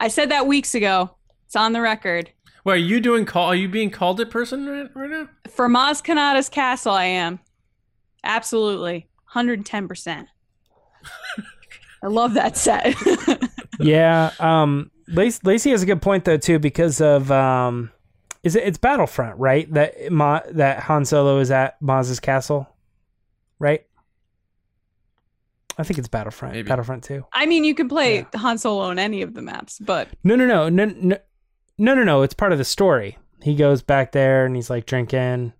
I 0.00 0.08
said 0.08 0.30
that 0.30 0.46
weeks 0.46 0.74
ago. 0.74 1.10
It's 1.46 1.56
on 1.56 1.72
the 1.72 1.80
record. 1.80 2.30
Wait, 2.68 2.74
are 2.74 2.76
you 2.76 3.00
doing 3.00 3.24
call? 3.24 3.46
Are 3.46 3.54
you 3.54 3.66
being 3.66 3.88
called 3.88 4.20
it 4.20 4.28
person 4.28 4.66
right, 4.66 4.90
right 4.94 5.08
now? 5.08 5.28
For 5.48 5.70
Maz 5.70 6.02
Kanata's 6.02 6.50
castle, 6.50 6.92
I 6.92 7.04
am. 7.04 7.40
Absolutely. 8.22 9.08
110%. 9.34 10.26
I 12.02 12.06
love 12.06 12.34
that 12.34 12.58
set. 12.58 12.94
yeah. 13.80 14.32
Um, 14.38 14.90
Lacey, 15.06 15.40
Lacey 15.44 15.70
has 15.70 15.82
a 15.82 15.86
good 15.86 16.02
point 16.02 16.26
though 16.26 16.36
too 16.36 16.58
because 16.58 17.00
of 17.00 17.32
um, 17.32 17.90
is 18.42 18.54
it 18.54 18.64
it's 18.64 18.76
Battlefront 18.76 19.38
right 19.38 19.72
that 19.72 20.12
Ma, 20.12 20.40
that 20.50 20.80
Han 20.80 21.06
Solo 21.06 21.38
is 21.38 21.50
at 21.50 21.80
Maz's 21.80 22.20
castle, 22.20 22.68
right? 23.58 23.86
I 25.78 25.84
think 25.84 25.98
it's 25.98 26.08
Battlefront. 26.08 26.54
Maybe. 26.54 26.68
Battlefront 26.68 27.02
two. 27.02 27.24
I 27.32 27.46
mean, 27.46 27.64
you 27.64 27.74
can 27.74 27.88
play 27.88 28.26
Han 28.34 28.58
Solo 28.58 28.84
on 28.84 28.98
any 28.98 29.22
of 29.22 29.32
the 29.32 29.40
maps, 29.40 29.78
but 29.78 30.08
No, 30.22 30.36
no, 30.36 30.44
no, 30.44 30.68
no, 30.68 30.84
no, 30.84 31.16
no, 31.78 31.94
no, 31.94 32.02
no. 32.04 32.22
It's 32.22 32.34
part 32.34 32.52
of 32.52 32.58
the 32.58 32.64
story. 32.64 33.18
He 33.42 33.54
goes 33.54 33.82
back 33.82 34.12
there 34.12 34.44
and 34.44 34.54
he's 34.56 34.68
like 34.70 34.84
drinking. 34.86 35.52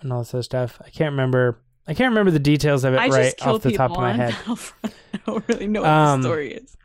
and 0.00 0.12
all 0.12 0.20
this 0.20 0.32
other 0.34 0.42
stuff. 0.42 0.80
I 0.84 0.90
can't 0.90 1.12
remember. 1.12 1.58
I 1.86 1.94
can't 1.94 2.10
remember 2.10 2.30
the 2.30 2.38
details 2.38 2.84
of 2.84 2.94
it 2.94 2.98
I 2.98 3.08
right 3.08 3.46
off 3.46 3.62
the 3.62 3.72
top 3.72 3.90
of 3.90 3.96
my 3.98 4.12
head. 4.12 4.32
Battlefront. 4.46 4.94
I 5.12 5.18
don't 5.26 5.48
really 5.48 5.66
know 5.66 5.82
what 5.82 5.90
Um, 5.90 6.22
the 6.22 6.28
story 6.28 6.52
is. 6.54 6.76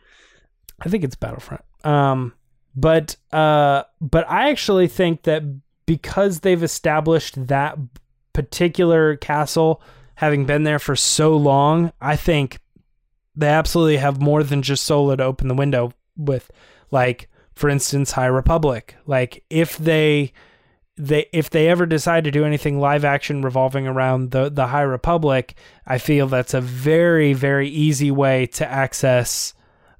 I 0.82 0.90
think 0.90 1.04
it's 1.04 1.16
Battlefront. 1.16 1.64
Um, 1.84 2.34
but 2.76 3.16
uh, 3.32 3.84
but 4.02 4.30
I 4.30 4.50
actually 4.50 4.88
think 4.88 5.24
that 5.24 5.44
because 5.86 6.42
they've 6.42 6.62
established 6.64 7.48
that 7.48 7.78
particular 8.34 9.16
castle, 9.18 9.82
having 10.16 10.46
been 10.46 10.64
there 10.64 10.80
for 10.80 10.96
so 10.96 11.36
long, 11.36 11.92
I 12.02 12.16
think 12.16 12.60
they 13.36 13.48
absolutely 13.48 13.98
have 13.98 14.22
more 14.22 14.44
than 14.44 14.62
just 14.62 14.86
Solo 14.86 15.16
to 15.16 15.24
open 15.24 15.48
the 15.48 15.54
window 15.56 15.94
with. 16.18 16.52
Like, 16.92 17.30
for 17.60 17.68
instance, 17.68 18.14
High 18.14 18.28
Republic. 18.28 18.96
Like, 19.06 19.44
if 19.50 19.78
they 19.78 20.32
they 20.96 21.28
if 21.34 21.50
they 21.50 21.68
ever 21.68 21.86
decide 21.86 22.24
to 22.24 22.32
do 22.32 22.46
anything 22.46 22.80
live 22.80 23.04
action 23.04 23.42
revolving 23.42 23.86
around 23.86 24.32
the 24.32 24.50
the 24.50 24.68
High 24.68 24.84
Republic, 24.84 25.56
I 25.86 25.98
feel 25.98 26.28
that's 26.28 26.54
a 26.54 26.62
very 26.62 27.34
very 27.34 27.68
easy 27.68 28.12
way 28.12 28.46
to 28.48 28.66
access 28.66 29.54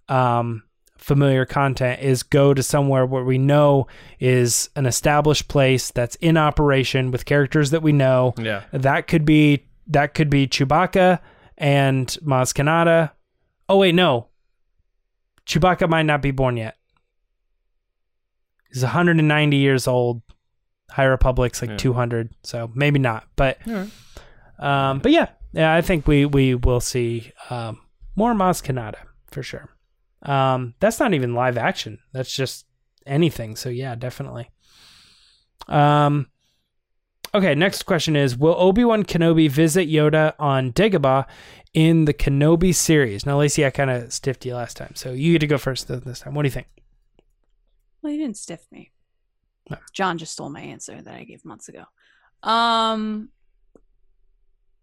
um, 0.08 0.64
familiar 0.96 1.46
content 1.46 2.02
is 2.02 2.24
go 2.24 2.54
to 2.54 2.64
somewhere 2.64 3.06
where 3.06 3.26
we 3.26 3.38
know 3.38 3.88
is 4.22 4.70
an 4.78 4.86
established 4.86 5.50
place 5.50 5.92
that's 5.92 6.16
in 6.16 6.38
operation 6.38 7.12
with 7.12 7.26
characters 7.26 7.72
that 7.72 7.84
we 7.84 7.92
know. 7.92 8.34
Yeah. 8.38 8.64
That 8.72 9.08
could 9.08 9.26
be 9.26 9.66
that 9.88 10.14
could 10.14 10.30
be 10.30 10.48
Chewbacca 10.48 11.20
and 11.58 12.08
Maz 12.24 12.54
Kanata. 12.54 13.12
Oh 13.68 13.80
wait, 13.80 13.96
no. 13.96 14.28
Chewbacca 15.46 15.90
might 15.90 16.04
not 16.04 16.22
be 16.22 16.32
born 16.32 16.56
yet. 16.56 16.79
He's 18.72 18.84
190 18.84 19.58
years 19.58 19.88
old. 19.88 20.22
High 20.92 21.06
Republic's 21.06 21.62
like 21.62 21.72
Yeah. 21.72 21.78
200, 21.78 22.30
so 22.44 22.72
maybe 22.74 23.00
not. 23.00 23.28
But 23.36 23.58
right. 23.66 23.90
um, 24.60 25.00
but 25.00 25.12
yeah, 25.12 25.28
yeah, 25.54 25.74
I 25.74 25.82
think 25.82 26.08
we 26.08 26.26
we 26.26 26.56
will 26.56 26.80
see 26.82 27.32
um, 27.50 27.80
more 28.16 28.34
Maz 28.34 28.64
Kanata 28.64 28.98
for 29.32 29.44
sure. 29.44 29.70
Um, 30.24 30.74
that's 30.80 31.00
not 31.00 31.14
even 31.14 31.34
live 31.36 31.58
action. 31.58 32.00
That's 32.12 32.34
just 32.36 32.66
anything. 33.06 33.56
So 33.56 33.70
yeah, 33.70 33.96
definitely. 33.96 34.50
Um, 35.68 36.28
okay. 37.34 37.56
Next 37.56 37.84
question 37.84 38.16
is: 38.16 38.38
Will 38.38 38.56
Obi 38.58 38.84
Wan 38.84 39.04
Kenobi 39.04 39.50
visit 39.50 39.88
Yoda 39.90 40.34
on 40.40 40.74
Dagobah 40.74 41.26
in 41.74 42.06
the 42.06 42.14
Kenobi 42.14 42.74
series? 42.74 43.26
Now, 43.26 43.38
Lacey, 43.40 43.66
I 43.66 43.70
kind 43.70 43.90
of 43.92 44.12
stiffed 44.12 44.46
you 44.46 44.56
last 44.56 44.78
time, 44.78 44.94
so 44.96 45.12
you 45.12 45.34
get 45.34 45.40
to 45.40 45.48
go 45.48 45.58
first 45.58 45.88
this 45.88 46.20
time. 46.22 46.34
What 46.34 46.44
do 46.44 46.48
you 46.48 46.52
think? 46.54 46.68
Well, 48.02 48.14
you 48.14 48.20
didn't 48.20 48.38
stiff 48.38 48.66
me. 48.72 48.92
No. 49.70 49.78
John 49.94 50.18
just 50.18 50.34
stole 50.34 50.50
my 50.50 50.62
answer 50.62 51.02
that 51.02 51.14
I 51.14 51.24
gave 51.24 51.44
months 51.46 51.70
ago. 51.70 51.84
Um, 52.44 53.30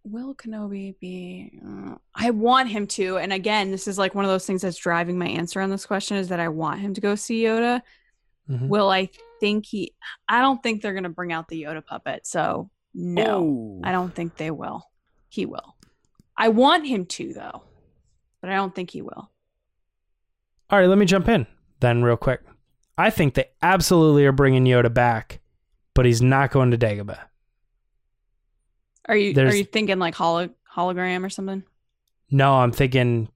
will 0.03 0.35
Kenobi 0.35 0.97
be? 0.99 1.59
uh, 1.65 1.95
I 2.15 2.29
want 2.29 2.69
him 2.69 2.87
to, 2.87 3.17
and 3.17 3.33
again, 3.33 3.71
this 3.71 3.87
is 3.87 3.97
like 3.97 4.15
one 4.15 4.23
of 4.25 4.29
those 4.31 4.45
things 4.45 4.61
that's 4.61 4.77
driving 4.77 5.17
my 5.17 5.27
answer 5.27 5.59
on 5.59 5.69
this 5.69 5.85
question 5.85 6.17
is 6.17 6.29
that 6.29 6.39
I 6.39 6.47
want 6.47 6.79
him 6.79 6.93
to 6.93 7.01
go 7.01 7.15
see 7.15 7.41
Yoda. 7.43 7.81
Mhm. 8.49 8.69
Will 8.69 8.89
I 8.89 9.09
think 9.41 9.65
he? 9.65 9.93
I 10.29 10.39
don't 10.39 10.63
think 10.63 10.81
they're 10.81 10.93
gonna 10.93 11.09
bring 11.09 11.33
out 11.33 11.49
the 11.49 11.63
Yoda 11.63 11.85
puppet. 11.85 12.25
So 12.25 12.69
no, 12.93 13.81
I 13.83 13.91
don't 13.91 14.15
think 14.15 14.37
they 14.37 14.51
will. 14.51 14.89
He 15.27 15.45
will. 15.45 15.75
I 16.37 16.47
want 16.49 16.87
him 16.87 17.05
to 17.07 17.33
though, 17.33 17.63
but 18.39 18.49
I 18.49 18.55
don't 18.55 18.73
think 18.73 18.91
he 18.91 19.01
will. 19.01 19.29
All 20.69 20.79
right, 20.79 20.87
let 20.87 20.97
me 20.97 21.05
jump 21.05 21.27
in 21.27 21.45
then, 21.81 22.03
real 22.03 22.15
quick. 22.17 22.41
I 22.97 23.09
think 23.09 23.35
they 23.35 23.45
absolutely 23.61 24.25
are 24.25 24.31
bringing 24.31 24.65
Yoda 24.65 24.93
back, 24.93 25.39
but 25.93 26.05
he's 26.05 26.21
not 26.21 26.51
going 26.51 26.71
to 26.71 26.77
Dagobah. 26.77 27.19
Are 29.05 29.15
you 29.15 29.33
There's- 29.33 29.53
are 29.53 29.57
you 29.57 29.63
thinking 29.63 29.99
like 29.99 30.15
holo- 30.15 30.49
hologram 30.75 31.23
or 31.23 31.29
something? 31.29 31.63
No, 32.29 32.55
I'm 32.55 32.71
thinking 32.71 33.29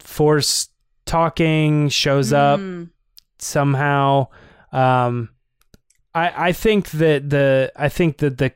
Force 0.00 0.68
talking 1.06 1.88
shows 1.88 2.32
up 2.32 2.60
Mm. 2.60 2.90
somehow. 3.38 4.28
Um, 4.72 5.30
I 6.14 6.48
I 6.48 6.52
think 6.52 6.90
that 6.90 7.30
the 7.30 7.72
I 7.76 7.88
think 7.88 8.18
that 8.18 8.38
the 8.38 8.52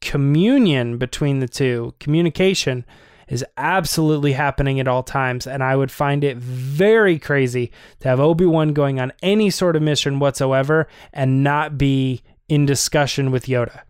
communion 0.00 0.98
between 0.98 1.40
the 1.40 1.48
two, 1.48 1.94
communication, 2.00 2.84
is 3.28 3.44
absolutely 3.56 4.32
happening 4.32 4.78
at 4.80 4.86
all 4.88 5.02
times, 5.02 5.46
and 5.46 5.62
I 5.62 5.74
would 5.76 5.90
find 5.90 6.22
it 6.22 6.36
very 6.36 7.18
crazy 7.18 7.72
to 8.00 8.08
have 8.08 8.20
Obi 8.20 8.46
Wan 8.46 8.72
going 8.72 9.00
on 9.00 9.12
any 9.22 9.50
sort 9.50 9.74
of 9.76 9.82
mission 9.82 10.18
whatsoever 10.18 10.86
and 11.12 11.42
not 11.42 11.76
be 11.76 12.22
in 12.48 12.66
discussion 12.66 13.30
with 13.32 13.46
Yoda, 13.46 13.80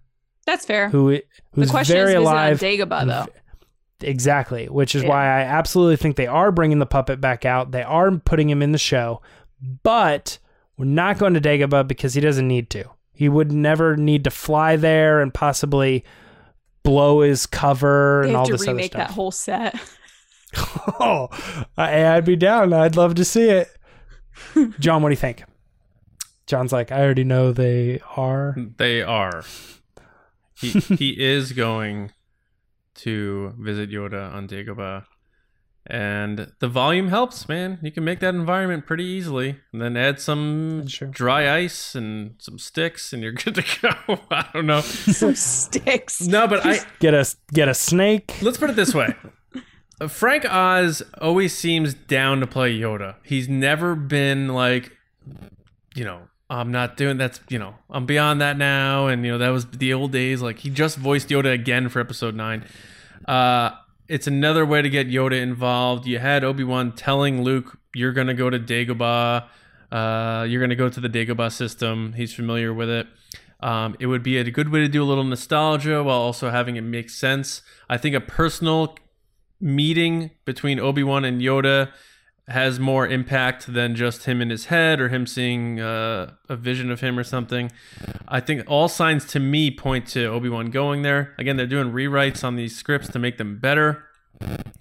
That's 0.47 0.65
fair. 0.65 0.89
who 0.89 1.11
the 1.11 1.23
who's 1.53 1.71
question 1.71 1.97
very 1.97 2.13
is, 2.13 2.19
alive. 2.19 2.55
is 2.55 2.63
it 2.63 2.81
on 2.81 2.89
Dagobah 2.89 3.07
though? 3.07 3.33
Exactly, 4.01 4.67
which 4.67 4.95
is 4.95 5.03
Yeah. 5.03 5.09
why 5.11 5.25
I 5.27 5.41
absolutely 5.43 5.97
think 5.97 6.17
they 6.17 6.27
are 6.27 6.53
bringing 6.53 6.79
the 6.79 6.87
puppet 6.87 7.21
back 7.21 7.45
out. 7.45 7.73
They 7.73 7.83
are 7.83 8.11
putting 8.13 8.49
him 8.51 8.63
in 8.63 8.73
the 8.73 8.79
show, 8.79 9.21
but 9.83 10.39
we're 10.79 10.85
not 10.87 11.19
going 11.19 11.35
to 11.35 11.41
Dagobah 11.41 11.89
because 11.89 12.15
he 12.15 12.21
doesn't 12.21 12.47
need 12.49 12.69
to. 12.71 12.85
He 13.13 13.29
would 13.31 13.51
never 13.53 13.97
need 13.97 14.25
to 14.25 14.31
fly 14.31 14.77
there 14.77 15.21
and 15.23 15.33
possibly 15.33 16.05
blow 16.87 17.21
his 17.21 17.47
cover 17.47 18.21
They 18.23 18.29
and 18.29 18.37
have 18.37 18.41
all 18.41 18.47
to 18.47 18.53
this 18.53 18.63
other 18.63 18.71
remake 18.73 18.93
that 18.93 19.11
whole 19.11 19.33
set. 19.33 19.75
oh, 21.01 21.29
I, 21.77 22.07
I'd 22.07 22.25
be 22.25 22.37
down. 22.37 22.73
I'd 22.73 22.97
love 22.97 23.17
to 23.17 23.25
see 23.25 23.51
it. 23.51 23.69
John, 24.79 25.03
what 25.03 25.09
do 25.09 25.13
you 25.13 25.17
think? 25.17 25.43
John's 26.47 26.73
like, 26.73 26.93
I 26.93 27.03
already 27.03 27.25
know 27.25 27.51
they 27.51 28.01
are. 28.17 28.57
They 28.77 29.03
are. 29.03 29.43
He 30.55 30.69
he 30.71 31.11
is 31.21 31.53
going 31.53 32.13
to 32.97 33.53
visit 33.59 33.91
Yoda 33.91 34.33
on 34.33 34.47
Dagobah. 34.47 35.05
And 35.89 36.53
the 36.59 36.67
volume 36.69 37.09
helps, 37.09 37.49
man. 37.49 37.79
You 37.81 37.93
can 37.93 38.03
make 38.05 38.19
that 38.21 38.35
environment 38.35 38.87
pretty 38.87 39.05
easily. 39.05 39.61
And 39.73 39.81
then 39.81 39.97
add 39.97 40.21
some 40.21 40.81
That's 40.81 40.99
dry 41.11 41.57
ice 41.57 41.95
and 41.95 42.35
some 42.39 42.59
sticks 42.59 43.13
and 43.13 43.23
you're 43.23 43.33
good 43.45 43.55
to 43.55 43.65
go. 43.83 44.19
I 44.31 44.49
don't 44.53 44.67
know. 44.67 44.81
Some 45.17 45.35
sticks. 45.37 46.21
No, 46.23 46.49
but 46.49 46.67
I 46.67 46.79
Get 46.99 47.15
a 47.15 47.25
get 47.53 47.69
a 47.69 47.75
snake. 47.75 48.35
let's 48.43 48.59
put 48.59 48.71
it 48.71 48.77
this 48.77 48.95
way. 48.95 49.15
Frank 50.09 50.45
Oz 50.45 51.03
always 51.21 51.57
seems 51.57 51.95
down 51.95 52.41
to 52.41 52.47
play 52.47 52.77
Yoda. 52.77 53.15
He's 53.23 53.49
never 53.49 53.95
been 53.95 54.49
like, 54.49 54.93
you 55.95 56.05
know, 56.05 56.23
I'm 56.51 56.71
not 56.71 56.97
doing 56.97 57.17
that's, 57.17 57.41
you 57.49 57.59
know, 57.59 57.75
I'm 57.89 58.07
beyond 58.07 58.41
that 58.41 58.59
now. 58.59 59.07
And, 59.07 59.25
you 59.25 59.33
know, 59.33 59.39
that 59.39 59.49
was 59.51 59.67
the 59.71 59.95
old 59.95 60.13
days. 60.13 60.43
Like, 60.43 60.59
he 60.59 60.71
just 60.71 60.99
voiced 60.99 61.29
Yoda 61.31 61.53
again 61.53 61.89
for 61.89 62.01
episode 62.01 62.35
nine. 62.35 62.65
Uh, 63.27 63.71
it's 64.09 64.27
another 64.27 64.65
way 64.65 64.83
to 64.83 64.89
get 64.89 65.09
Yoda 65.09 65.41
involved. 65.41 66.07
You 66.07 66.19
had 66.19 66.45
Obi 66.45 66.65
Wan 66.65 66.93
telling 66.93 67.43
Luke, 67.43 67.79
you're 67.95 68.13
to 68.27 68.35
go 68.35 68.51
to 68.51 68.59
Dagobah. 68.59 69.47
Uh, 69.91 70.47
you're 70.49 70.61
to 70.71 70.77
go 70.77 70.89
to 70.89 71.01
the 71.01 71.09
Dagobah 71.09 71.53
system. 71.53 72.13
He's 72.15 72.35
familiar 72.35 72.73
with 72.73 72.89
it. 72.89 73.07
Um, 73.61 73.97
it 73.99 74.07
would 74.07 74.23
be 74.23 74.39
a 74.39 74.45
good 74.51 74.71
way 74.71 74.81
to 74.81 74.89
do 74.89 75.03
a 75.03 75.07
little 75.07 75.25
nostalgia 75.25 76.03
while 76.03 76.19
also 76.19 76.51
having 76.51 76.77
it 76.77 76.83
make 76.83 77.09
sense. 77.09 77.63
I 77.89 77.97
think 77.97 78.15
a 78.15 78.21
personal 78.21 78.97
meeting 79.61 80.31
between 80.45 80.79
Obi 80.79 81.03
Wan 81.03 81.25
and 81.25 81.41
Yoda 81.41 81.91
has 82.49 82.79
more 82.79 83.09
impact 83.09 83.73
than 83.73 83.97
just 83.97 84.25
him 84.25 84.41
in 84.41 84.51
his 84.51 84.67
head 84.67 85.01
or 85.01 85.09
him 85.09 85.27
seeing 85.27 85.81
uh, 85.81 86.33
a 86.49 86.55
vision 86.55 86.93
of 86.93 87.01
him 87.01 87.19
or 87.19 87.25
something. 87.25 87.73
I 88.29 88.39
think 88.39 88.63
all 88.69 88.89
signs 88.89 89.25
to 89.27 89.41
me 89.41 89.71
point 89.71 90.07
to 90.09 90.27
Obi 90.27 90.49
Wan 90.49 90.71
going 90.71 91.03
there. 91.03 91.35
Again, 91.39 91.57
they're 91.57 91.67
doing 91.67 91.91
rewrites 91.91 92.45
on 92.45 92.55
these 92.55 92.77
scripts 92.77 93.09
to 93.09 93.19
make 93.19 93.39
them 93.39 93.59
better. 93.59 94.05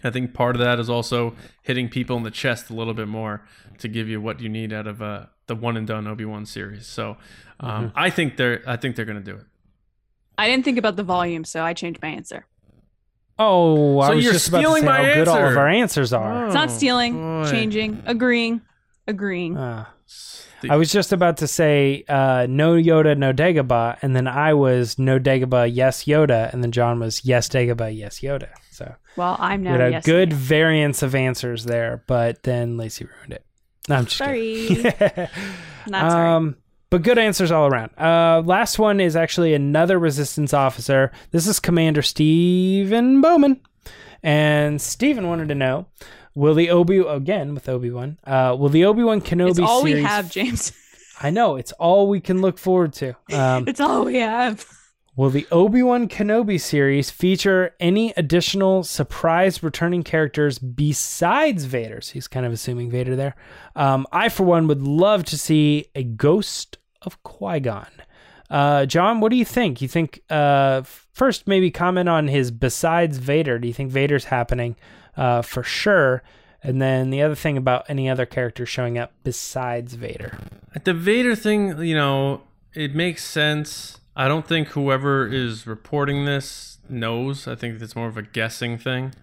I 0.03 0.11
think 0.11 0.33
part 0.33 0.55
of 0.55 0.59
that 0.59 0.79
is 0.79 0.89
also 0.89 1.35
hitting 1.63 1.89
people 1.89 2.17
in 2.17 2.23
the 2.23 2.31
chest 2.31 2.69
a 2.69 2.73
little 2.73 2.93
bit 2.93 3.07
more 3.07 3.47
to 3.79 3.87
give 3.87 4.07
you 4.07 4.21
what 4.21 4.39
you 4.39 4.49
need 4.49 4.71
out 4.71 4.85
of 4.85 5.01
uh, 5.01 5.25
the 5.47 5.55
one 5.55 5.75
and 5.75 5.87
done 5.87 6.07
Obi 6.07 6.25
Wan 6.25 6.45
series. 6.45 6.85
So 6.85 7.17
um, 7.59 7.91
I 7.95 8.09
think 8.09 8.37
they're 8.37 8.61
I 8.67 8.77
think 8.77 8.95
they're 8.95 9.05
going 9.05 9.23
to 9.23 9.31
do 9.31 9.37
it. 9.37 9.45
I 10.37 10.49
didn't 10.49 10.65
think 10.65 10.77
about 10.77 10.97
the 10.97 11.03
volume, 11.03 11.45
so 11.45 11.63
I 11.63 11.73
changed 11.73 12.01
my 12.01 12.09
answer. 12.09 12.45
Oh, 13.37 13.99
I 13.99 14.09
So 14.09 14.15
was 14.15 14.23
you're 14.23 14.33
just 14.33 14.47
about 14.47 14.59
to 14.59 14.63
stealing 14.65 14.81
say 14.83 14.87
my 14.87 14.97
how 14.97 15.13
good 15.13 15.27
all 15.27 15.35
of 15.37 15.43
answer. 15.43 15.59
our 15.59 15.67
answers 15.69 16.13
are. 16.13 16.45
It's 16.45 16.53
not 16.55 16.69
Oh, 16.69 16.71
stealing, 16.71 17.13
boy. 17.43 17.51
changing, 17.51 18.03
agreeing, 18.05 18.61
agreeing. 19.07 19.55
The- 19.55 19.85
I 20.69 20.77
was 20.77 20.91
just 20.91 21.11
about 21.11 21.37
to 21.37 21.47
say 21.47 22.05
uh, 22.07 22.47
no 22.49 22.73
Yoda, 22.75 23.17
no 23.17 23.33
Dagobah, 23.33 23.97
and 24.01 24.15
then 24.15 24.27
I 24.27 24.53
was 24.53 24.97
no 24.97 25.19
Dagobah, 25.19 25.69
yes 25.71 26.05
Yoda, 26.05 26.51
and 26.53 26.63
then 26.63 26.71
John 26.71 26.99
was 26.99 27.25
yes 27.25 27.49
Dagobah, 27.49 27.95
yes 27.95 28.21
Yoda. 28.21 28.47
So 28.71 28.95
well, 29.17 29.35
I'm 29.39 29.61
we 29.61 29.65
now 29.65 29.71
had 29.73 29.81
a 29.81 29.89
yes. 29.91 30.05
good 30.05 30.31
yes. 30.31 30.39
variance 30.39 31.03
of 31.03 31.13
answers 31.13 31.65
there, 31.65 32.03
but 32.07 32.43
then 32.43 32.77
Lacey 32.77 33.05
ruined 33.05 33.33
it. 33.33 33.45
No, 33.89 33.95
I'm 33.97 34.05
just 34.05 34.17
Sorry. 34.17 34.65
kidding. 34.67 34.83
Not 35.87 36.11
sorry. 36.11 36.29
um, 36.29 36.55
but 36.95 37.03
good 37.03 37.17
answers 37.17 37.51
all 37.51 37.67
around. 37.67 37.91
Uh, 37.97 38.41
last 38.45 38.79
one 38.79 39.01
is 39.01 39.17
actually 39.17 39.53
another 39.53 39.99
resistance 39.99 40.53
officer. 40.53 41.11
This 41.31 41.45
is 41.45 41.59
Commander 41.59 42.01
Stephen 42.01 43.19
Bowman, 43.19 43.59
and 44.23 44.81
Stephen 44.81 45.27
wanted 45.27 45.49
to 45.49 45.55
know. 45.55 45.87
Will 46.35 46.53
the 46.53 46.69
Obi 46.69 46.99
again 46.99 47.53
with 47.53 47.67
Obi 47.67 47.91
Wan? 47.91 48.17
Uh, 48.23 48.55
will 48.57 48.69
the 48.69 48.85
Obi 48.85 49.03
Wan 49.03 49.19
Kenobi 49.19 49.49
it's 49.49 49.59
all 49.59 49.81
series 49.81 49.95
we 49.95 50.03
have, 50.03 50.31
James. 50.31 50.71
I 51.21 51.31
know 51.31 51.57
it's 51.57 51.73
all 51.73 52.07
we 52.07 52.21
can 52.21 52.39
look 52.39 52.57
forward 52.57 52.93
to. 52.93 53.13
Um, 53.33 53.65
it's 53.67 53.81
all 53.81 54.05
we 54.05 54.19
have. 54.19 54.65
Will 55.17 55.29
the 55.29 55.47
Obi 55.51 55.83
Wan 55.83 56.07
Kenobi 56.07 56.59
series 56.61 57.09
feature 57.09 57.75
any 57.81 58.13
additional 58.15 58.83
surprise 58.83 59.61
returning 59.61 60.03
characters 60.03 60.59
besides 60.59 61.65
Vader's? 61.65 62.11
He's 62.11 62.29
kind 62.29 62.45
of 62.45 62.53
assuming 62.53 62.89
Vader 62.89 63.17
there. 63.17 63.35
Um, 63.75 64.07
I, 64.13 64.29
for 64.29 64.43
one, 64.43 64.67
would 64.67 64.81
love 64.81 65.25
to 65.25 65.37
see 65.37 65.87
a 65.93 66.03
ghost 66.03 66.77
of 67.05 67.21
Qui 67.23 67.59
Gon. 67.59 67.87
Uh, 68.49 68.85
John, 68.85 69.21
what 69.21 69.29
do 69.29 69.37
you 69.37 69.45
think? 69.45 69.81
You 69.81 69.87
think 69.87 70.21
uh, 70.29 70.83
first 70.83 71.47
maybe 71.47 71.71
comment 71.71 72.09
on 72.09 72.27
his 72.27 72.51
besides 72.51 73.17
Vader? 73.17 73.57
Do 73.57 73.67
you 73.67 73.73
think 73.73 73.91
Vader's 73.91 74.25
happening 74.25 74.75
uh, 75.17 75.41
for 75.41 75.63
sure? 75.63 76.21
And 76.61 76.81
then 76.81 77.09
the 77.11 77.21
other 77.21 77.35
thing 77.35 77.57
about 77.57 77.85
any 77.89 78.09
other 78.09 78.25
character 78.25 78.65
showing 78.65 78.97
up 78.97 79.13
besides 79.23 79.93
Vader. 79.93 80.37
The 80.83 80.93
Vader 80.93 81.35
thing, 81.35 81.79
you 81.83 81.95
know, 81.95 82.41
it 82.73 82.95
makes 82.95 83.23
sense. 83.23 83.99
I 84.15 84.27
don't 84.27 84.47
think 84.47 84.69
whoever 84.69 85.27
is 85.27 85.67
reporting 85.67 86.25
this 86.25 86.79
knows. 86.89 87.47
I 87.47 87.55
think 87.55 87.81
it's 87.81 87.95
more 87.95 88.07
of 88.07 88.17
a 88.17 88.21
guessing 88.21 88.77
thing. 88.77 89.13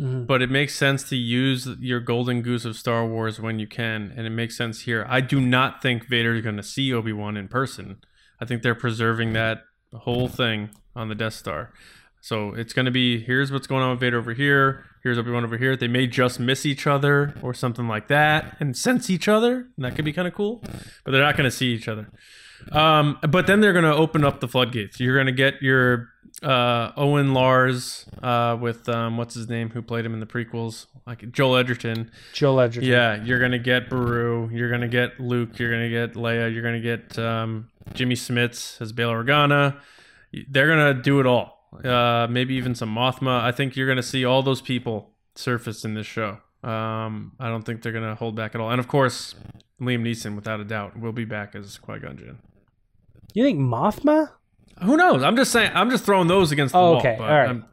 Mhm. 0.00 0.26
But 0.26 0.42
it 0.42 0.50
makes 0.50 0.74
sense 0.74 1.08
to 1.10 1.16
use 1.16 1.68
your 1.80 2.00
golden 2.00 2.42
goose 2.42 2.64
of 2.64 2.76
Star 2.76 3.06
Wars 3.06 3.38
when 3.40 3.58
you 3.58 3.66
can, 3.66 4.12
and 4.16 4.26
it 4.26 4.30
makes 4.30 4.56
sense 4.56 4.82
here. 4.82 5.06
I 5.08 5.20
do 5.20 5.40
not 5.40 5.82
think 5.82 6.08
Vader 6.08 6.34
is 6.34 6.42
going 6.42 6.56
to 6.56 6.62
see 6.62 6.92
Obi 6.92 7.12
Wan 7.12 7.36
in 7.36 7.48
person. 7.48 7.96
I 8.40 8.44
think 8.44 8.62
they're 8.62 8.74
preserving 8.74 9.32
that 9.34 9.62
whole 9.92 10.28
thing 10.28 10.70
on 10.96 11.08
the 11.08 11.14
Death 11.14 11.34
Star. 11.34 11.72
So 12.20 12.54
it's 12.54 12.72
going 12.72 12.86
to 12.86 12.92
be 12.92 13.20
here's 13.20 13.50
what's 13.52 13.66
going 13.66 13.82
on 13.82 13.90
with 13.90 14.00
Vader 14.00 14.18
over 14.18 14.32
here. 14.32 14.84
Here's 15.02 15.18
Wan 15.20 15.44
over 15.44 15.58
here. 15.58 15.76
They 15.76 15.88
may 15.88 16.06
just 16.06 16.38
miss 16.38 16.64
each 16.64 16.86
other 16.86 17.34
or 17.42 17.52
something 17.52 17.88
like 17.88 18.08
that 18.08 18.56
and 18.60 18.76
sense 18.76 19.10
each 19.10 19.26
other. 19.28 19.66
And 19.76 19.84
that 19.84 19.96
could 19.96 20.04
be 20.04 20.12
kind 20.12 20.28
of 20.28 20.34
cool. 20.34 20.62
But 21.04 21.10
they're 21.10 21.22
not 21.22 21.36
going 21.36 21.50
to 21.50 21.56
see 21.56 21.72
each 21.74 21.88
other. 21.88 22.08
Um, 22.70 23.18
but 23.28 23.48
then 23.48 23.60
they're 23.60 23.72
going 23.72 23.84
to 23.84 23.94
open 23.94 24.24
up 24.24 24.38
the 24.38 24.46
floodgates. 24.46 25.00
You're 25.00 25.16
going 25.16 25.26
to 25.26 25.32
get 25.32 25.60
your 25.60 26.10
uh, 26.42 26.92
Owen 26.96 27.34
Lars 27.34 28.06
uh, 28.22 28.56
with 28.60 28.88
um, 28.88 29.16
what's 29.16 29.34
his 29.34 29.48
name 29.48 29.70
who 29.70 29.82
played 29.82 30.04
him 30.04 30.14
in 30.14 30.20
the 30.20 30.26
prequels, 30.26 30.86
like 31.06 31.30
Joel 31.32 31.56
Edgerton. 31.56 32.10
Joel 32.32 32.60
Edgerton. 32.60 32.88
Yeah, 32.88 33.22
you're 33.22 33.40
gonna 33.40 33.58
get 33.58 33.88
Beru. 33.88 34.50
You're 34.52 34.70
gonna 34.70 34.88
get 34.88 35.18
Luke. 35.20 35.58
You're 35.58 35.70
gonna 35.70 35.90
get 35.90 36.14
Leia. 36.14 36.52
You're 36.52 36.62
gonna 36.62 36.80
get 36.80 37.18
um, 37.18 37.68
Jimmy 37.94 38.14
Smits 38.14 38.80
as 38.80 38.92
Bail 38.92 39.10
Organa. 39.10 39.78
They're 40.48 40.68
gonna 40.68 40.94
do 40.94 41.20
it 41.20 41.26
all. 41.26 41.58
Uh, 41.84 42.26
maybe 42.28 42.54
even 42.54 42.74
some 42.74 42.94
Mothma. 42.94 43.40
I 43.40 43.52
think 43.52 43.76
you're 43.76 43.88
gonna 43.88 44.02
see 44.02 44.24
all 44.24 44.42
those 44.42 44.60
people 44.60 45.10
surface 45.34 45.84
in 45.84 45.94
this 45.94 46.06
show. 46.06 46.38
Um, 46.62 47.32
I 47.40 47.48
don't 47.48 47.62
think 47.62 47.82
they're 47.82 47.92
gonna 47.92 48.14
hold 48.14 48.36
back 48.36 48.54
at 48.54 48.60
all. 48.60 48.70
And 48.70 48.78
of 48.78 48.88
course, 48.88 49.34
Liam 49.80 50.02
Neeson, 50.02 50.36
without 50.36 50.60
a 50.60 50.64
doubt, 50.64 50.98
will 50.98 51.12
be 51.12 51.24
back 51.24 51.54
as 51.54 51.78
Qui 51.78 51.98
Gon 51.98 52.16
Jinn. 52.16 52.38
You 53.34 53.44
think 53.44 53.58
Mothma? 53.58 54.30
Who 54.82 54.96
knows? 54.96 55.22
I'm 55.22 55.36
just 55.36 55.52
saying. 55.52 55.72
I'm 55.74 55.90
just 55.90 56.04
throwing 56.04 56.28
those 56.28 56.52
against 56.52 56.72
the 56.72 56.78
Oh, 56.78 56.92
wall. 56.92 56.98
okay, 56.98 57.16
all 57.16 57.26
right. 57.26 57.48
I'm- 57.48 57.64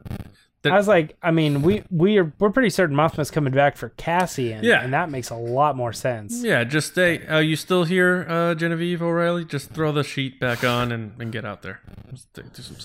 That- 0.61 0.73
I 0.73 0.77
was 0.77 0.89
like, 0.89 1.15
I 1.23 1.31
mean, 1.31 1.61
we 1.61 1.83
we 1.89 2.17
are 2.17 2.33
we're 2.37 2.49
pretty 2.49 2.69
certain 2.69 2.93
Mothma's 2.95 3.31
coming 3.31 3.53
back 3.53 3.77
for 3.77 3.89
Cassian, 3.89 4.61
Yeah. 4.61 4.81
and 4.83 4.91
that 4.93 5.09
makes 5.09 5.29
a 5.29 5.35
lot 5.35 5.77
more 5.77 5.93
sense. 5.93 6.43
Yeah, 6.43 6.65
just 6.65 6.91
stay. 6.91 7.25
Uh, 7.25 7.37
you 7.39 7.55
still 7.55 7.85
here, 7.85 8.25
uh, 8.27 8.55
Genevieve 8.55 9.01
O'Reilly? 9.01 9.45
Just 9.45 9.71
throw 9.71 9.93
the 9.93 10.03
sheet 10.03 10.37
back 10.37 10.65
on 10.65 10.91
and, 10.91 11.13
and 11.21 11.31
get 11.31 11.45
out 11.45 11.61
there. 11.61 11.79
Just 12.11 12.33
do- 12.33 12.43
do 12.43 12.61
some- 12.61 12.75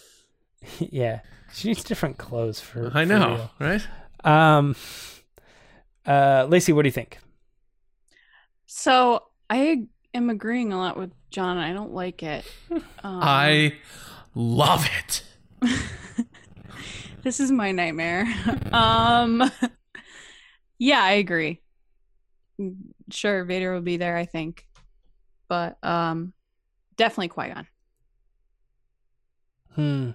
yeah, 0.91 1.21
she 1.53 1.67
needs 1.69 1.83
different 1.83 2.17
clothes 2.17 2.61
for. 2.61 2.87
I 2.95 3.05
for 3.05 3.07
know, 3.07 3.51
right? 3.59 3.85
Um, 4.23 4.77
uh, 6.07 6.47
Lacey, 6.49 6.73
what 6.73 6.83
do 6.83 6.87
you 6.87 6.93
think? 6.93 7.19
So 8.67 9.21
I 9.51 9.87
am 10.15 10.31
agreeing 10.31 10.73
a 10.73 10.79
lot 10.79 10.97
with 10.97 11.11
John. 11.31 11.59
I 11.59 11.73
don't 11.73 11.93
like 11.93 12.23
it. 12.23 12.45
Um, 13.03 13.21
I 13.23 13.75
love 14.35 14.89
it. 14.99 15.23
this 17.23 17.41
is 17.41 17.51
my 17.51 17.73
nightmare. 17.73 18.27
um, 18.73 19.51
yeah, 20.79 21.03
I 21.03 21.13
agree. 21.13 21.61
Sure, 23.11 23.45
Vader 23.45 23.75
will 23.75 23.81
be 23.81 23.97
there. 23.97 24.17
I 24.17 24.27
think, 24.27 24.67
but 25.49 25.77
um, 25.83 26.33
definitely 26.97 27.29
Qui 27.29 27.49
Gon. 27.49 27.67
Hmm. 29.75 30.11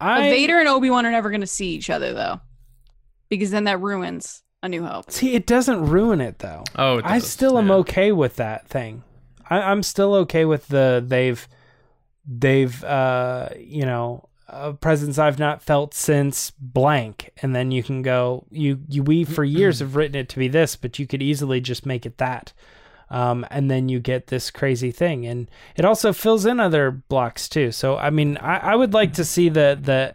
I 0.00 0.30
Vader 0.30 0.58
and 0.58 0.68
Obi 0.68 0.90
Wan 0.90 1.04
are 1.04 1.10
never 1.10 1.28
going 1.28 1.40
to 1.40 1.46
see 1.46 1.74
each 1.74 1.90
other 1.90 2.14
though, 2.14 2.40
because 3.28 3.50
then 3.50 3.64
that 3.64 3.80
ruins 3.80 4.42
A 4.62 4.68
New 4.68 4.84
Hope. 4.84 5.10
see. 5.10 5.34
It 5.34 5.46
doesn't 5.46 5.86
ruin 5.86 6.20
it 6.20 6.38
though. 6.38 6.64
Oh, 6.76 6.98
it 6.98 7.04
I 7.04 7.18
does, 7.18 7.28
still 7.28 7.58
am 7.58 7.70
okay 7.70 8.12
with 8.12 8.36
that 8.36 8.66
thing. 8.68 9.02
I, 9.50 9.60
I'm 9.60 9.82
still 9.82 10.14
okay 10.14 10.44
with 10.44 10.68
the 10.68 11.04
they've 11.06 11.46
they've 12.28 12.84
uh 12.84 13.48
you 13.58 13.86
know 13.86 14.28
a 14.48 14.72
presence 14.72 15.18
I've 15.18 15.38
not 15.38 15.62
felt 15.62 15.92
since 15.94 16.52
blank, 16.58 17.30
and 17.42 17.54
then 17.54 17.70
you 17.70 17.82
can 17.82 18.02
go 18.02 18.46
you 18.50 18.80
you 18.88 19.02
we 19.02 19.24
for 19.24 19.44
years 19.44 19.80
have 19.80 19.96
written 19.96 20.16
it 20.16 20.28
to 20.30 20.38
be 20.38 20.48
this, 20.48 20.76
but 20.76 20.98
you 20.98 21.06
could 21.06 21.22
easily 21.22 21.60
just 21.60 21.84
make 21.84 22.06
it 22.06 22.18
that. 22.18 22.52
Um, 23.10 23.46
and 23.50 23.70
then 23.70 23.88
you 23.88 24.00
get 24.00 24.26
this 24.26 24.50
crazy 24.50 24.90
thing, 24.90 25.26
and 25.26 25.50
it 25.76 25.84
also 25.84 26.12
fills 26.12 26.44
in 26.44 26.60
other 26.60 26.90
blocks 26.90 27.48
too. 27.48 27.72
So 27.72 27.96
I 27.96 28.10
mean, 28.10 28.36
I, 28.38 28.72
I 28.72 28.74
would 28.74 28.94
like 28.94 29.14
to 29.14 29.24
see 29.24 29.48
the 29.48 29.78
the 29.80 30.14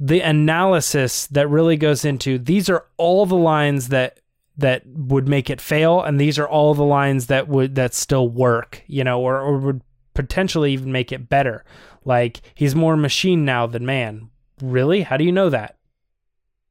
the 0.00 0.20
analysis 0.20 1.26
that 1.28 1.48
really 1.48 1.76
goes 1.76 2.04
into 2.04 2.38
these 2.38 2.70
are 2.70 2.86
all 2.96 3.26
the 3.26 3.36
lines 3.36 3.88
that 3.88 4.20
that 4.56 4.82
would 4.86 5.28
make 5.28 5.50
it 5.50 5.60
fail 5.60 6.02
and 6.02 6.20
these 6.20 6.38
are 6.38 6.48
all 6.48 6.74
the 6.74 6.84
lines 6.84 7.26
that 7.26 7.48
would 7.48 7.74
that 7.74 7.94
still 7.94 8.28
work 8.28 8.82
you 8.86 9.02
know 9.02 9.20
or, 9.20 9.40
or 9.40 9.58
would 9.58 9.82
potentially 10.22 10.72
even 10.72 10.90
make 10.90 11.12
it 11.12 11.28
better 11.28 11.64
like 12.04 12.40
he's 12.54 12.74
more 12.74 12.96
machine 12.96 13.44
now 13.44 13.66
than 13.66 13.86
man 13.86 14.28
really 14.60 15.02
how 15.02 15.16
do 15.16 15.24
you 15.24 15.32
know 15.32 15.48
that 15.48 15.76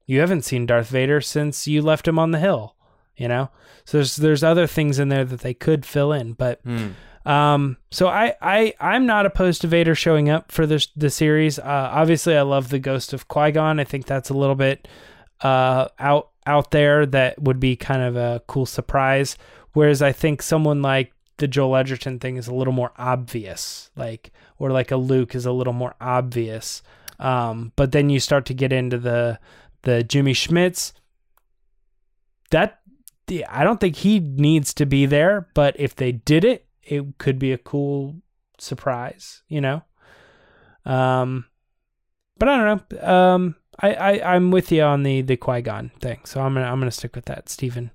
you 0.05 0.19
haven't 0.19 0.43
seen 0.43 0.65
darth 0.65 0.89
vader 0.89 1.21
since 1.21 1.67
you 1.67 1.81
left 1.81 2.07
him 2.07 2.19
on 2.19 2.31
the 2.31 2.39
hill 2.39 2.75
you 3.15 3.27
know 3.27 3.49
so 3.85 3.97
there's 3.97 4.15
there's 4.17 4.43
other 4.43 4.67
things 4.67 4.99
in 4.99 5.09
there 5.09 5.23
that 5.25 5.39
they 5.41 5.53
could 5.53 5.85
fill 5.85 6.11
in 6.11 6.33
but 6.33 6.59
Hmm. 6.63 6.89
um, 7.25 7.77
so 7.91 8.07
I, 8.07 8.35
I, 8.41 8.73
I'm 8.79 9.05
not 9.05 9.25
opposed 9.25 9.61
to 9.61 9.67
Vader 9.67 9.95
showing 9.95 10.29
up 10.29 10.51
for 10.51 10.65
this 10.65 10.87
the 10.95 11.09
series. 11.09 11.59
Uh, 11.59 11.89
obviously, 11.91 12.37
I 12.37 12.41
love 12.43 12.69
the 12.69 12.79
Ghost 12.79 13.11
of 13.13 13.27
Qui 13.27 13.51
Gon. 13.51 13.79
I 13.81 13.83
think 13.85 14.05
that's 14.05 14.29
a 14.29 14.33
little 14.33 14.55
bit 14.55 14.87
uh 15.41 15.87
out 15.99 16.29
out 16.45 16.71
there 16.71 17.05
that 17.05 17.41
would 17.41 17.59
be 17.59 17.75
kind 17.75 18.01
of 18.01 18.15
a 18.15 18.41
cool 18.47 18.65
surprise. 18.65 19.37
Whereas 19.73 20.01
I 20.01 20.11
think 20.13 20.41
someone 20.41 20.81
like 20.81 21.11
the 21.37 21.47
Joel 21.47 21.75
Edgerton 21.77 22.19
thing 22.19 22.37
is 22.37 22.47
a 22.47 22.53
little 22.53 22.73
more 22.73 22.91
obvious, 22.97 23.89
like 23.95 24.31
or 24.57 24.71
like 24.71 24.91
a 24.91 24.97
Luke 24.97 25.35
is 25.35 25.45
a 25.45 25.51
little 25.51 25.73
more 25.73 25.95
obvious. 26.01 26.81
Um, 27.19 27.71
but 27.75 27.91
then 27.91 28.09
you 28.09 28.19
start 28.19 28.45
to 28.47 28.53
get 28.53 28.73
into 28.73 28.97
the 28.97 29.39
the 29.83 30.03
Jimmy 30.03 30.33
Schmitz. 30.33 30.93
That 32.51 32.79
I 33.49 33.63
don't 33.63 33.79
think 33.79 33.97
he 33.97 34.19
needs 34.19 34.73
to 34.75 34.85
be 34.85 35.05
there, 35.05 35.49
but 35.53 35.75
if 35.79 35.95
they 35.95 36.11
did 36.11 36.45
it, 36.45 36.65
it 36.83 37.17
could 37.17 37.37
be 37.37 37.51
a 37.51 37.57
cool 37.57 38.21
surprise, 38.57 39.43
you 39.47 39.61
know. 39.61 39.83
Um, 40.85 41.45
but 42.37 42.47
I 42.47 42.57
don't 42.57 42.91
know. 42.91 43.13
Um, 43.13 43.55
I, 43.79 43.93
I 43.93 44.35
I'm 44.35 44.51
with 44.51 44.71
you 44.71 44.81
on 44.83 45.03
the 45.03 45.21
the 45.21 45.37
Qui 45.37 45.61
Gon 45.61 45.91
thing, 45.99 46.21
so 46.25 46.41
I'm 46.41 46.53
gonna 46.53 46.67
I'm 46.67 46.79
gonna 46.79 46.91
stick 46.91 47.15
with 47.15 47.25
that, 47.25 47.49
Stephen. 47.49 47.91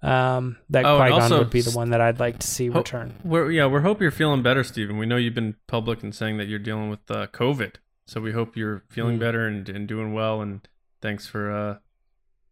Um, 0.00 0.58
that 0.70 0.84
Oh, 0.84 0.96
Qui 0.98 1.08
Gon 1.08 1.30
would 1.38 1.50
be 1.50 1.60
the 1.60 1.72
one 1.72 1.90
that 1.90 2.00
I'd 2.00 2.20
like 2.20 2.38
to 2.38 2.46
see 2.46 2.68
Ho- 2.68 2.78
return. 2.78 3.14
We're, 3.24 3.50
yeah, 3.50 3.66
we 3.66 3.80
hope 3.80 4.00
you're 4.00 4.10
feeling 4.12 4.42
better, 4.42 4.62
Stephen. 4.62 4.96
We 4.96 5.06
know 5.06 5.16
you've 5.16 5.34
been 5.34 5.56
public 5.66 6.02
and 6.04 6.14
saying 6.14 6.36
that 6.38 6.46
you're 6.46 6.60
dealing 6.60 6.88
with 6.88 7.10
uh, 7.10 7.26
COVID, 7.28 7.76
so 8.06 8.20
we 8.20 8.30
hope 8.32 8.56
you're 8.56 8.84
feeling 8.88 9.16
Mm. 9.16 9.20
better 9.20 9.46
and, 9.48 9.68
and 9.68 9.88
doing 9.88 10.12
well. 10.14 10.40
And 10.40 10.66
thanks 11.02 11.26
for 11.26 11.50
uh, 11.52 11.76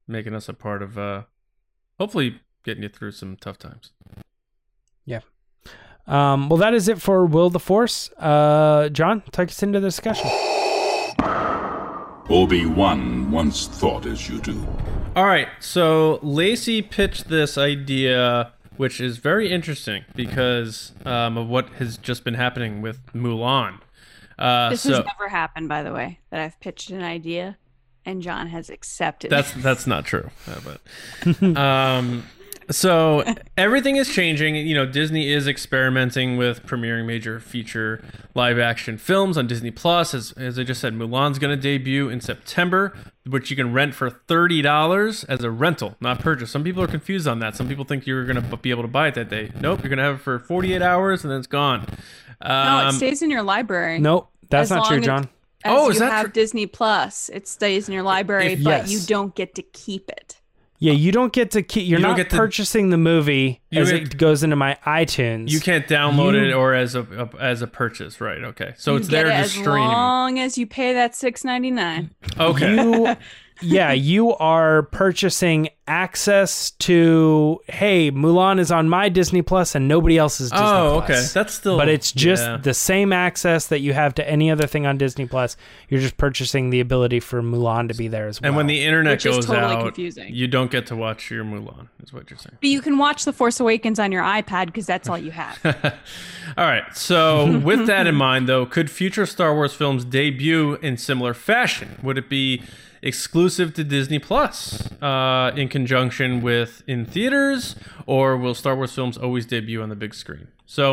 making 0.09 0.35
us 0.35 0.49
a 0.49 0.55
part 0.55 0.83
of, 0.83 0.99
uh, 0.99 1.23
hopefully, 2.01 2.41
getting 2.65 2.83
you 2.83 2.89
through 2.89 3.13
some 3.13 3.37
tough 3.37 3.59
times. 3.59 3.93
Yeah. 5.05 5.21
Um, 6.09 6.49
well, 6.49 6.57
that 6.59 6.75
is 6.75 6.89
it 6.89 7.01
for 7.01 7.25
Will 7.27 7.51
the 7.51 7.61
Force. 7.61 8.11
Uh, 8.19 8.89
John, 8.89 9.23
take 9.31 9.51
us 9.51 9.63
into 9.63 9.79
the 9.79 9.87
discussion. 9.89 10.29
Obi-Wan 12.29 13.31
once 13.31 13.67
thought 13.69 14.07
as 14.07 14.29
you 14.29 14.41
do. 14.41 14.67
All 15.15 15.27
right, 15.27 15.49
so 15.61 16.19
Lacey 16.23 16.83
pitched 16.83 17.29
this 17.29 17.57
idea, 17.57 18.53
which 18.77 19.01
is 19.01 19.19
very 19.19 19.51
interesting 19.51 20.05
because 20.15 20.93
um, 21.05 21.39
of 21.39 21.49
what 21.49 21.69
has 21.75 21.97
just 21.97 22.25
been 22.25 22.35
happening 22.35 22.83
with 22.83 22.99
Mulan. 23.15 23.79
Uh, 24.39 24.71
This 24.71 24.83
so 24.83 24.91
has 24.91 25.05
never 25.05 25.29
happened, 25.29 25.69
by 25.69 25.83
the 25.83 25.93
way, 25.93 26.19
that 26.31 26.41
I've 26.41 26.59
pitched 26.61 26.91
an 26.91 27.03
idea 27.03 27.57
and 28.05 28.23
John 28.23 28.47
has 28.49 28.71
accepted. 28.71 29.31
that's 29.31 29.53
that's 29.55 29.87
not 29.87 30.05
true, 30.05 30.31
uh, 30.47 30.61
but 30.65 31.43
um, 31.59 32.25
so 32.71 33.25
everything 33.57 33.97
is 33.97 34.13
changing. 34.13 34.57
You 34.57 34.75
know, 34.75 34.87
Disney 34.87 35.31
is 35.33 35.47
experimenting 35.47 36.37
with 36.37 36.65
premiering 36.67 37.07
major 37.07 37.39
feature 37.41 38.03
live 38.35 38.59
action 38.59 38.99
films 38.99 39.37
on 39.39 39.47
Disney 39.47 39.71
Plus. 39.71 40.15
As, 40.15 40.33
as 40.33 40.59
I 40.59 40.65
just 40.65 40.81
said, 40.81 40.95
Mulan's 40.95 41.39
going 41.39 41.57
to 41.57 41.61
debut 41.61 42.09
in 42.09 42.21
September, 42.21 42.97
which 43.27 43.51
you 43.51 43.57
can 43.57 43.73
rent 43.73 43.95
for 43.95 44.11
thirty 44.11 44.63
dollars 44.63 45.25
as 45.25 45.43
a 45.45 45.51
rental, 45.51 45.97
not 46.01 46.19
purchase. 46.21 46.51
Some 46.51 46.65
people 46.65 46.83
are 46.83 46.87
confused 46.89 47.27
on 47.29 47.39
that. 47.41 47.57
Some 47.57 47.69
people 47.69 47.85
think 47.85 48.07
you're 48.07 48.25
going 48.25 48.43
to 48.51 48.57
be 48.57 48.71
able 48.71 48.83
to 48.83 48.89
buy 48.89 49.09
it 49.09 49.15
that 49.15 49.29
day. 49.29 49.51
Nope, 49.61 49.81
you're 49.83 49.89
going 49.91 49.99
to 49.99 50.05
have 50.05 50.17
it 50.17 50.21
for 50.23 50.39
forty 50.39 50.75
eight 50.75 50.83
hours 50.83 51.25
and 51.25 51.31
then 51.31 51.39
it's 51.39 51.47
gone. 51.47 51.87
no, 52.43 52.81
it 52.81 52.87
Um, 52.87 52.93
stays 52.95 53.23
in 53.23 53.31
your 53.31 53.43
library. 53.43 53.99
Nope, 53.99 54.29
that's 54.51 54.71
not 54.71 54.87
true, 54.87 54.97
long 54.97 55.01
as- 55.01 55.07
John. 55.07 55.29
As 55.65 55.73
Oh, 55.73 55.85
you 55.87 55.91
is 55.93 55.99
that 55.99 56.13
have 56.13 56.27
tr- 56.27 56.33
Disney 56.33 56.67
Plus, 56.67 57.29
it 57.33 57.49
stays 57.49 57.89
in 57.89 57.95
your 57.95 58.05
library, 58.05 58.53
If- 58.53 58.63
but 58.63 58.89
you 58.89 59.01
don't 59.01 59.35
get 59.35 59.55
to 59.57 59.63
keep 59.63 60.11
it. 60.11 60.41
Yeah, 60.79 60.93
you 60.93 61.11
don't 61.13 61.33
get 61.33 61.51
to 61.53 61.63
keep. 61.63 61.87
You're 61.89 61.99
You 61.99 62.03
don't 62.03 62.13
not 62.13 62.17
get 62.19 62.31
to- 62.31 62.37
purchasing 62.37 62.91
the 62.91 62.97
movie 62.99 63.63
You 63.71 63.81
as 63.83 63.91
get- 63.91 64.03
it 64.03 64.19
goes 64.19 64.43
into 64.43 64.57
my 64.57 64.77
iTunes. 64.85 65.49
you 65.51 65.61
can't 65.61 65.87
download 65.87 66.35
You- 66.35 66.49
it 66.51 66.53
or 66.53 66.75
as 66.75 66.95
a, 66.95 67.03
a 67.03 67.43
as 67.43 67.63
a 67.63 67.67
purchase, 67.67 68.21
right? 68.21 68.43
Okay, 68.45 68.75
so 68.77 68.97
it's 68.97 69.09
get 69.09 69.25
there 69.25 69.27
it 69.27 69.31
to 69.31 69.37
as 69.37 69.53
stream. 69.53 69.67
long 69.85 70.39
as 70.39 70.59
you 70.59 70.67
pay 70.67 70.93
that 70.93 71.15
six 71.15 71.45
ninety 71.45 71.71
nine. 71.71 72.11
Okay, 72.39 72.75
You, 72.75 73.17
yeah, 73.63 73.93
you 73.93 74.35
are 74.37 74.83
purchasing 74.83 75.69
access 75.89 76.71
to. 76.73 77.61
Hey, 77.69 78.11
Mulan 78.11 78.59
is 78.59 78.71
on 78.71 78.89
my 78.89 79.09
Disney 79.09 79.43
Plus 79.43 79.75
and 79.75 79.89
nobody 79.89 80.19
else's 80.19 80.51
Disney 80.51 80.65
Plus. 80.65 80.73
oh, 80.73 81.03
Plus. 81.05 81.11
okay, 81.11 81.27
that's 81.33 81.55
still. 81.55 81.77
but 81.77 81.89
it's 81.89 82.13
just 82.13 82.43
yeah. 82.43 82.57
the 82.57 82.75
same 82.75 83.13
access 83.13 83.67
that 83.69 83.81
you 83.81 83.93
have 83.93 84.15
to 84.15 84.29
any 84.29 84.51
other 84.51 84.67
thing 84.67 84.87
on 84.87 84.99
Disney 84.99 85.27
Plus. 85.27 85.57
You're 85.89 86.01
just 86.01 86.17
purchasing 86.17 86.71
the 86.71 86.81
ability 86.81 87.21
for 87.21 87.43
Mulan 87.43 87.89
to 87.89 87.95
be 87.95 88.09
there 88.09 88.27
as 88.27 88.41
well. 88.41 88.49
And 88.49 88.57
when 88.57 88.67
the 88.67 88.85
internet 88.85 89.15
Which 89.15 89.25
goes 89.25 89.47
totally 89.47 89.75
out, 89.77 89.83
confusing. 89.85 90.35
you 90.35 90.47
don't 90.47 90.71
get 90.71 90.87
to 90.89 90.97
watch 90.97 91.31
your 91.31 91.45
Mulan. 91.45 91.89
Is 92.03 92.13
what 92.13 92.31
you're 92.31 92.39
saying. 92.39 92.59
But 92.61 92.71
you 92.71 92.81
can 92.81 92.99
watch 92.99 93.25
The 93.25 93.33
Force 93.33 93.59
Awakens 93.61 93.99
on 93.99 94.13
your 94.13 94.23
iPad 94.23 94.67
because 94.67 94.87
that's 94.87 95.09
all 95.09 95.19
you 95.19 95.31
have. 95.33 95.59
All 96.57 96.65
right. 96.65 96.97
So, 96.97 97.59
with 97.59 97.87
that 97.87 98.07
in 98.07 98.15
mind, 98.15 98.49
though, 98.49 98.65
could 98.67 98.91
future 98.91 99.27
Star 99.27 99.55
Wars 99.55 99.75
films 99.75 100.05
debut 100.05 100.75
in 100.77 100.97
similar 100.97 101.35
fashion? 101.35 101.99
Would 102.03 102.19
it 102.19 102.29
be 102.29 102.63
exclusive 103.03 103.75
to 103.75 103.85
Disney 103.85 104.19
Plus 104.19 104.91
uh, 105.03 105.53
in 105.57 105.69
conjunction 105.77 106.41
with 106.41 106.83
in 106.87 107.05
theaters, 107.05 107.77
or 108.07 108.35
will 108.35 108.55
Star 108.55 108.75
Wars 108.75 108.95
films 108.95 109.19
always 109.19 109.45
debut 109.45 109.83
on 109.83 109.91
the 109.91 109.95
big 109.95 110.15
screen? 110.15 110.49
So, 110.65 110.93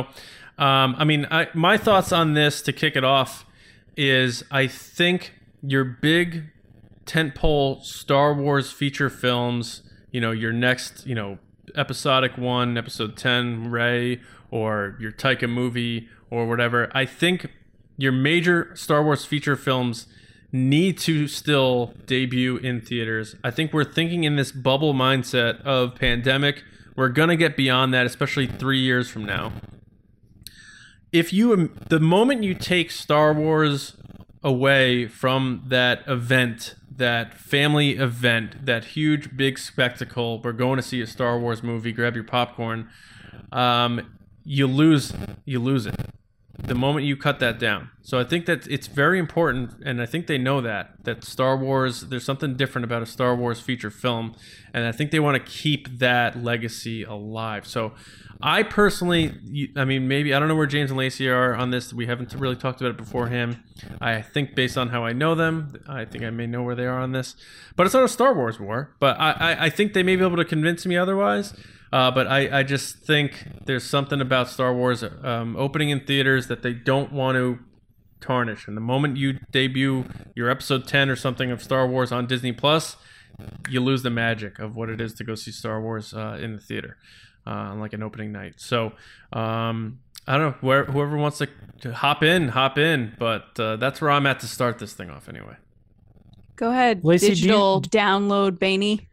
um, 0.58 0.94
I 0.98 1.06
mean, 1.06 1.26
I, 1.32 1.48
my 1.54 1.78
thoughts 1.78 2.12
on 2.12 2.34
this 2.34 2.62
to 2.64 2.74
kick 2.74 2.98
it 2.98 3.06
off 3.06 3.46
is 3.96 4.44
I 4.52 4.68
think 4.68 5.36
your 5.62 5.86
big 5.86 6.52
tentpole 7.06 7.82
Star 7.82 8.34
Wars 8.34 8.74
feature 8.74 9.10
films, 9.10 9.84
you 10.12 10.20
know, 10.20 10.32
your 10.32 10.52
next, 10.52 11.08
you 11.08 11.16
know, 11.16 11.38
episodic 11.76 12.38
one, 12.38 12.78
episode 12.78 13.16
10, 13.16 13.72
Rey, 13.72 14.20
or 14.52 14.98
your 15.00 15.14
Taika 15.14 15.50
movie, 15.50 16.10
or 16.30 16.46
whatever, 16.46 16.92
I 16.94 17.06
think 17.06 17.48
your 17.96 18.12
major 18.12 18.76
Star 18.76 19.02
Wars 19.02 19.24
feature 19.24 19.56
films 19.56 20.08
need 20.54 21.00
to 21.00 21.28
still 21.28 21.94
debut 22.06 22.58
in 22.58 22.80
theaters. 22.80 23.36
I 23.44 23.52
think 23.52 23.74
we're 23.74 23.84
thinking 23.84 24.24
in 24.24 24.36
this 24.36 24.52
bubble 24.52 24.94
mindset 24.94 25.60
of 25.64 25.96
pandemic. 25.96 26.64
We're 26.96 27.10
going 27.10 27.30
to 27.30 27.36
get 27.36 27.58
beyond 27.58 27.94
that, 27.96 28.06
especially 28.06 28.46
three 28.46 28.80
years 28.80 29.10
from 29.10 29.26
now. 29.26 29.52
If 31.12 31.34
you, 31.34 31.72
the 31.90 32.00
moment 32.00 32.44
you 32.44 32.54
take 32.54 32.92
Star 32.92 33.34
Wars 33.34 33.98
away 34.44 35.08
from 35.08 35.64
that 35.68 36.04
event, 36.08 36.76
that 36.96 37.34
family 37.34 37.92
event, 37.92 38.66
that 38.66 38.86
huge 38.86 39.36
big 39.36 39.58
spectacle. 39.58 40.40
We're 40.40 40.52
going 40.52 40.78
to 40.78 40.84
see 40.84 41.02
a 41.02 41.08
Star 41.08 41.40
Wars 41.40 41.64
movie. 41.64 41.92
Grab 41.92 42.14
your 42.14 42.24
popcorn. 42.24 42.90
Um, 43.52 44.18
you 44.44 44.68
lose, 44.68 45.14
you 45.46 45.60
lose 45.60 45.88
it. 45.88 45.96
The 46.66 46.76
moment 46.76 47.06
you 47.06 47.18
cut 47.18 47.40
that 47.40 47.60
down. 47.60 47.90
So 48.04 48.18
I 48.20 48.24
think 48.24 48.46
that 48.46 48.66
it's 48.68 48.88
very 48.88 49.20
important, 49.20 49.72
and 49.86 50.02
I 50.02 50.06
think 50.06 50.28
they 50.28 50.38
know 50.38 50.62
that 50.62 51.04
that 51.04 51.24
Star 51.26 51.58
Wars. 51.58 52.02
There's 52.02 52.24
something 52.24 52.56
different 52.56 52.86
about 52.86 53.02
a 53.02 53.06
Star 53.06 53.36
Wars 53.36 53.60
feature 53.60 53.90
film, 53.90 54.36
and 54.74 54.86
I 54.86 54.94
think 54.94 55.12
they 55.12 55.20
want 55.20 55.36
to 55.44 55.52
keep 55.52 56.00
that 56.00 56.42
legacy 56.42 57.04
alive. 57.04 57.68
So 57.68 57.94
I 58.42 58.64
personally, 58.64 59.34
I 59.78 59.86
mean, 59.86 60.10
maybe 60.10 60.34
I 60.34 60.40
don't 60.40 60.50
know 60.50 60.56
where 60.56 60.66
James 60.66 60.92
and 60.92 60.98
Lacey 60.98 61.30
are 61.30 61.56
on 61.56 61.72
this. 61.72 61.94
We 61.94 62.08
haven't 62.08 62.34
really 62.34 62.58
talked 62.58 62.82
about 62.82 62.92
it 62.92 62.98
beforehand. 62.98 63.60
I 64.02 64.22
think 64.22 64.54
based 64.54 64.78
on 64.78 64.90
how 64.90 65.06
I 65.06 65.14
know 65.14 65.34
them, 65.34 65.82
I 65.88 66.04
think 66.04 66.26
I 66.26 66.30
may 66.30 66.46
know 66.46 66.62
where 66.62 66.76
they 66.76 66.86
are 66.86 67.00
on 67.00 67.14
this. 67.14 67.38
But 67.78 67.86
it's 67.86 67.94
not 67.94 68.04
a 68.04 68.10
Star 68.10 68.34
Wars 68.34 68.60
war. 68.60 68.96
But 69.00 69.18
I, 69.18 69.32
I, 69.32 69.66
I 69.66 69.70
think 69.70 69.94
they 69.94 70.04
may 70.04 70.18
be 70.18 70.26
able 70.26 70.36
to 70.38 70.46
convince 70.46 70.86
me 70.86 70.98
otherwise. 70.98 71.54
Uh, 71.94 72.10
but 72.10 72.26
I, 72.26 72.62
I 72.62 72.64
just 72.64 72.96
think 72.96 73.46
there's 73.66 73.84
something 73.84 74.20
about 74.20 74.50
Star 74.50 74.74
Wars 74.74 75.04
um, 75.04 75.56
opening 75.56 75.92
in 75.92 76.00
theaters 76.00 76.48
that 76.48 76.64
they 76.64 76.74
don't 76.74 77.14
want 77.14 77.36
to 77.36 77.60
tarnish. 78.20 78.68
And 78.68 78.76
the 78.76 78.82
moment 78.82 79.18
you 79.18 79.34
debut 79.52 80.06
your 80.34 80.50
episode 80.50 80.88
10 80.88 81.12
or 81.12 81.16
something 81.16 81.52
of 81.52 81.62
Star 81.62 81.86
Wars 81.88 82.12
on 82.12 82.26
Disney 82.26 82.52
Plus, 82.52 82.98
you 83.70 83.80
lose 83.80 84.02
the 84.02 84.10
magic 84.10 84.58
of 84.58 84.76
what 84.76 84.90
it 84.90 85.00
is 85.00 85.14
to 85.14 85.24
go 85.24 85.36
see 85.36 85.52
Star 85.52 85.80
Wars 85.80 86.16
uh, 86.16 86.40
in 86.42 86.56
the 86.56 86.60
theater 86.60 86.98
uh, 87.46 87.52
on 87.52 87.80
like 87.80 87.94
an 87.94 88.02
opening 88.02 88.32
night. 88.32 88.56
So 88.58 88.94
um, 89.32 90.00
I 90.26 90.40
don't 90.40 90.54
know 90.54 90.58
where 90.62 90.86
whoever 90.86 91.16
wants 91.16 91.38
to, 91.38 91.50
to 91.82 91.94
hop 91.94 92.24
in, 92.24 92.48
hop 92.48 92.80
in. 92.80 93.14
But 93.20 93.60
uh, 93.60 93.76
that's 93.76 94.02
where 94.02 94.10
I'm 94.10 94.26
at 94.26 94.40
to 94.40 94.48
start 94.48 94.80
this 94.80 94.94
thing 94.94 95.12
off 95.12 95.30
anyway. 95.30 95.58
Go 96.56 96.72
ahead. 96.72 97.06
Lacey, 97.06 97.28
do 97.28 97.32
you- 97.34 97.36
Digital 97.36 97.82
download 97.84 98.58
Baney. 98.58 99.06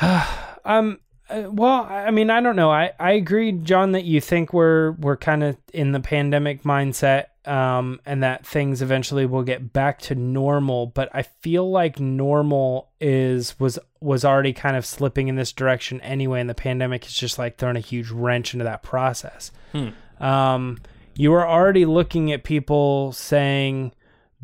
um 0.64 0.98
uh, 1.30 1.44
well 1.50 1.84
i 1.84 2.10
mean 2.10 2.30
i 2.30 2.40
don't 2.40 2.56
know. 2.56 2.70
I 2.70 2.92
i 2.98 3.12
agree 3.12 3.52
john 3.52 3.92
that 3.92 4.04
you 4.04 4.20
think 4.20 4.52
we're 4.52 4.92
we're 4.92 5.16
kind 5.16 5.42
of 5.42 5.56
in 5.72 5.92
the 5.92 6.00
pandemic 6.00 6.62
mindset 6.62 7.26
um 7.46 8.00
and 8.06 8.22
that 8.22 8.46
things 8.46 8.82
eventually 8.82 9.26
will 9.26 9.42
get 9.42 9.72
back 9.72 9.98
to 10.00 10.14
normal 10.14 10.86
but 10.86 11.08
i 11.12 11.22
feel 11.22 11.68
like 11.70 11.98
normal 11.98 12.90
is 13.00 13.58
was 13.58 13.78
was 14.00 14.24
already 14.24 14.52
kind 14.52 14.76
of 14.76 14.86
slipping 14.86 15.28
in 15.28 15.36
this 15.36 15.52
direction 15.52 16.00
anyway 16.02 16.40
and 16.40 16.50
the 16.50 16.54
pandemic 16.54 17.04
has 17.04 17.14
just 17.14 17.38
like 17.38 17.56
thrown 17.56 17.76
a 17.76 17.80
huge 17.80 18.10
wrench 18.10 18.52
into 18.52 18.64
that 18.64 18.82
process. 18.82 19.50
Um 20.20 20.78
you 21.14 21.32
are 21.34 21.46
already 21.46 21.84
looking 21.84 22.32
at 22.32 22.44
people 22.44 23.12
saying 23.12 23.92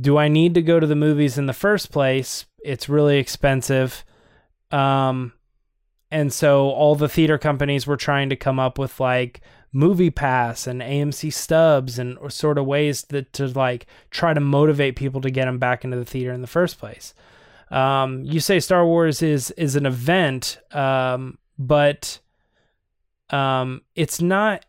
do 0.01 0.17
i 0.17 0.29
need 0.29 0.55
to 0.55 0.63
go 0.63 0.79
to 0.81 0.87
the 0.87 0.97
movies 0.97 1.39
in 1.39 1.47
the 1.47 1.53
first 1.53 1.91
place? 1.93 2.47
It's 2.65 2.89
really 2.89 3.19
expensive. 3.19 4.05
Um 4.71 5.33
and 6.11 6.33
so 6.33 6.71
all 6.71 6.95
the 6.95 7.09
theater 7.09 7.39
companies 7.39 7.87
were 7.87 7.97
trying 7.97 8.31
to 8.31 8.37
come 8.37 8.59
up 8.59 8.79
with 8.79 8.99
like 9.01 9.41
MoviePass 9.75 10.67
and 10.67 10.81
amc 10.81 11.33
stubs 11.33 11.99
and 11.99 12.17
sort 12.33 12.57
of 12.57 12.65
ways 12.65 13.03
that 13.05 13.33
to 13.35 13.49
like 13.49 13.87
try 14.11 14.33
to 14.33 14.41
motivate 14.41 14.97
people 14.97 15.21
to 15.21 15.31
get 15.31 15.45
them 15.45 15.59
back 15.59 15.85
into 15.85 15.97
the 15.97 16.05
theater 16.05 16.33
in 16.33 16.41
the 16.41 16.47
first 16.47 16.79
place. 16.79 17.15
Um, 17.71 18.25
you 18.25 18.41
say 18.41 18.61
star 18.61 18.87
wars 18.87 19.21
is 19.21 19.51
is 19.53 19.77
an 19.77 19.85
event 19.85 20.59
um, 20.73 21.37
but 21.59 22.19
um, 23.31 23.83
it's 23.95 24.23
not 24.23 24.65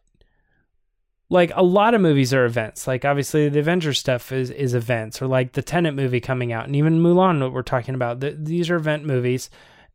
like 1.30 1.52
a 1.56 1.64
lot 1.64 1.94
of 1.94 2.02
movies 2.02 2.34
are 2.34 2.46
events. 2.46 2.88
Like 2.88 3.06
obviously 3.06 3.48
the 3.48 3.60
avengers 3.60 4.00
stuff 4.00 4.32
is 4.32 4.50
is 4.50 4.74
events 4.74 5.22
or 5.22 5.28
like 5.28 5.54
the 5.54 5.62
Tenet 5.62 5.94
movie 5.94 6.20
coming 6.20 6.52
out 6.52 6.66
and 6.66 6.76
even 6.76 7.02
mulan 7.02 7.42
what 7.42 7.54
we're 7.54 7.62
talking 7.62 7.96
about. 7.96 8.20
Th- 8.20 8.36
these 8.38 8.70
are 8.70 8.76
event 8.76 9.06
movies 9.06 9.50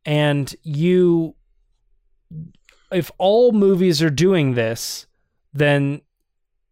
and 0.05 0.55
you 0.63 1.35
if 2.91 3.11
all 3.17 3.51
movies 3.51 4.01
are 4.01 4.09
doing 4.09 4.53
this 4.53 5.07
then 5.53 6.01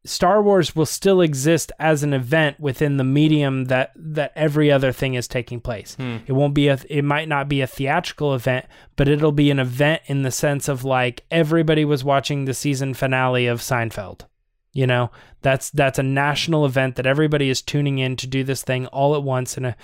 Star 0.05 0.41
Wars 0.41 0.75
will 0.75 0.85
still 0.85 1.21
exist 1.21 1.71
as 1.79 2.03
an 2.03 2.13
event 2.13 2.59
within 2.59 2.97
the 2.97 3.05
medium 3.05 3.65
that 3.65 3.93
that 3.95 4.33
every 4.35 4.69
other 4.69 4.91
thing 4.91 5.13
is 5.13 5.29
taking 5.29 5.61
place. 5.61 5.95
Hmm. 5.95 6.17
It 6.27 6.33
won't 6.33 6.53
be 6.53 6.67
a 6.67 6.77
it 6.89 7.03
might 7.03 7.29
not 7.29 7.47
be 7.47 7.61
a 7.61 7.67
theatrical 7.67 8.35
event, 8.35 8.65
but 8.97 9.07
it'll 9.07 9.31
be 9.31 9.49
an 9.49 9.59
event 9.59 10.01
in 10.07 10.23
the 10.23 10.31
sense 10.31 10.67
of 10.67 10.83
like 10.83 11.25
everybody 11.31 11.85
was 11.85 12.03
watching 12.03 12.43
the 12.43 12.53
season 12.53 12.93
finale 12.93 13.47
of 13.47 13.61
Seinfeld. 13.61 14.25
You 14.73 14.87
know, 14.87 15.09
that's 15.41 15.69
that's 15.69 15.99
a 15.99 16.03
national 16.03 16.65
event 16.65 16.97
that 16.97 17.05
everybody 17.05 17.49
is 17.49 17.61
tuning 17.61 17.99
in 17.99 18.17
to 18.17 18.27
do 18.27 18.43
this 18.43 18.61
thing 18.63 18.87
all 18.87 19.15
at 19.15 19.23
once 19.23 19.55
and 19.55 19.67
a 19.67 19.75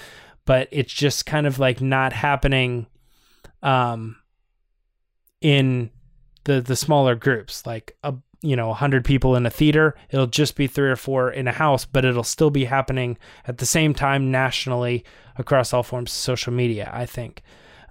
but 0.43 0.67
it's 0.71 0.91
just 0.91 1.25
kind 1.25 1.47
of 1.47 1.59
like 1.59 1.79
not 1.79 2.11
happening 2.11 2.87
um 3.63 4.15
in 5.41 5.89
the 6.45 6.61
the 6.61 6.75
smaller 6.75 7.15
groups 7.15 7.65
like 7.65 7.97
a 8.03 8.13
you 8.41 8.55
know 8.55 8.67
100 8.69 9.03
people 9.03 9.35
in 9.35 9.45
a 9.45 9.49
theater 9.49 9.95
it'll 10.09 10.27
just 10.27 10.55
be 10.55 10.67
3 10.67 10.89
or 10.89 10.95
4 10.95 11.31
in 11.31 11.47
a 11.47 11.51
house 11.51 11.85
but 11.85 12.05
it'll 12.05 12.23
still 12.23 12.49
be 12.49 12.65
happening 12.65 13.17
at 13.45 13.57
the 13.57 13.65
same 13.65 13.93
time 13.93 14.31
nationally 14.31 15.03
across 15.37 15.73
all 15.73 15.83
forms 15.83 16.11
of 16.11 16.17
social 16.17 16.53
media 16.53 16.89
i 16.93 17.05
think 17.05 17.41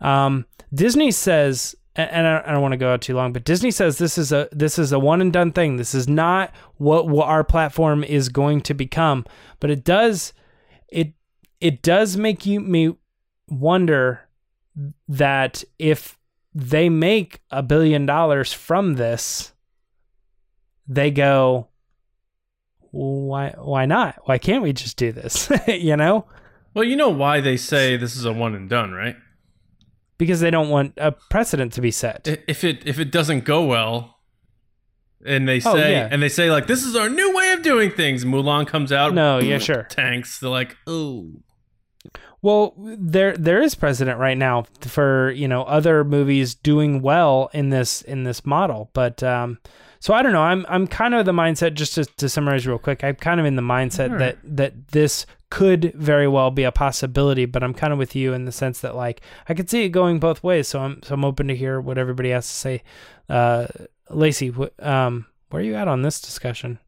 um, 0.01 0.47
disney 0.73 1.11
says 1.11 1.75
and 1.99 2.29
I 2.29 2.53
don't 2.53 2.63
want 2.63 2.73
to 2.73 2.79
go 2.79 2.93
out 2.93 3.01
too 3.01 3.17
long, 3.17 3.33
but 3.33 3.43
Disney 3.43 3.73
says 3.73 3.99
this 3.99 4.19
is 4.19 4.31
a 4.31 4.49
this 4.53 4.79
is 4.79 4.93
a 4.93 5.01
one 5.01 5.21
and 5.21 5.33
done 5.33 5.51
thing. 5.51 5.77
This 5.77 5.97
is 5.97 6.07
not 6.07 6.55
what, 6.77 7.09
what 7.09 7.27
our 7.27 7.43
platform 7.43 8.05
is 8.05 8.29
going 8.29 8.61
to 8.63 8.75
become, 8.75 9.27
but 9.59 9.69
it 9.69 9.83
does 9.83 10.33
it 10.89 11.13
it 11.61 11.83
does 11.83 12.17
make 12.17 12.47
you 12.47 12.61
me 12.61 12.95
wonder 13.49 14.28
that 15.09 15.65
if 15.79 16.17
they 16.55 16.89
make 16.89 17.41
a 17.51 17.63
billion 17.63 18.07
dollars 18.07 18.53
from 18.53 18.95
this, 18.95 19.53
they 20.87 21.11
go, 21.11 21.69
why 22.91 23.55
why 23.59 23.87
not? 23.87 24.21
Why 24.25 24.39
can't 24.39 24.63
we 24.63 24.73
just 24.73 24.97
do 24.97 25.13
this? 25.13 25.51
you 25.69 25.97
know? 25.97 26.27
Well, 26.75 26.85
you 26.85 26.97
know 26.97 27.09
why 27.11 27.41
they 27.41 27.57
say 27.57 27.97
this 27.97 28.17
is 28.17 28.25
a 28.25 28.33
one 28.33 28.55
and 28.55 28.69
done, 28.69 28.93
right? 28.93 29.17
Because 30.17 30.41
they 30.41 30.51
don't 30.51 30.69
want 30.69 30.95
a 30.97 31.13
precedent 31.13 31.73
to 31.75 31.81
be 31.81 31.91
set. 31.91 32.27
If 32.49 32.65
it 32.65 32.87
if 32.87 32.99
it 32.99 33.11
doesn't 33.13 33.45
go 33.45 33.65
well, 33.65 34.17
and 35.25 35.47
they 35.49 35.57
Oh, 35.65 35.75
say 35.75 35.93
yeah. 35.93 36.09
and 36.11 36.23
they 36.23 36.29
say 36.29 36.51
like 36.51 36.67
this 36.67 36.85
is 36.85 36.97
our 36.97 37.09
new 37.09 37.35
way 37.37 37.53
of 37.53 37.63
doing 37.63 37.91
things. 37.91 38.25
Mulan 38.25 38.67
comes 38.67 38.91
out. 38.91 39.13
No, 39.15 39.39
yeah, 39.39 39.59
sure. 39.69 39.85
Tanks. 39.85 40.39
They're 40.41 40.51
like, 40.51 40.77
oh, 40.87 41.33
Well, 42.41 42.75
there 42.77 43.37
there 43.37 43.61
is 43.61 43.75
precedent 43.75 44.19
right 44.19 44.39
now 44.39 44.65
for 44.81 45.31
you 45.33 45.49
know 45.49 45.63
other 45.65 46.05
movies 46.05 46.55
doing 46.55 47.03
well 47.03 47.51
in 47.53 47.71
this 47.71 48.03
in 48.03 48.25
this 48.25 48.47
model, 48.47 48.91
but 48.93 49.23
um, 49.23 49.59
so 49.99 50.15
I 50.15 50.23
don't 50.23 50.33
know. 50.33 50.43
I'm 50.43 50.65
I'm 50.69 50.87
kind 50.87 51.15
of 51.15 51.27
the 51.27 51.33
mindset 51.33 51.75
just 51.75 51.95
to, 51.95 52.05
to 52.05 52.29
summarize 52.29 52.67
real 52.67 52.79
quick. 52.79 53.03
I'm 53.03 53.17
kind 53.17 53.41
of 53.41 53.47
in 53.47 53.57
the 53.57 53.63
mindset 53.63 54.13
All 54.13 54.19
that 54.19 54.39
that 54.45 54.89
this 54.89 55.27
could 55.51 55.93
very 55.95 56.29
well 56.29 56.51
be 56.51 56.63
a 56.63 56.71
possibility, 56.71 57.45
but 57.45 57.65
I'm 57.65 57.75
kind 57.75 57.93
of 57.93 57.99
with 57.99 58.15
you 58.15 58.33
in 58.35 58.45
the 58.45 58.53
sense 58.53 58.81
that 58.81 58.95
like 58.95 59.21
I 59.49 59.55
could 59.55 59.69
see 59.69 59.85
it 59.85 59.89
going 59.89 60.21
both 60.21 60.45
ways. 60.45 60.69
So 60.69 60.81
I'm 60.81 61.03
so 61.03 61.15
I'm 61.15 61.25
open 61.25 61.49
to 61.49 61.57
hear 61.57 61.81
what 61.81 61.99
everybody 61.99 62.31
has 62.31 62.47
to 62.47 62.55
say. 62.55 62.83
Uh, 63.29 63.67
Lacey, 64.11 64.51
wh- 64.51 64.87
um, 64.87 65.27
where 65.51 65.61
are 65.61 65.65
you 65.65 65.75
at 65.75 65.89
on 65.89 66.03
this 66.03 66.21
discussion? 66.21 66.79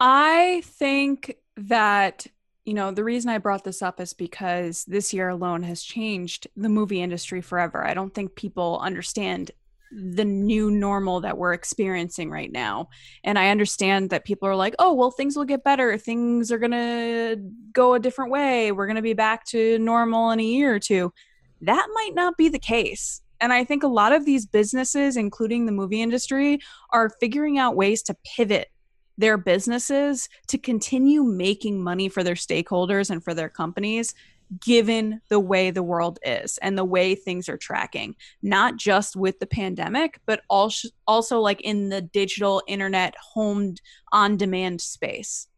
I 0.00 0.62
think 0.64 1.36
that, 1.56 2.26
you 2.66 2.74
know, 2.74 2.90
the 2.90 3.04
reason 3.04 3.30
I 3.30 3.38
brought 3.38 3.62
this 3.62 3.80
up 3.80 4.00
is 4.00 4.12
because 4.12 4.84
this 4.86 5.14
year 5.14 5.28
alone 5.28 5.62
has 5.62 5.82
changed 5.82 6.48
the 6.56 6.68
movie 6.68 7.00
industry 7.00 7.40
forever. 7.40 7.86
I 7.86 7.94
don't 7.94 8.12
think 8.12 8.34
people 8.34 8.80
understand 8.82 9.52
the 9.92 10.24
new 10.24 10.68
normal 10.68 11.20
that 11.20 11.38
we're 11.38 11.52
experiencing 11.52 12.28
right 12.28 12.50
now. 12.50 12.88
And 13.22 13.38
I 13.38 13.50
understand 13.50 14.10
that 14.10 14.24
people 14.24 14.48
are 14.48 14.56
like, 14.56 14.74
oh, 14.80 14.92
well, 14.94 15.12
things 15.12 15.36
will 15.36 15.44
get 15.44 15.62
better. 15.62 15.96
Things 15.96 16.50
are 16.50 16.58
going 16.58 16.72
to 16.72 17.36
go 17.72 17.94
a 17.94 18.00
different 18.00 18.32
way. 18.32 18.72
We're 18.72 18.86
going 18.86 18.96
to 18.96 19.02
be 19.02 19.14
back 19.14 19.44
to 19.46 19.78
normal 19.78 20.32
in 20.32 20.40
a 20.40 20.44
year 20.44 20.74
or 20.74 20.80
two. 20.80 21.12
That 21.60 21.86
might 21.94 22.16
not 22.16 22.36
be 22.36 22.48
the 22.48 22.58
case. 22.58 23.22
And 23.40 23.52
I 23.52 23.62
think 23.62 23.84
a 23.84 23.88
lot 23.88 24.12
of 24.12 24.24
these 24.24 24.44
businesses, 24.44 25.16
including 25.16 25.66
the 25.66 25.72
movie 25.72 26.02
industry, 26.02 26.58
are 26.90 27.12
figuring 27.20 27.58
out 27.58 27.76
ways 27.76 28.02
to 28.04 28.16
pivot 28.24 28.70
their 29.18 29.36
businesses 29.36 30.28
to 30.48 30.58
continue 30.58 31.22
making 31.22 31.82
money 31.82 32.08
for 32.08 32.22
their 32.22 32.34
stakeholders 32.34 33.10
and 33.10 33.22
for 33.22 33.34
their 33.34 33.48
companies 33.48 34.14
given 34.60 35.20
the 35.28 35.40
way 35.40 35.72
the 35.72 35.82
world 35.82 36.20
is 36.24 36.56
and 36.58 36.78
the 36.78 36.84
way 36.84 37.16
things 37.16 37.48
are 37.48 37.56
tracking 37.56 38.14
not 38.42 38.76
just 38.76 39.16
with 39.16 39.40
the 39.40 39.46
pandemic 39.46 40.20
but 40.24 40.42
also 40.48 40.88
also 41.08 41.40
like 41.40 41.60
in 41.62 41.88
the 41.88 42.00
digital 42.00 42.62
internet 42.68 43.12
homed 43.34 43.80
on 44.12 44.36
demand 44.36 44.80
space 44.80 45.48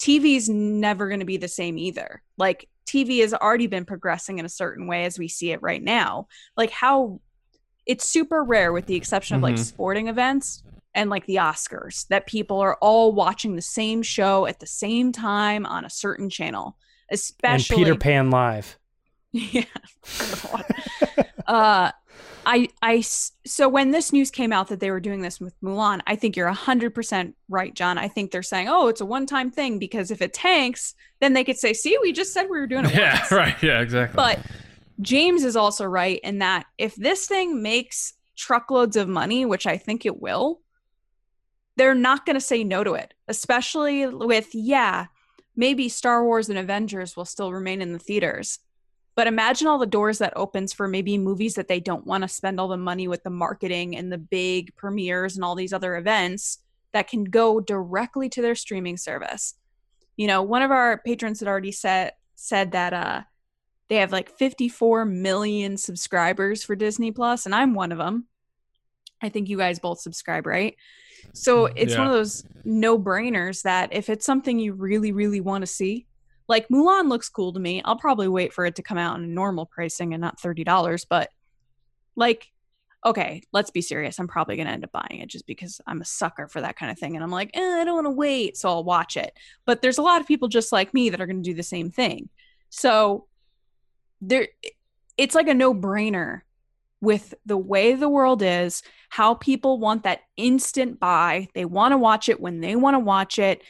TV's 0.00 0.48
never 0.48 1.06
going 1.06 1.20
to 1.20 1.26
be 1.26 1.36
the 1.36 1.46
same 1.46 1.78
either. 1.78 2.24
Like 2.36 2.68
TV 2.86 3.20
has 3.20 3.32
already 3.32 3.68
been 3.68 3.84
progressing 3.84 4.40
in 4.40 4.44
a 4.44 4.48
certain 4.48 4.88
way 4.88 5.04
as 5.04 5.16
we 5.16 5.28
see 5.28 5.52
it 5.52 5.62
right 5.62 5.80
now. 5.80 6.26
Like 6.56 6.70
how 6.72 7.20
it's 7.86 8.08
super 8.08 8.42
rare 8.42 8.72
with 8.72 8.86
the 8.86 8.96
exception 8.96 9.36
of 9.36 9.42
like 9.44 9.54
Mhm. 9.54 9.64
sporting 9.64 10.08
events 10.08 10.64
and 10.94 11.10
like 11.10 11.26
the 11.26 11.36
Oscars 11.36 12.06
that 12.08 12.26
people 12.26 12.60
are 12.60 12.76
all 12.76 13.12
watching 13.12 13.56
the 13.56 13.62
same 13.62 14.02
show 14.02 14.46
at 14.46 14.60
the 14.60 14.66
same 14.66 15.12
time 15.12 15.66
on 15.66 15.84
a 15.84 15.90
certain 15.90 16.28
channel. 16.28 16.76
Especially 17.10 17.76
and 17.76 17.84
Peter 17.84 17.98
Pan 17.98 18.30
live. 18.30 18.78
yeah. 19.32 19.64
uh 21.46 21.92
I, 22.44 22.68
I, 22.80 23.00
so 23.00 23.68
when 23.68 23.90
this 23.90 24.12
news 24.12 24.30
came 24.30 24.52
out 24.52 24.68
that 24.68 24.80
they 24.80 24.90
were 24.90 25.00
doing 25.00 25.22
this 25.22 25.40
with 25.40 25.54
Mulan, 25.60 26.00
I 26.06 26.16
think 26.16 26.36
you're 26.36 26.52
100% 26.52 27.34
right, 27.48 27.74
John. 27.74 27.98
I 27.98 28.08
think 28.08 28.30
they're 28.30 28.42
saying, 28.42 28.68
"Oh, 28.68 28.88
it's 28.88 29.00
a 29.00 29.06
one-time 29.06 29.50
thing 29.50 29.78
because 29.78 30.10
if 30.10 30.20
it 30.20 30.34
tanks, 30.34 30.94
then 31.20 31.34
they 31.34 31.44
could 31.44 31.56
say, 31.56 31.72
"See, 31.72 31.96
we 32.02 32.12
just 32.12 32.32
said 32.32 32.44
we 32.44 32.58
were 32.58 32.66
doing 32.66 32.86
it 32.86 32.94
yeah, 32.94 33.18
once." 33.18 33.30
right, 33.32 33.62
yeah, 33.62 33.80
exactly. 33.80 34.16
But 34.16 34.40
James 35.00 35.44
is 35.44 35.56
also 35.56 35.84
right 35.84 36.20
in 36.22 36.38
that 36.38 36.66
if 36.78 36.94
this 36.96 37.26
thing 37.26 37.62
makes 37.62 38.14
truckloads 38.36 38.96
of 38.96 39.08
money, 39.08 39.44
which 39.44 39.66
I 39.66 39.76
think 39.76 40.04
it 40.04 40.20
will, 40.20 40.60
they're 41.76 41.94
not 41.94 42.26
going 42.26 42.34
to 42.34 42.40
say 42.40 42.64
no 42.64 42.84
to 42.84 42.94
it, 42.94 43.14
especially 43.28 44.06
with, 44.06 44.54
yeah, 44.54 45.06
maybe 45.56 45.88
Star 45.88 46.24
Wars 46.24 46.48
and 46.48 46.58
Avengers 46.58 47.16
will 47.16 47.24
still 47.24 47.52
remain 47.52 47.80
in 47.80 47.92
the 47.92 47.98
theaters. 47.98 48.58
But 49.14 49.26
imagine 49.26 49.66
all 49.66 49.78
the 49.78 49.86
doors 49.86 50.18
that 50.18 50.32
opens 50.36 50.72
for 50.72 50.88
maybe 50.88 51.18
movies 51.18 51.54
that 51.54 51.68
they 51.68 51.80
don't 51.80 52.06
want 52.06 52.22
to 52.22 52.28
spend 52.28 52.58
all 52.58 52.68
the 52.68 52.76
money 52.76 53.08
with 53.08 53.22
the 53.22 53.30
marketing 53.30 53.96
and 53.96 54.10
the 54.10 54.18
big 54.18 54.74
premieres 54.74 55.36
and 55.36 55.44
all 55.44 55.54
these 55.54 55.72
other 55.72 55.96
events 55.96 56.58
that 56.92 57.08
can 57.08 57.24
go 57.24 57.60
directly 57.60 58.28
to 58.30 58.40
their 58.42 58.54
streaming 58.54 58.96
service. 58.96 59.54
You 60.16 60.26
know, 60.26 60.42
one 60.42 60.62
of 60.62 60.70
our 60.70 60.98
patrons 60.98 61.40
had 61.40 61.48
already 61.48 61.72
said 61.72 62.12
said 62.34 62.72
that 62.72 62.92
uh 62.92 63.22
they 63.88 63.96
have 63.96 64.12
like 64.12 64.30
54 64.38 65.04
million 65.04 65.76
subscribers 65.76 66.64
for 66.64 66.74
Disney 66.74 67.10
Plus, 67.10 67.44
and 67.44 67.54
I'm 67.54 67.74
one 67.74 67.92
of 67.92 67.98
them. 67.98 68.26
I 69.22 69.28
think 69.28 69.48
you 69.48 69.56
guys 69.56 69.78
both 69.78 70.00
subscribe, 70.00 70.46
right? 70.46 70.76
So 71.32 71.66
it's 71.66 71.96
one 71.96 72.06
of 72.06 72.12
those 72.12 72.44
no 72.64 72.98
brainers 72.98 73.62
that 73.62 73.92
if 73.92 74.10
it's 74.10 74.26
something 74.26 74.58
you 74.58 74.72
really, 74.72 75.12
really 75.12 75.40
want 75.40 75.62
to 75.62 75.66
see, 75.66 76.06
like 76.48 76.68
Mulan 76.68 77.08
looks 77.08 77.28
cool 77.28 77.52
to 77.52 77.60
me. 77.60 77.80
I'll 77.84 77.96
probably 77.96 78.28
wait 78.28 78.52
for 78.52 78.66
it 78.66 78.74
to 78.76 78.82
come 78.82 78.98
out 78.98 79.18
in 79.18 79.34
normal 79.34 79.66
pricing 79.66 80.12
and 80.12 80.20
not 80.20 80.40
$30, 80.40 81.06
but 81.08 81.30
like, 82.16 82.50
okay, 83.04 83.42
let's 83.52 83.70
be 83.70 83.80
serious. 83.80 84.18
I'm 84.18 84.28
probably 84.28 84.56
going 84.56 84.66
to 84.66 84.72
end 84.72 84.84
up 84.84 84.92
buying 84.92 85.20
it 85.20 85.28
just 85.28 85.46
because 85.46 85.80
I'm 85.86 86.00
a 86.00 86.04
sucker 86.04 86.48
for 86.48 86.60
that 86.60 86.76
kind 86.76 86.90
of 86.90 86.98
thing. 86.98 87.14
And 87.14 87.24
I'm 87.24 87.30
like, 87.30 87.50
eh, 87.54 87.80
I 87.80 87.84
don't 87.84 87.94
want 87.94 88.06
to 88.06 88.10
wait. 88.10 88.56
So 88.56 88.68
I'll 88.68 88.84
watch 88.84 89.16
it. 89.16 89.32
But 89.64 89.82
there's 89.82 89.98
a 89.98 90.02
lot 90.02 90.20
of 90.20 90.26
people 90.26 90.48
just 90.48 90.72
like 90.72 90.92
me 90.92 91.10
that 91.10 91.20
are 91.20 91.26
going 91.26 91.42
to 91.42 91.50
do 91.50 91.54
the 91.54 91.62
same 91.62 91.90
thing. 91.90 92.28
So 92.70 93.26
there 94.20 94.48
it's 95.18 95.34
like 95.34 95.48
a 95.48 95.54
no-brainer 95.54 96.42
with 97.02 97.34
the 97.44 97.58
way 97.58 97.94
the 97.94 98.08
world 98.08 98.42
is, 98.42 98.82
how 99.10 99.34
people 99.34 99.78
want 99.78 100.04
that 100.04 100.20
instant 100.38 100.98
buy. 100.98 101.48
They 101.54 101.66
want 101.66 101.92
to 101.92 101.98
watch 101.98 102.30
it 102.30 102.40
when 102.40 102.60
they 102.60 102.76
want 102.76 102.94
to 102.94 103.00
watch 103.00 103.38
it 103.38 103.62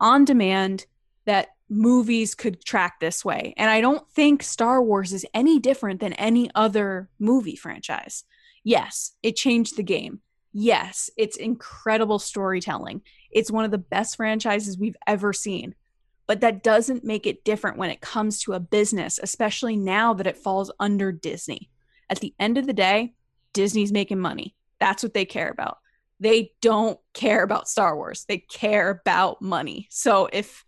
on 0.00 0.24
demand 0.24 0.86
that 1.24 1.50
movies 1.68 2.34
could 2.34 2.64
track 2.64 2.98
this 2.98 3.24
way. 3.24 3.54
And 3.56 3.70
I 3.70 3.80
don't 3.80 4.10
think 4.10 4.42
Star 4.42 4.82
Wars 4.82 5.12
is 5.12 5.26
any 5.32 5.60
different 5.60 6.00
than 6.00 6.14
any 6.14 6.50
other 6.56 7.08
movie 7.20 7.54
franchise. 7.54 8.24
Yes, 8.64 9.12
it 9.22 9.36
changed 9.36 9.76
the 9.76 9.82
game. 9.84 10.20
Yes, 10.52 11.10
it's 11.16 11.36
incredible 11.36 12.18
storytelling. 12.18 13.02
It's 13.30 13.50
one 13.50 13.64
of 13.64 13.70
the 13.70 13.78
best 13.78 14.16
franchises 14.16 14.78
we've 14.78 14.96
ever 15.06 15.32
seen 15.32 15.74
but 16.28 16.42
that 16.42 16.62
doesn't 16.62 17.04
make 17.04 17.26
it 17.26 17.42
different 17.42 17.78
when 17.78 17.90
it 17.90 18.02
comes 18.02 18.38
to 18.38 18.52
a 18.52 18.60
business, 18.60 19.18
especially 19.20 19.76
now 19.76 20.12
that 20.12 20.26
it 20.26 20.36
falls 20.36 20.70
under 20.78 21.10
Disney. 21.10 21.70
At 22.10 22.20
the 22.20 22.34
end 22.38 22.58
of 22.58 22.66
the 22.66 22.72
day, 22.72 23.14
Disney's 23.52 23.92
making 23.92 24.20
money. 24.20 24.54
That's 24.80 25.02
what 25.02 25.14
they 25.14 25.24
care 25.24 25.50
about. 25.50 25.78
They 26.20 26.52
don't 26.60 26.98
care 27.14 27.42
about 27.42 27.68
Star 27.68 27.96
Wars, 27.96 28.24
they 28.28 28.38
care 28.38 28.90
about 28.90 29.40
money. 29.40 29.86
So 29.90 30.28
if 30.32 30.64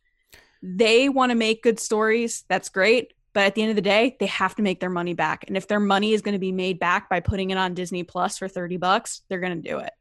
they 0.62 1.08
want 1.08 1.30
to 1.30 1.36
make 1.36 1.62
good 1.62 1.80
stories, 1.80 2.44
that's 2.48 2.68
great. 2.68 3.14
But 3.32 3.44
at 3.44 3.54
the 3.54 3.62
end 3.62 3.70
of 3.70 3.76
the 3.76 3.82
day, 3.82 4.16
they 4.18 4.26
have 4.26 4.56
to 4.56 4.62
make 4.62 4.80
their 4.80 4.90
money 4.90 5.14
back. 5.14 5.44
And 5.46 5.56
if 5.56 5.68
their 5.68 5.80
money 5.80 6.12
is 6.12 6.20
going 6.20 6.32
to 6.32 6.40
be 6.40 6.52
made 6.52 6.80
back 6.80 7.08
by 7.08 7.20
putting 7.20 7.50
it 7.50 7.58
on 7.58 7.74
Disney 7.74 8.02
Plus 8.02 8.38
for 8.38 8.48
30 8.48 8.76
bucks, 8.76 9.22
they're 9.28 9.38
going 9.38 9.62
to 9.62 9.68
do 9.68 9.78
it. 9.78 9.92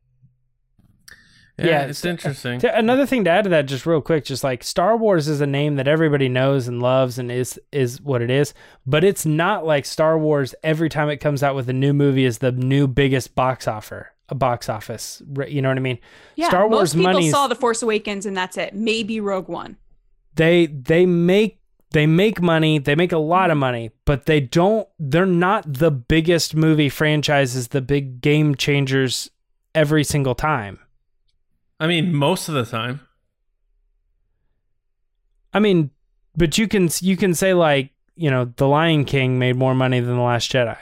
Yeah, 1.59 1.65
yeah, 1.67 1.81
it's 1.85 2.05
uh, 2.05 2.09
interesting. 2.09 2.59
To- 2.59 2.77
Another 2.77 3.05
thing 3.05 3.23
to 3.25 3.29
add 3.29 3.43
to 3.43 3.49
that, 3.51 3.65
just 3.65 3.85
real 3.85 4.01
quick, 4.01 4.25
just 4.25 4.43
like 4.43 4.63
Star 4.63 4.95
Wars 4.97 5.27
is 5.27 5.41
a 5.41 5.47
name 5.47 5.75
that 5.75 5.87
everybody 5.87 6.29
knows 6.29 6.67
and 6.67 6.81
loves 6.81 7.17
and 7.19 7.31
is 7.31 7.59
is 7.71 8.01
what 8.01 8.21
it 8.21 8.29
is, 8.29 8.53
but 8.85 9.03
it's 9.03 9.25
not 9.25 9.65
like 9.65 9.85
Star 9.85 10.17
Wars. 10.17 10.55
Every 10.63 10.89
time 10.89 11.09
it 11.09 11.17
comes 11.17 11.43
out 11.43 11.55
with 11.55 11.69
a 11.69 11.73
new 11.73 11.93
movie, 11.93 12.25
is 12.25 12.39
the 12.39 12.51
new 12.51 12.87
biggest 12.87 13.35
box 13.35 13.67
offer, 13.67 14.11
a 14.29 14.35
box 14.35 14.69
office. 14.69 15.21
You 15.47 15.61
know 15.61 15.69
what 15.69 15.77
I 15.77 15.81
mean? 15.81 15.99
Yeah, 16.35 16.47
Star 16.49 16.67
Wars 16.67 16.93
most 16.93 16.95
people 16.95 17.13
money's- 17.13 17.31
saw 17.31 17.47
The 17.47 17.55
Force 17.55 17.81
Awakens 17.81 18.25
and 18.25 18.35
that's 18.35 18.57
it. 18.57 18.73
Maybe 18.73 19.19
Rogue 19.19 19.47
One. 19.47 19.77
They 20.35 20.67
they 20.67 21.05
make 21.05 21.57
they 21.91 22.05
make 22.05 22.39
money, 22.39 22.77
they 22.77 22.93
make 22.93 23.11
a 23.11 23.17
lot 23.17 23.49
of 23.49 23.57
money, 23.57 23.89
but 24.05 24.27
they 24.27 24.39
don't. 24.39 24.87
They're 24.99 25.25
not 25.25 25.73
the 25.73 25.89
biggest 25.89 26.55
movie 26.55 26.87
franchises, 26.89 27.69
the 27.69 27.81
big 27.81 28.21
game 28.21 28.53
changers 28.53 29.31
every 29.73 30.03
single 30.03 30.35
time. 30.35 30.77
I 31.79 31.87
mean, 31.87 32.13
most 32.13 32.49
of 32.49 32.55
the 32.55 32.65
time. 32.65 33.01
I 35.53 35.59
mean, 35.59 35.91
but 36.35 36.57
you 36.57 36.67
can 36.67 36.89
you 37.01 37.17
can 37.17 37.33
say 37.33 37.53
like 37.53 37.91
you 38.15 38.29
know 38.29 38.45
the 38.57 38.67
Lion 38.67 39.05
King 39.05 39.39
made 39.39 39.55
more 39.55 39.73
money 39.73 39.99
than 39.99 40.15
the 40.15 40.21
Last 40.21 40.51
Jedi, 40.51 40.77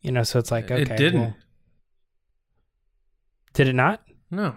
you 0.00 0.12
know. 0.12 0.22
So 0.22 0.38
it's 0.38 0.50
like 0.50 0.70
okay, 0.70 0.82
it 0.82 0.96
didn't. 0.96 1.20
well- 1.20 1.36
did 3.54 3.68
it 3.68 3.72
not? 3.74 4.02
No, 4.30 4.48
I 4.48 4.54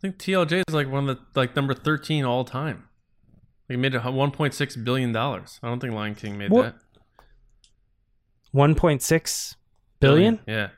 think 0.00 0.18
TLJ 0.18 0.64
is 0.68 0.74
like 0.74 0.90
one 0.90 1.08
of 1.08 1.16
the 1.16 1.22
like 1.40 1.56
number 1.56 1.72
thirteen 1.74 2.24
all 2.24 2.44
time. 2.44 2.88
They 3.68 3.76
made 3.76 3.94
it 3.94 4.04
one 4.04 4.30
point 4.30 4.52
six 4.52 4.76
billion 4.76 5.12
dollars. 5.12 5.58
I 5.62 5.68
don't 5.68 5.80
think 5.80 5.94
Lion 5.94 6.14
King 6.14 6.36
made 6.36 6.50
What- 6.50 6.62
that. 6.64 6.74
One 8.50 8.74
point 8.74 9.00
six 9.00 9.56
billion. 9.98 10.40
Yeah, 10.46 10.68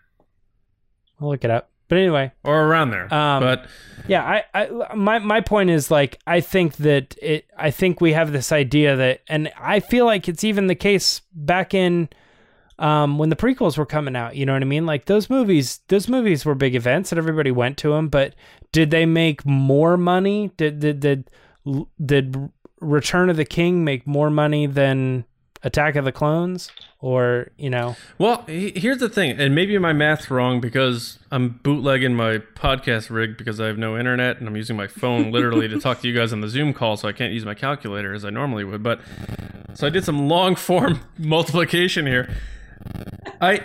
I'll 1.21 1.29
look 1.29 1.43
it 1.45 1.51
up. 1.51 1.71
But 1.89 1.99
anyway, 1.99 2.33
or 2.45 2.63
around 2.67 2.91
there. 2.91 3.13
Um, 3.13 3.43
but 3.43 3.67
yeah, 4.07 4.23
I, 4.25 4.45
I 4.55 4.95
my 4.95 5.19
my 5.19 5.41
point 5.41 5.71
is 5.71 5.91
like 5.91 6.19
I 6.27 6.41
think 6.41 6.77
that 6.77 7.17
it 7.21 7.47
I 7.57 7.71
think 7.71 8.01
we 8.01 8.13
have 8.13 8.33
this 8.33 8.53
idea 8.53 8.97
that 8.97 9.21
and 9.29 9.51
I 9.59 9.81
feel 9.81 10.05
like 10.05 10.29
it's 10.29 10.45
even 10.45 10.67
the 10.67 10.75
case 10.75 11.23
back 11.33 11.75
in 11.75 12.09
um 12.79 13.19
when 13.19 13.29
the 13.29 13.37
prequels 13.37 13.79
were 13.79 13.87
coming 13.87 14.17
out, 14.17 14.37
you 14.37 14.45
know 14.47 14.53
what 14.53 14.63
I 14.63 14.67
mean? 14.67 14.87
Like 14.87 15.07
those 15.07 15.31
movies 15.31 15.81
those 15.89 16.09
movies 16.09 16.45
were 16.45 16.55
big 16.55 16.75
events 16.75 17.13
and 17.13 17.19
everybody 17.19 17.51
went 17.51 17.79
to 17.79 17.91
them, 17.91 18.09
but 18.09 18.35
did 18.73 18.91
they 18.91 19.07
make 19.07 19.47
more 19.47 19.97
money? 19.97 20.51
Did 20.57 20.81
did 20.81 21.01
did 21.01 21.31
did 22.05 22.51
Return 22.81 23.31
of 23.31 23.37
the 23.37 23.45
King 23.45 23.85
make 23.85 24.07
more 24.07 24.31
money 24.31 24.67
than 24.67 25.25
Attack 25.65 25.97
of 25.97 26.05
the 26.05 26.13
Clones? 26.13 26.71
Or 27.01 27.49
you 27.59 27.69
know, 27.69 27.97
Well, 28.17 28.45
he- 28.47 28.73
here's 28.77 28.99
the 28.99 29.09
thing, 29.11 29.33
and 29.33 29.55
maybe 29.55 29.77
my 29.79 29.93
math's 29.93 30.31
wrong 30.31 30.61
because 30.61 31.19
I'm 31.31 31.61
bootlegging 31.63 32.15
my 32.15 32.39
podcast 32.55 33.11
rig 33.11 33.37
because 33.37 33.61
I 33.61 33.67
have 33.67 33.77
no 33.77 33.99
internet 33.99 34.39
and 34.39 34.49
I'm 34.49 34.57
using 34.57 34.77
my 34.77 34.87
phone 34.87 35.31
literally 35.33 35.69
to 35.69 35.79
talk 35.81 36.01
to 36.01 36.09
you 36.09 36.15
guys 36.15 36.33
on 36.33 36.41
the 36.41 36.49
Zoom 36.49 36.73
call, 36.73 36.97
so 36.97 37.09
I 37.09 37.13
can't 37.13 37.33
use 37.35 37.45
my 37.45 37.53
calculator 37.55 38.15
as 38.15 38.25
I 38.25 38.31
normally 38.31 38.65
would. 38.65 38.83
But 38.83 39.01
so 39.75 39.87
I 39.87 39.91
did 39.91 40.05
some 40.05 40.29
long 40.29 40.55
form 40.55 41.01
multiplication 41.19 42.07
here. 42.07 42.35
I 43.41 43.61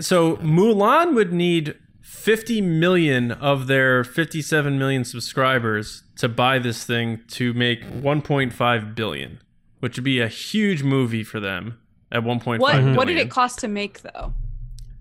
so 0.00 0.36
Mulan 0.38 1.14
would 1.14 1.32
need 1.32 1.74
50 2.02 2.60
million 2.62 3.30
of 3.32 3.66
their 3.68 4.02
57 4.02 4.78
million 4.78 5.04
subscribers 5.04 6.02
to 6.16 6.28
buy 6.28 6.58
this 6.58 6.84
thing 6.84 7.20
to 7.28 7.52
make 7.54 7.82
1.5 7.84 8.94
billion, 8.94 9.40
which 9.80 9.96
would 9.96 10.04
be 10.04 10.20
a 10.20 10.28
huge 10.28 10.82
movie 10.82 11.24
for 11.24 11.40
them 11.40 11.78
at 12.12 12.22
1.5 12.22 12.58
What 12.58 12.96
what 12.96 13.06
did 13.08 13.18
it 13.18 13.30
cost 13.30 13.58
to 13.60 13.68
make 13.68 14.02
though? 14.02 14.32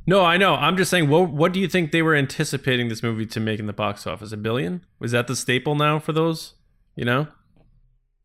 No, 0.07 0.23
I 0.23 0.37
know. 0.37 0.53
I'm 0.53 0.77
just 0.77 0.91
saying. 0.91 1.09
What 1.09 1.29
what 1.31 1.51
do 1.51 1.59
you 1.59 1.67
think 1.67 1.91
they 1.91 2.01
were 2.01 2.15
anticipating 2.15 2.89
this 2.89 3.01
movie 3.01 3.25
to 3.25 3.39
make 3.39 3.59
in 3.59 3.65
the 3.65 3.73
box 3.73 4.05
office? 4.05 4.31
A 4.31 4.37
billion? 4.37 4.85
Was 4.99 5.11
that 5.11 5.27
the 5.27 5.35
staple 5.35 5.75
now 5.75 5.97
for 5.99 6.13
those? 6.13 6.53
You 6.95 7.05
know? 7.05 7.27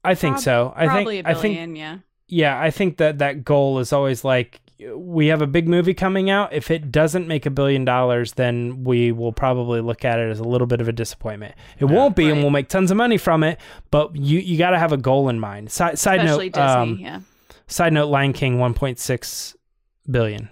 I 0.04 0.14
think 0.14 0.34
Prob- 0.34 0.44
so. 0.44 0.72
I 0.76 0.86
Probably 0.86 1.16
think 1.16 1.26
a 1.26 1.30
I 1.30 1.34
think 1.34 1.54
billion, 1.54 1.76
yeah. 1.76 1.98
yeah, 2.28 2.60
I 2.60 2.70
think 2.70 2.98
that 2.98 3.18
that 3.18 3.44
goal 3.44 3.78
is 3.78 3.92
always 3.92 4.24
like 4.24 4.60
we 4.94 5.26
have 5.26 5.42
a 5.42 5.46
big 5.46 5.68
movie 5.68 5.94
coming 5.94 6.30
out. 6.30 6.52
If 6.52 6.70
it 6.70 6.90
doesn't 6.90 7.28
make 7.28 7.46
a 7.46 7.50
billion 7.50 7.84
dollars, 7.84 8.32
then 8.34 8.84
we 8.84 9.12
will 9.12 9.32
probably 9.32 9.80
look 9.80 10.04
at 10.04 10.18
it 10.18 10.30
as 10.30 10.38
a 10.40 10.44
little 10.44 10.66
bit 10.66 10.80
of 10.80 10.88
a 10.88 10.92
disappointment. 10.92 11.54
It 11.78 11.86
won't 11.86 12.16
be, 12.16 12.30
and 12.30 12.40
we'll 12.40 12.50
make 12.50 12.68
tons 12.68 12.90
of 12.90 12.96
money 12.96 13.18
from 13.18 13.42
it. 13.42 13.60
But 13.90 14.16
you 14.16 14.38
you 14.38 14.58
got 14.58 14.70
to 14.70 14.78
have 14.78 14.92
a 14.92 14.96
goal 14.96 15.28
in 15.28 15.40
mind. 15.40 15.70
Side 15.70 15.98
side 15.98 16.20
Especially 16.20 16.50
note, 16.50 16.54
Disney, 16.54 16.62
um, 16.62 16.98
yeah. 16.98 17.20
side 17.66 17.92
note, 17.92 18.06
Lion 18.06 18.32
King 18.32 18.58
one 18.58 18.74
point 18.74 18.98
six 18.98 19.56
billion. 20.10 20.48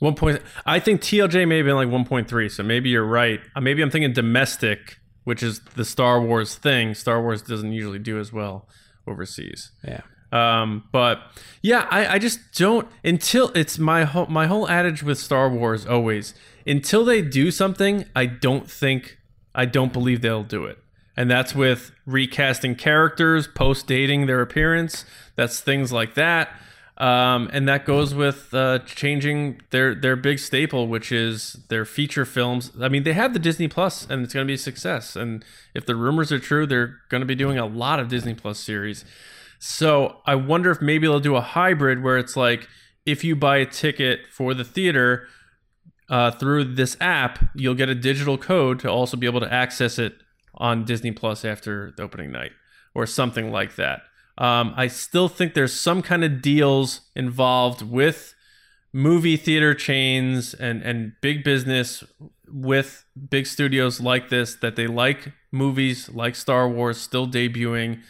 One 0.00 0.14
point. 0.14 0.40
I 0.64 0.78
think 0.78 1.00
TLJ 1.00 1.48
may 1.48 1.56
have 1.56 1.66
been 1.66 1.74
like 1.74 1.88
1.3. 1.88 2.50
So 2.50 2.62
maybe 2.62 2.88
you're 2.88 3.04
right. 3.04 3.40
Uh, 3.56 3.60
Maybe 3.60 3.82
I'm 3.82 3.90
thinking 3.90 4.12
domestic, 4.12 4.98
which 5.24 5.42
is 5.42 5.60
the 5.74 5.84
Star 5.84 6.20
Wars 6.20 6.54
thing. 6.54 6.94
Star 6.94 7.20
Wars 7.20 7.42
doesn't 7.42 7.72
usually 7.72 7.98
do 7.98 8.18
as 8.20 8.32
well 8.32 8.68
overseas. 9.08 9.72
Yeah. 9.84 10.02
Um, 10.30 10.84
but 10.92 11.22
yeah, 11.62 11.86
I, 11.90 12.14
I 12.14 12.18
just 12.18 12.40
don't 12.54 12.86
until 13.02 13.50
it's 13.54 13.78
my 13.78 14.04
whole 14.04 14.26
my 14.26 14.46
whole 14.46 14.68
adage 14.68 15.02
with 15.02 15.18
Star 15.18 15.48
Wars 15.48 15.86
always 15.86 16.34
until 16.66 17.04
they 17.04 17.22
do 17.22 17.50
something, 17.50 18.04
I 18.14 18.26
don't 18.26 18.70
think 18.70 19.18
I 19.54 19.64
don't 19.64 19.92
believe 19.92 20.20
they'll 20.20 20.42
do 20.44 20.66
it. 20.66 20.78
And 21.16 21.28
that's 21.30 21.54
with 21.54 21.90
recasting 22.06 22.76
characters, 22.76 23.48
post 23.48 23.86
dating 23.88 24.26
their 24.26 24.40
appearance. 24.40 25.04
That's 25.34 25.60
things 25.60 25.90
like 25.92 26.14
that. 26.14 26.50
Um, 26.98 27.48
and 27.52 27.68
that 27.68 27.86
goes 27.86 28.12
with 28.14 28.52
uh, 28.52 28.80
changing 28.80 29.60
their 29.70 29.94
their 29.94 30.16
big 30.16 30.38
staple, 30.40 30.88
which 30.88 31.10
is 31.10 31.58
their 31.68 31.84
feature 31.84 32.24
films. 32.24 32.72
I 32.80 32.88
mean, 32.88 33.04
they 33.04 33.12
have 33.14 33.32
the 33.32 33.38
Disney 33.38 33.68
Plus, 33.68 34.06
and 34.10 34.24
it's 34.24 34.34
going 34.34 34.46
to 34.46 34.50
be 34.50 34.54
a 34.54 34.58
success. 34.58 35.16
And 35.16 35.44
if 35.74 35.86
the 35.86 35.96
rumors 35.96 36.32
are 36.32 36.40
true, 36.40 36.66
they're 36.66 36.98
going 37.08 37.20
to 37.20 37.26
be 37.26 37.36
doing 37.36 37.56
a 37.56 37.66
lot 37.66 38.00
of 38.00 38.08
Disney 38.08 38.34
Plus 38.34 38.58
series. 38.58 39.04
So 39.58 40.18
I 40.24 40.34
wonder 40.34 40.70
if 40.70 40.80
maybe 40.80 41.06
they'll 41.06 41.20
do 41.20 41.36
a 41.36 41.40
hybrid 41.40 42.02
where 42.02 42.18
it's 42.18 42.36
like 42.36 42.68
if 43.04 43.24
you 43.24 43.34
buy 43.34 43.58
a 43.58 43.66
ticket 43.66 44.26
for 44.30 44.54
the 44.54 44.64
theater 44.64 45.26
uh, 46.10 46.30
through 46.30 46.74
this 46.74 46.96
app, 47.00 47.38
you'll 47.54 47.74
get 47.74 47.88
a 47.88 47.94
digital 47.94 48.38
code 48.38 48.80
to 48.80 48.90
also 48.90 49.16
be 49.16 49.26
able 49.26 49.40
to 49.40 49.52
access 49.52 49.98
it 49.98 50.14
on 50.54 50.84
Disney 50.84 51.12
Plus 51.12 51.44
after 51.44 51.92
the 51.96 52.02
opening 52.02 52.32
night 52.32 52.52
or 52.94 53.06
something 53.06 53.50
like 53.50 53.76
that. 53.76 54.02
Um, 54.38 54.72
I 54.76 54.86
still 54.86 55.28
think 55.28 55.54
there's 55.54 55.72
some 55.72 56.00
kind 56.02 56.22
of 56.24 56.40
deals 56.40 57.02
involved 57.16 57.82
with 57.82 58.34
movie 58.92 59.36
theater 59.36 59.74
chains 59.74 60.54
and, 60.54 60.82
and 60.82 61.12
big 61.20 61.44
business 61.44 62.04
with 62.50 63.04
big 63.28 63.46
studios 63.46 64.00
like 64.00 64.28
this 64.28 64.54
that 64.56 64.76
they 64.76 64.86
like 64.86 65.32
movies 65.52 66.08
like 66.10 66.34
Star 66.34 66.68
Wars 66.68 66.98
still 66.98 67.26
debuting 67.26 68.00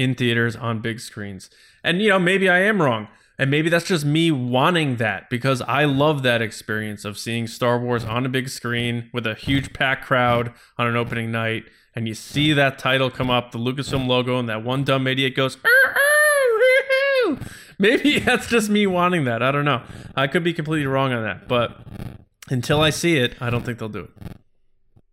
in 0.00 0.14
theaters 0.14 0.56
on 0.56 0.80
big 0.80 0.98
screens. 0.98 1.50
And 1.84 2.00
you 2.00 2.08
know, 2.08 2.18
maybe 2.18 2.48
I 2.48 2.60
am 2.60 2.80
wrong. 2.80 3.08
And 3.38 3.50
maybe 3.50 3.68
that's 3.68 3.86
just 3.86 4.04
me 4.04 4.30
wanting 4.30 4.96
that 4.96 5.30
because 5.30 5.62
I 5.62 5.84
love 5.84 6.22
that 6.22 6.42
experience 6.42 7.04
of 7.04 7.18
seeing 7.18 7.46
Star 7.46 7.78
Wars 7.78 8.04
on 8.04 8.26
a 8.26 8.28
big 8.28 8.48
screen 8.48 9.10
with 9.12 9.26
a 9.26 9.34
huge 9.34 9.72
packed 9.72 10.04
crowd 10.04 10.52
on 10.78 10.86
an 10.86 10.96
opening 10.96 11.30
night. 11.30 11.64
And 11.94 12.08
you 12.08 12.14
see 12.14 12.52
that 12.54 12.78
title 12.78 13.10
come 13.10 13.30
up, 13.30 13.52
the 13.52 13.58
Lucasfilm 13.58 14.06
logo, 14.06 14.38
and 14.38 14.48
that 14.48 14.64
one 14.64 14.84
dumb 14.84 15.06
idiot 15.06 15.34
goes, 15.34 15.56
"Arr, 15.64 15.96
arr, 17.28 17.38
maybe 17.78 18.18
that's 18.20 18.46
just 18.46 18.70
me 18.70 18.86
wanting 18.86 19.24
that. 19.24 19.42
I 19.42 19.50
don't 19.50 19.64
know. 19.64 19.82
I 20.14 20.26
could 20.26 20.44
be 20.44 20.52
completely 20.52 20.86
wrong 20.86 21.12
on 21.12 21.22
that. 21.24 21.48
But 21.48 21.78
until 22.48 22.80
I 22.80 22.90
see 22.90 23.16
it, 23.16 23.36
I 23.40 23.50
don't 23.50 23.64
think 23.64 23.78
they'll 23.78 23.88
do 23.88 24.08
it. 24.16 24.36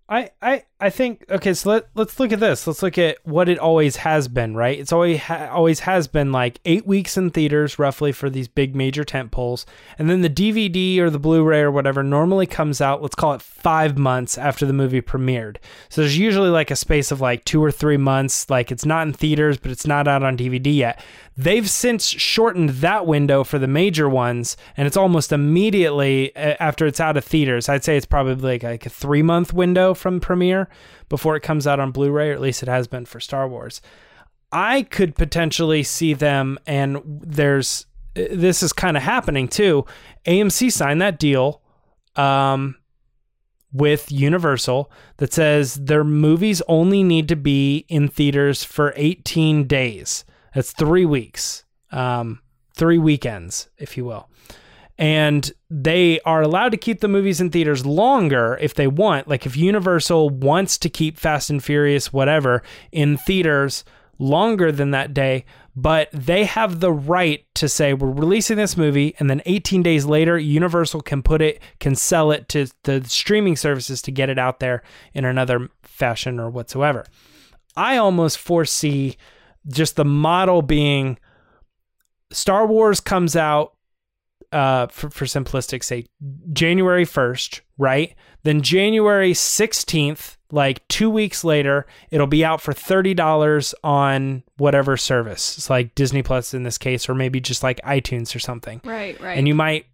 I, 0.09 0.29
I, 0.41 0.63
I 0.79 0.89
think 0.89 1.25
okay. 1.29 1.53
So 1.53 1.71
let 1.71 1.89
let's 1.93 2.17
look 2.17 2.31
at 2.31 2.39
this. 2.39 2.65
Let's 2.65 2.81
look 2.81 2.97
at 2.97 3.17
what 3.25 3.49
it 3.49 3.59
always 3.59 3.97
has 3.97 4.29
been. 4.29 4.55
Right? 4.55 4.79
It's 4.79 4.93
always 4.93 5.19
ha- 5.19 5.49
always 5.51 5.81
has 5.81 6.07
been 6.07 6.31
like 6.31 6.61
eight 6.63 6.87
weeks 6.87 7.17
in 7.17 7.29
theaters, 7.29 7.77
roughly 7.77 8.13
for 8.13 8.29
these 8.29 8.47
big 8.47 8.73
major 8.73 9.03
tent 9.03 9.31
poles, 9.31 9.65
and 9.99 10.09
then 10.09 10.21
the 10.21 10.29
DVD 10.29 10.99
or 10.99 11.09
the 11.09 11.19
Blu-ray 11.19 11.59
or 11.59 11.71
whatever 11.71 12.03
normally 12.03 12.45
comes 12.45 12.79
out. 12.79 13.01
Let's 13.01 13.15
call 13.15 13.33
it 13.33 13.41
five 13.41 13.97
months 13.97 14.37
after 14.37 14.65
the 14.65 14.71
movie 14.71 15.01
premiered. 15.01 15.57
So 15.89 16.01
there's 16.01 16.17
usually 16.17 16.49
like 16.49 16.71
a 16.71 16.77
space 16.77 17.11
of 17.11 17.19
like 17.19 17.43
two 17.43 17.61
or 17.61 17.71
three 17.71 17.97
months. 17.97 18.49
Like 18.49 18.71
it's 18.71 18.85
not 18.85 19.07
in 19.07 19.13
theaters, 19.13 19.57
but 19.57 19.71
it's 19.71 19.87
not 19.87 20.07
out 20.07 20.23
on 20.23 20.37
DVD 20.37 20.73
yet. 20.73 21.03
They've 21.39 21.69
since 21.69 22.07
shortened 22.07 22.69
that 22.69 23.05
window 23.05 23.43
for 23.43 23.59
the 23.59 23.67
major 23.67 24.09
ones, 24.09 24.57
and 24.75 24.87
it's 24.87 24.97
almost 24.97 25.31
immediately 25.31 26.35
after 26.35 26.87
it's 26.87 26.99
out 26.99 27.15
of 27.15 27.23
theaters. 27.23 27.69
I'd 27.69 27.83
say 27.83 27.95
it's 27.95 28.07
probably 28.07 28.53
like, 28.53 28.63
like 28.63 28.85
a 28.87 28.89
three 28.89 29.21
month 29.21 29.53
window 29.53 29.93
from 29.93 30.19
premiere 30.19 30.67
before 31.09 31.35
it 31.35 31.43
comes 31.43 31.67
out 31.67 31.79
on 31.79 31.91
Blu 31.91 32.09
ray, 32.09 32.31
or 32.31 32.33
at 32.33 32.41
least 32.41 32.63
it 32.63 32.69
has 32.69 32.87
been 32.87 33.05
for 33.05 33.19
Star 33.19 33.47
Wars. 33.47 33.81
I 34.51 34.83
could 34.83 35.15
potentially 35.15 35.83
see 35.83 36.15
them, 36.15 36.57
and 36.65 37.01
there's 37.05 37.85
this 38.15 38.63
is 38.63 38.73
kind 38.73 38.97
of 38.97 39.03
happening 39.03 39.47
too. 39.47 39.85
AMC 40.25 40.71
signed 40.71 41.01
that 41.01 41.19
deal 41.19 41.61
um, 42.15 42.77
with 43.71 44.11
Universal 44.11 44.91
that 45.17 45.33
says 45.33 45.75
their 45.75 46.03
movies 46.03 46.63
only 46.67 47.03
need 47.03 47.27
to 47.27 47.35
be 47.35 47.85
in 47.89 48.07
theaters 48.07 48.63
for 48.63 48.93
18 48.95 49.67
days. 49.67 50.25
That's 50.57 50.71
three 50.71 51.05
weeks, 51.05 51.65
um, 51.91 52.39
three 52.73 52.97
weekends, 52.97 53.69
if 53.77 53.95
you 53.95 54.05
will. 54.05 54.27
And 54.97 55.51
they 55.69 56.19
are 56.21 56.41
allowed 56.41 56.69
to 56.69 56.77
keep 56.77 56.99
the 56.99 57.07
movies 57.07 57.39
in 57.39 57.51
theaters 57.51 57.85
longer 57.85 58.57
if 58.59 58.73
they 58.73 58.87
want. 58.87 59.27
Like 59.27 59.45
if 59.45 59.55
Universal 59.55 60.31
wants 60.31 60.79
to 60.79 60.89
keep 60.89 61.19
Fast 61.19 61.51
and 61.51 61.63
Furious, 61.63 62.11
whatever, 62.11 62.63
in 62.91 63.17
theaters 63.17 63.85
longer 64.17 64.71
than 64.71 64.89
that 64.89 65.13
day, 65.13 65.45
but 65.75 66.09
they 66.11 66.45
have 66.45 66.79
the 66.79 66.91
right 66.91 67.45
to 67.53 67.69
say 67.69 67.93
we're 67.93 68.09
releasing 68.09 68.57
this 68.57 68.75
movie 68.75 69.13
and 69.19 69.29
then 69.29 69.43
18 69.45 69.83
days 69.83 70.05
later 70.05 70.39
Universal 70.39 71.01
can 71.01 71.21
put 71.21 71.39
it 71.39 71.61
can 71.79 71.93
sell 71.93 72.31
it 72.31 72.49
to 72.49 72.65
the 72.81 73.03
streaming 73.05 73.55
services 73.55 74.01
to 74.01 74.11
get 74.11 74.27
it 74.27 74.39
out 74.39 74.59
there 74.59 74.81
in 75.13 75.23
another 75.23 75.69
fashion 75.83 76.39
or 76.39 76.49
whatsoever. 76.49 77.05
I 77.75 77.97
almost 77.97 78.39
foresee 78.39 79.17
just 79.69 79.95
the 79.95 80.05
model 80.05 80.61
being 80.61 81.17
Star 82.31 82.65
Wars 82.65 82.99
comes 82.99 83.35
out 83.35 83.73
uh 84.53 84.87
for, 84.87 85.09
for 85.09 85.25
simplistic 85.25 85.83
sake 85.83 86.07
January 86.53 87.05
1st, 87.05 87.61
right? 87.77 88.15
Then 88.43 88.61
January 88.61 89.33
16th, 89.33 90.37
like 90.51 90.87
2 90.87 91.09
weeks 91.09 91.43
later, 91.43 91.85
it'll 92.11 92.27
be 92.27 92.45
out 92.45 92.61
for 92.61 92.71
$30 92.73 93.73
on 93.83 94.43
whatever 94.57 94.95
service. 94.95 95.57
It's 95.57 95.69
like 95.69 95.95
Disney 95.95 96.23
Plus 96.23 96.53
in 96.53 96.63
this 96.63 96.77
case 96.77 97.09
or 97.09 97.15
maybe 97.15 97.41
just 97.41 97.61
like 97.61 97.81
iTunes 97.81 98.33
or 98.35 98.39
something 98.39 98.79
Right, 98.85 99.19
right. 99.19 99.37
and 99.37 99.47
you 99.49 99.55
might 99.55 99.87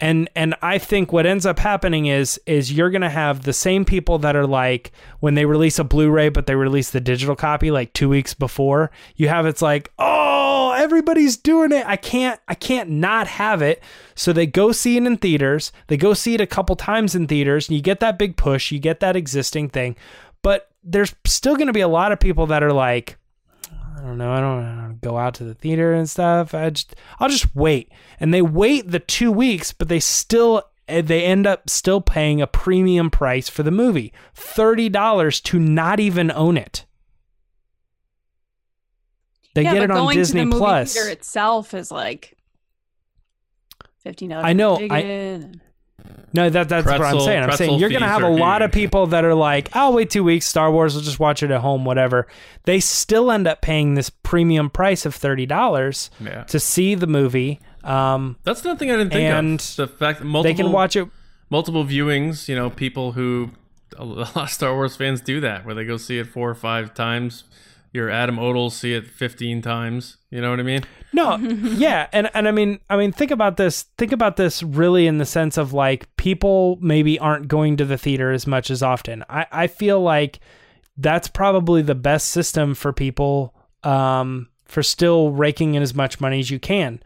and 0.00 0.28
and 0.34 0.54
I 0.62 0.78
think 0.78 1.12
what 1.12 1.26
ends 1.26 1.46
up 1.46 1.58
happening 1.58 2.06
is 2.06 2.40
is 2.46 2.72
you're 2.72 2.90
gonna 2.90 3.10
have 3.10 3.42
the 3.42 3.52
same 3.52 3.84
people 3.84 4.18
that 4.18 4.36
are 4.36 4.46
like 4.46 4.92
when 5.20 5.34
they 5.34 5.44
release 5.44 5.78
a 5.78 5.84
Blu-ray 5.84 6.28
but 6.28 6.46
they 6.46 6.54
release 6.54 6.90
the 6.90 7.00
digital 7.00 7.36
copy 7.36 7.70
like 7.70 7.92
two 7.92 8.08
weeks 8.08 8.34
before 8.34 8.90
you 9.16 9.28
have 9.28 9.46
it's 9.46 9.62
like 9.62 9.92
oh 9.98 10.38
everybody's 10.78 11.36
doing 11.36 11.72
it. 11.72 11.84
I 11.86 11.96
can't 11.96 12.40
I 12.48 12.54
can't 12.54 12.88
not 12.88 13.26
have 13.26 13.60
it. 13.62 13.82
So 14.14 14.32
they 14.32 14.46
go 14.46 14.72
see 14.72 14.96
it 14.96 15.04
in 15.04 15.16
theaters. 15.16 15.72
They 15.88 15.96
go 15.96 16.14
see 16.14 16.34
it 16.34 16.40
a 16.40 16.46
couple 16.46 16.76
times 16.76 17.14
in 17.14 17.26
theaters. 17.26 17.68
And 17.68 17.76
you 17.76 17.82
get 17.82 18.00
that 18.00 18.18
big 18.18 18.36
push. 18.36 18.72
You 18.72 18.78
get 18.78 19.00
that 19.00 19.16
existing 19.16 19.70
thing. 19.70 19.96
But 20.42 20.70
there's 20.82 21.14
still 21.26 21.56
gonna 21.56 21.72
be 21.72 21.80
a 21.80 21.88
lot 21.88 22.12
of 22.12 22.20
people 22.20 22.46
that 22.46 22.62
are 22.62 22.72
like 22.72 23.17
I 23.98 24.02
don't 24.02 24.18
know. 24.18 24.32
I 24.32 24.40
don't, 24.40 24.64
I 24.64 24.82
don't 24.82 25.00
go 25.00 25.16
out 25.18 25.34
to 25.34 25.44
the 25.44 25.54
theater 25.54 25.92
and 25.92 26.08
stuff. 26.08 26.54
I 26.54 26.70
just, 26.70 26.94
I'll 27.18 27.28
just 27.28 27.54
wait. 27.56 27.90
And 28.20 28.32
they 28.32 28.42
wait 28.42 28.90
the 28.90 29.00
two 29.00 29.32
weeks, 29.32 29.72
but 29.72 29.88
they 29.88 30.00
still 30.00 30.62
eh, 30.88 31.00
they 31.02 31.24
end 31.24 31.46
up 31.46 31.68
still 31.68 32.00
paying 32.00 32.40
a 32.40 32.46
premium 32.46 33.10
price 33.10 33.48
for 33.48 33.62
the 33.62 33.70
movie 33.70 34.12
$30 34.36 35.42
to 35.42 35.58
not 35.58 35.98
even 36.00 36.30
own 36.30 36.56
it. 36.56 36.84
They 39.54 39.64
yeah, 39.64 39.74
get 39.74 39.82
it 39.82 39.90
on 39.90 39.96
going 39.96 40.16
Disney 40.16 40.42
to 40.42 40.44
the 40.44 40.50
movie 40.50 40.58
Plus. 40.58 40.94
theater 40.94 41.10
itself 41.10 41.74
is 41.74 41.90
like 41.90 42.36
fifteen 44.04 44.30
dollars. 44.30 44.44
I 44.44 44.52
know, 44.52 44.78
I- 44.88 45.50
No, 46.32 46.50
that 46.50 46.68
that's 46.68 46.86
what 46.86 47.00
I'm 47.00 47.20
saying. 47.20 47.42
I'm 47.42 47.52
saying 47.52 47.78
you're 47.78 47.88
going 47.88 48.02
to 48.02 48.08
have 48.08 48.22
a 48.22 48.28
lot 48.28 48.62
of 48.62 48.70
people 48.72 49.06
that 49.08 49.24
are 49.24 49.34
like, 49.34 49.74
"I'll 49.74 49.92
wait 49.92 50.10
2 50.10 50.22
weeks, 50.24 50.46
Star 50.46 50.70
Wars, 50.70 50.94
will 50.94 51.02
just 51.02 51.18
watch 51.18 51.42
it 51.42 51.50
at 51.50 51.60
home, 51.60 51.84
whatever." 51.84 52.26
They 52.64 52.80
still 52.80 53.30
end 53.30 53.46
up 53.46 53.60
paying 53.62 53.94
this 53.94 54.10
premium 54.10 54.68
price 54.70 55.06
of 55.06 55.14
$30 55.16 56.10
Yeah. 56.20 56.44
to 56.44 56.60
see 56.60 56.94
the 56.94 57.06
movie. 57.06 57.60
Um, 57.84 58.36
That's 58.44 58.62
another 58.64 58.78
thing 58.78 58.90
I 58.90 58.96
didn't 58.96 59.12
think 59.12 59.22
And 59.22 59.60
of. 59.60 59.76
The 59.76 59.86
fact 59.86 60.18
that 60.18 60.24
multiple 60.26 60.42
they 60.42 60.62
can 60.62 60.72
watch 60.72 60.96
it 60.96 61.08
multiple 61.50 61.84
viewings. 61.84 62.48
You 62.48 62.56
know, 62.56 62.68
people 62.70 63.12
who 63.12 63.50
a 63.96 64.04
lot 64.04 64.36
of 64.36 64.50
Star 64.50 64.74
Wars 64.74 64.96
fans 64.96 65.20
do 65.20 65.40
that, 65.40 65.64
where 65.64 65.74
they 65.74 65.84
go 65.84 65.96
see 65.96 66.18
it 66.18 66.26
four 66.26 66.50
or 66.50 66.54
five 66.54 66.92
times. 66.94 67.44
Your 67.92 68.10
Adam 68.10 68.38
Odell 68.38 68.70
see 68.70 68.94
it 68.94 69.06
fifteen 69.06 69.62
times. 69.62 70.18
You 70.30 70.40
know 70.40 70.50
what 70.50 70.60
I 70.60 70.64
mean? 70.64 70.84
No, 71.12 71.36
yeah, 71.36 72.08
and 72.12 72.30
and 72.34 72.46
I 72.46 72.50
mean, 72.50 72.80
I 72.90 72.96
mean, 72.96 73.12
think 73.12 73.30
about 73.30 73.56
this. 73.56 73.84
Think 73.96 74.12
about 74.12 74.36
this 74.36 74.62
really 74.62 75.06
in 75.06 75.18
the 75.18 75.26
sense 75.26 75.56
of 75.56 75.72
like 75.72 76.14
people 76.16 76.78
maybe 76.80 77.18
aren't 77.18 77.48
going 77.48 77.76
to 77.78 77.84
the 77.84 77.98
theater 77.98 78.30
as 78.32 78.46
much 78.46 78.70
as 78.70 78.82
often. 78.82 79.24
I 79.28 79.46
I 79.50 79.66
feel 79.66 80.00
like 80.00 80.40
that's 80.96 81.28
probably 81.28 81.80
the 81.80 81.94
best 81.94 82.28
system 82.28 82.74
for 82.74 82.92
people 82.92 83.54
um, 83.84 84.48
for 84.66 84.82
still 84.82 85.30
raking 85.30 85.74
in 85.74 85.82
as 85.82 85.94
much 85.94 86.20
money 86.20 86.40
as 86.40 86.50
you 86.50 86.58
can. 86.58 87.02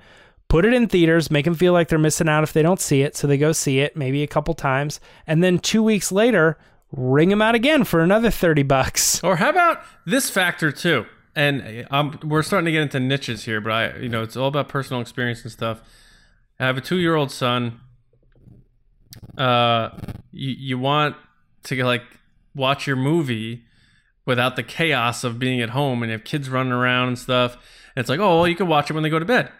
Put 0.48 0.64
it 0.64 0.74
in 0.74 0.88
theaters, 0.88 1.30
make 1.30 1.46
them 1.46 1.54
feel 1.54 1.72
like 1.72 1.88
they're 1.88 1.98
missing 1.98 2.28
out 2.28 2.42
if 2.42 2.52
they 2.52 2.62
don't 2.62 2.80
see 2.80 3.02
it, 3.02 3.16
so 3.16 3.26
they 3.26 3.38
go 3.38 3.52
see 3.52 3.80
it 3.80 3.96
maybe 3.96 4.22
a 4.22 4.26
couple 4.26 4.52
times, 4.52 5.00
and 5.26 5.42
then 5.42 5.58
two 5.58 5.82
weeks 5.82 6.12
later, 6.12 6.58
ring 6.92 7.30
them 7.30 7.42
out 7.42 7.54
again 7.54 7.84
for 7.84 8.00
another 8.00 8.30
thirty 8.30 8.62
bucks. 8.62 9.22
Or 9.24 9.36
how 9.36 9.50
about 9.50 9.82
this 10.06 10.30
factor 10.30 10.70
too? 10.70 11.06
And 11.34 11.86
um, 11.90 12.18
we're 12.22 12.42
starting 12.42 12.66
to 12.66 12.72
get 12.72 12.82
into 12.82 13.00
niches 13.00 13.44
here, 13.44 13.60
but 13.60 13.72
I, 13.72 13.96
you 13.96 14.08
know, 14.08 14.22
it's 14.22 14.36
all 14.36 14.48
about 14.48 14.68
personal 14.68 15.00
experience 15.00 15.42
and 15.42 15.50
stuff. 15.50 15.80
I 16.60 16.66
have 16.66 16.76
a 16.76 16.82
two-year-old 16.82 17.30
son. 17.30 17.80
Uh, 19.38 19.90
you 20.30 20.50
you 20.50 20.78
want 20.78 21.16
to 21.64 21.84
like 21.84 22.02
watch 22.54 22.86
your 22.86 22.96
movie 22.96 23.64
without 24.26 24.56
the 24.56 24.62
chaos 24.62 25.24
of 25.24 25.38
being 25.38 25.60
at 25.60 25.70
home 25.70 26.02
and 26.02 26.10
you 26.10 26.16
have 26.16 26.24
kids 26.24 26.48
running 26.48 26.72
around 26.72 27.08
and 27.08 27.18
stuff. 27.18 27.54
And 27.94 28.02
it's 28.02 28.08
like, 28.08 28.20
oh, 28.20 28.38
well, 28.38 28.48
you 28.48 28.54
can 28.54 28.68
watch 28.68 28.90
it 28.90 28.94
when 28.94 29.02
they 29.02 29.10
go 29.10 29.18
to 29.18 29.24
bed. 29.24 29.50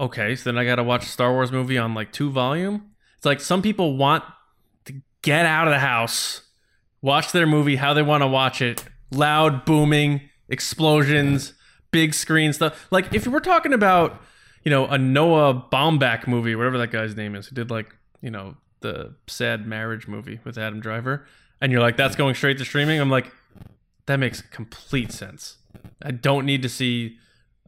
Okay, 0.00 0.36
so 0.36 0.50
then 0.50 0.58
I 0.58 0.64
got 0.64 0.76
to 0.76 0.84
watch 0.84 1.04
a 1.04 1.08
Star 1.08 1.32
Wars 1.32 1.50
movie 1.50 1.76
on 1.76 1.94
like 1.94 2.12
two 2.12 2.30
volume. 2.30 2.92
It's 3.16 3.26
like 3.26 3.40
some 3.40 3.62
people 3.62 3.96
want 3.96 4.24
get 5.22 5.46
out 5.46 5.66
of 5.66 5.72
the 5.72 5.78
house, 5.80 6.42
watch 7.02 7.32
their 7.32 7.46
movie 7.46 7.76
how 7.76 7.94
they 7.94 8.02
want 8.02 8.22
to 8.22 8.26
watch 8.26 8.62
it, 8.62 8.84
loud 9.10 9.64
booming, 9.64 10.22
explosions, 10.48 11.54
big 11.90 12.14
screen 12.14 12.52
stuff. 12.52 12.86
Like 12.90 13.12
if 13.14 13.26
we're 13.26 13.40
talking 13.40 13.72
about, 13.72 14.22
you 14.64 14.70
know, 14.70 14.86
a 14.86 14.98
Noah 14.98 15.66
Baumbach 15.72 16.26
movie, 16.26 16.54
whatever 16.54 16.78
that 16.78 16.90
guy's 16.90 17.16
name 17.16 17.34
is, 17.34 17.46
who 17.46 17.54
did 17.54 17.70
like, 17.70 17.94
you 18.20 18.30
know, 18.30 18.56
the 18.80 19.14
sad 19.26 19.66
marriage 19.66 20.06
movie 20.06 20.40
with 20.44 20.58
Adam 20.58 20.80
Driver, 20.80 21.26
and 21.60 21.72
you're 21.72 21.80
like, 21.80 21.96
that's 21.96 22.16
going 22.16 22.34
straight 22.34 22.58
to 22.58 22.64
streaming. 22.64 23.00
I'm 23.00 23.10
like, 23.10 23.32
that 24.06 24.18
makes 24.18 24.40
complete 24.40 25.12
sense. 25.12 25.58
I 26.02 26.12
don't 26.12 26.46
need 26.46 26.62
to 26.62 26.68
see 26.68 27.18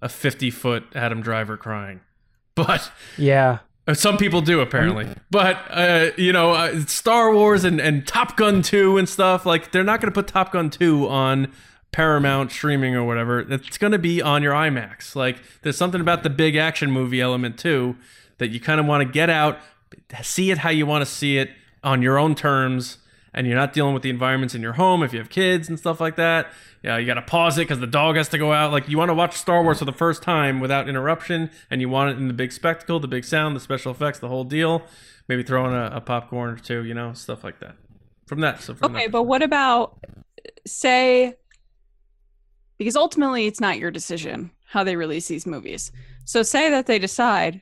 a 0.01 0.09
50 0.09 0.51
foot 0.51 0.85
Adam 0.95 1.21
Driver 1.21 1.57
crying, 1.57 2.01
but 2.55 2.91
Yeah, 3.17 3.59
Some 3.95 4.17
people 4.17 4.41
do 4.41 4.61
apparently, 4.61 5.09
but 5.31 5.59
uh, 5.71 6.11
you 6.17 6.33
know, 6.33 6.53
uh, 6.53 6.81
Star 6.87 7.33
Wars 7.35 7.65
and, 7.65 7.81
and 7.81 8.07
Top 8.07 8.37
Gun 8.37 8.63
two 8.63 8.99
and 8.99 9.09
stuff 9.09 9.47
like 9.47 9.73
they're 9.73 9.85
not 9.85 10.01
going 10.01 10.13
to 10.13 10.15
put 10.15 10.29
Top 10.29 10.53
Gun 10.53 10.71
two 10.71 11.09
on 11.09 11.53
Paramount 11.93 12.53
streaming 12.53 12.95
or 12.95 13.05
whatever. 13.05 13.41
It's 13.41 13.79
going 13.79 13.93
to 13.93 13.99
be 13.99 14.23
on 14.23 14.43
your 14.43 14.53
IMAX. 14.53 15.17
Like 15.17 15.39
there's 15.63 15.77
something 15.77 16.01
about 16.01 16.23
the 16.23 16.31
big 16.31 16.57
action 16.57 16.91
movie 16.91 17.21
element 17.21 17.59
too 17.59 17.97
that 18.39 18.49
you 18.49 18.61
kind 18.61 18.81
of 18.81 18.87
want 18.87 19.07
to 19.07 19.13
get 19.13 19.31
out, 19.31 19.59
see 20.23 20.51
it 20.51 20.59
how 20.59 20.71
you 20.71 20.87
want 20.87 21.03
to 21.03 21.11
see 21.11 21.39
it 21.39 21.51
on 21.83 22.03
your 22.03 22.19
own 22.19 22.35
terms, 22.35 22.99
and 23.33 23.47
you're 23.47 23.57
not 23.57 23.73
dealing 23.73 23.95
with 23.95 24.03
the 24.03 24.11
environments 24.11 24.55
in 24.55 24.63
your 24.63 24.73
home 24.75 25.03
if 25.03 25.13
you 25.13 25.19
have 25.19 25.31
kids 25.31 25.69
and 25.69 25.79
stuff 25.79 26.01
like 26.01 26.17
that. 26.17 26.51
Yeah, 26.83 26.97
you 26.97 27.07
got 27.07 27.15
to 27.15 27.23
pause 27.23 27.59
it 27.59 27.63
because 27.63 27.81
the 27.81 27.87
dog 27.87 28.17
has 28.17 28.29
to 28.31 28.39
go 28.39 28.53
out. 28.53 28.73
Like 28.73 28.89
you 28.89 28.99
want 28.99 29.11
to 29.11 29.15
watch 29.15 29.37
Star 29.37 29.63
Wars 29.63 29.79
for 29.79 29.85
the 29.85 29.93
first 29.93 30.23
time 30.23 30.61
without 30.61 30.89
interruption, 30.89 31.51
and 31.71 31.81
you 31.81 31.89
want 31.89 32.11
it 32.11 32.17
in 32.19 32.29
the 32.29 32.35
big 32.35 32.53
spectacle, 32.53 33.01
the 33.01 33.09
big 33.09 33.25
sound, 33.25 33.55
the 33.55 33.61
special 33.61 33.93
effects, 33.93 34.19
the 34.19 34.29
whole 34.29 34.45
deal. 34.45 34.83
Maybe 35.29 35.43
throw 35.43 35.67
in 35.67 35.75
a, 35.75 35.97
a 35.97 36.01
popcorn 36.01 36.51
or 36.51 36.57
two, 36.57 36.85
you 36.85 36.95
know, 36.95 37.13
stuff 37.13 37.45
like 37.45 37.61
that. 37.61 37.77
From 38.27 38.41
that, 38.41 38.63
so 38.63 38.75
from 38.75 38.95
Okay, 38.95 39.07
that. 39.07 39.13
but 39.13 39.25
what 39.25 39.43
about 39.43 39.99
say 40.67 41.35
because 42.79 42.97
ultimately 42.97 43.47
it's 43.47 43.61
not 43.61 43.79
your 43.79 43.91
decision 43.91 44.51
how 44.65 44.85
they 44.85 44.97
release 44.97 45.29
these 45.29 45.47
movies. 45.47 45.91
So 46.25 46.43
say 46.43 46.71
that 46.71 46.87
they 46.87 46.99
decide, 46.99 47.61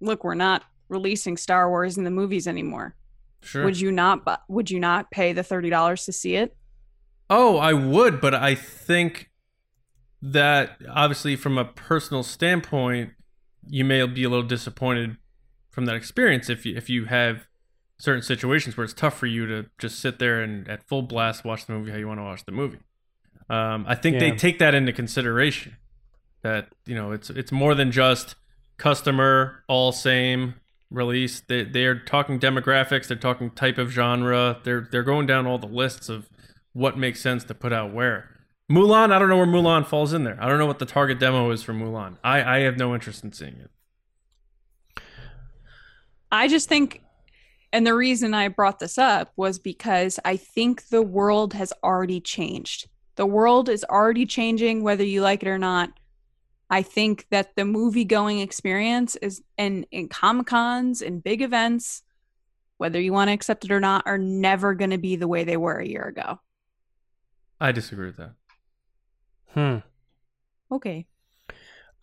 look, 0.00 0.24
we're 0.24 0.34
not 0.34 0.64
releasing 0.88 1.36
Star 1.36 1.70
Wars 1.70 1.96
in 1.96 2.04
the 2.04 2.10
movies 2.10 2.48
anymore. 2.48 2.94
Sure. 3.42 3.64
Would 3.64 3.80
you 3.80 3.90
not 3.90 4.24
bu- 4.24 4.42
would 4.48 4.70
you 4.70 4.80
not 4.80 5.10
pay 5.10 5.32
the 5.32 5.42
$30 5.42 6.04
to 6.04 6.12
see 6.12 6.36
it? 6.36 6.56
Oh, 7.30 7.58
I 7.58 7.72
would, 7.72 8.20
but 8.20 8.34
I 8.34 8.54
think 8.54 9.30
that 10.22 10.78
obviously 10.88 11.36
from 11.36 11.58
a 11.58 11.64
personal 11.64 12.22
standpoint, 12.22 13.10
you 13.66 13.84
may 13.84 14.04
be 14.06 14.24
a 14.24 14.28
little 14.28 14.46
disappointed 14.46 15.16
from 15.70 15.84
that 15.86 15.94
experience 15.94 16.48
if 16.48 16.64
you 16.66 16.76
if 16.76 16.88
you 16.88 17.04
have 17.04 17.46
certain 17.98 18.22
situations 18.22 18.76
where 18.76 18.84
it's 18.84 18.94
tough 18.94 19.18
for 19.18 19.26
you 19.26 19.46
to 19.46 19.66
just 19.78 19.98
sit 20.00 20.18
there 20.18 20.40
and 20.40 20.68
at 20.68 20.82
full 20.82 21.02
blast 21.02 21.44
watch 21.44 21.66
the 21.66 21.72
movie 21.72 21.90
how 21.90 21.96
you 21.96 22.08
want 22.08 22.18
to 22.18 22.24
watch 22.24 22.44
the 22.44 22.52
movie. 22.52 22.78
Um, 23.50 23.84
I 23.88 23.94
think 23.94 24.18
they 24.18 24.30
take 24.32 24.58
that 24.58 24.74
into 24.74 24.92
consideration. 24.92 25.76
That 26.42 26.68
you 26.86 26.94
know, 26.94 27.12
it's 27.12 27.30
it's 27.30 27.50
more 27.50 27.74
than 27.74 27.90
just 27.90 28.36
customer 28.76 29.64
all 29.68 29.92
same 29.92 30.54
release. 30.90 31.40
They 31.40 31.64
they 31.64 31.84
are 31.84 31.98
talking 31.98 32.38
demographics. 32.38 33.08
They're 33.08 33.16
talking 33.16 33.50
type 33.50 33.78
of 33.78 33.90
genre. 33.90 34.58
They're 34.64 34.88
they're 34.90 35.02
going 35.02 35.26
down 35.26 35.46
all 35.46 35.58
the 35.58 35.66
lists 35.66 36.08
of 36.08 36.28
what 36.72 36.98
makes 36.98 37.20
sense 37.20 37.44
to 37.44 37.54
put 37.54 37.72
out 37.72 37.92
where. 37.92 38.30
Mulan, 38.70 39.12
I 39.12 39.18
don't 39.18 39.30
know 39.30 39.38
where 39.38 39.46
Mulan 39.46 39.86
falls 39.86 40.12
in 40.12 40.24
there. 40.24 40.38
I 40.42 40.48
don't 40.48 40.58
know 40.58 40.66
what 40.66 40.78
the 40.78 40.86
target 40.86 41.18
demo 41.18 41.50
is 41.50 41.62
for 41.62 41.72
Mulan. 41.72 42.18
I, 42.22 42.58
I 42.58 42.58
have 42.60 42.76
no 42.76 42.94
interest 42.94 43.24
in 43.24 43.32
seeing 43.32 43.56
it. 43.56 45.02
I 46.30 46.48
just 46.48 46.68
think 46.68 47.02
and 47.72 47.86
the 47.86 47.94
reason 47.94 48.32
I 48.32 48.48
brought 48.48 48.78
this 48.78 48.96
up 48.96 49.32
was 49.36 49.58
because 49.58 50.18
I 50.24 50.36
think 50.36 50.88
the 50.88 51.02
world 51.02 51.52
has 51.52 51.72
already 51.84 52.20
changed. 52.20 52.88
The 53.16 53.26
world 53.26 53.68
is 53.68 53.84
already 53.84 54.26
changing 54.26 54.82
whether 54.82 55.04
you 55.04 55.20
like 55.20 55.42
it 55.42 55.48
or 55.48 55.58
not. 55.58 55.90
I 56.70 56.82
think 56.82 57.26
that 57.30 57.56
the 57.56 57.64
movie 57.64 58.04
going 58.04 58.40
experience 58.40 59.16
is 59.16 59.42
and 59.56 59.86
in 59.90 60.08
Comic 60.08 60.46
Cons 60.46 61.00
and 61.00 61.22
big 61.22 61.40
events, 61.40 62.02
whether 62.76 63.00
you 63.00 63.12
want 63.12 63.28
to 63.28 63.32
accept 63.32 63.64
it 63.64 63.72
or 63.72 63.80
not, 63.80 64.06
are 64.06 64.18
never 64.18 64.74
going 64.74 64.90
to 64.90 64.98
be 64.98 65.16
the 65.16 65.28
way 65.28 65.44
they 65.44 65.56
were 65.56 65.78
a 65.78 65.86
year 65.86 66.04
ago. 66.04 66.40
I 67.60 67.72
disagree 67.72 68.06
with 68.06 68.18
that. 68.18 68.32
Hmm. 69.54 69.78
Okay. 70.70 71.06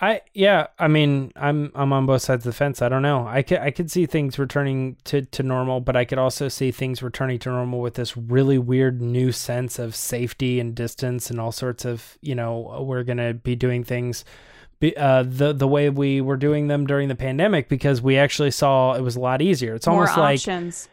I 0.02 0.22
yeah, 0.34 0.68
I 0.78 0.90
mean, 0.90 1.32
I'm 1.38 1.72
I'm 1.74 1.94
on 1.94 2.06
both 2.06 2.24
sides 2.24 2.46
of 2.46 2.52
the 2.52 2.58
fence. 2.58 2.82
I 2.82 2.90
don't 2.90 3.02
know. 3.02 3.26
I 3.26 3.44
could 3.44 3.60
I 3.60 3.72
could 3.72 3.90
see 3.90 4.06
things 4.06 4.38
returning 4.38 4.98
to 5.06 5.22
to 5.22 5.44
normal, 5.44 5.80
but 5.80 5.96
I 5.96 6.04
could 6.04 6.18
also 6.18 6.50
see 6.50 6.72
things 6.72 7.02
returning 7.02 7.40
to 7.40 7.50
normal 7.50 7.80
with 7.80 7.94
this 7.94 8.18
really 8.18 8.58
weird 8.58 9.02
new 9.02 9.32
sense 9.32 9.80
of 9.80 9.96
safety 9.96 10.60
and 10.60 10.76
distance 10.76 11.30
and 11.30 11.40
all 11.40 11.54
sorts 11.54 11.86
of, 11.86 12.18
you 12.22 12.36
know, 12.36 12.84
we're 12.86 13.04
going 13.04 13.20
to 13.20 13.36
be 13.36 13.56
doing 13.56 13.86
things 13.86 14.26
be, 14.26 14.55
uh, 14.96 15.24
the 15.26 15.54
the 15.54 15.68
way 15.68 15.90
we 15.90 16.20
were 16.22 16.38
doing 16.38 16.68
them 16.68 16.86
during 16.86 17.08
the 17.08 17.16
pandemic 17.16 17.70
because 17.70 18.02
we 18.02 18.18
actually 18.18 18.52
saw 18.52 18.94
it 18.94 19.02
was 19.02 19.16
a 19.16 19.20
lot 19.20 19.42
easier. 19.42 19.76
It's 19.76 19.88
More 19.88 20.02
almost 20.02 20.18
like 20.18 20.40
options. 20.40 20.90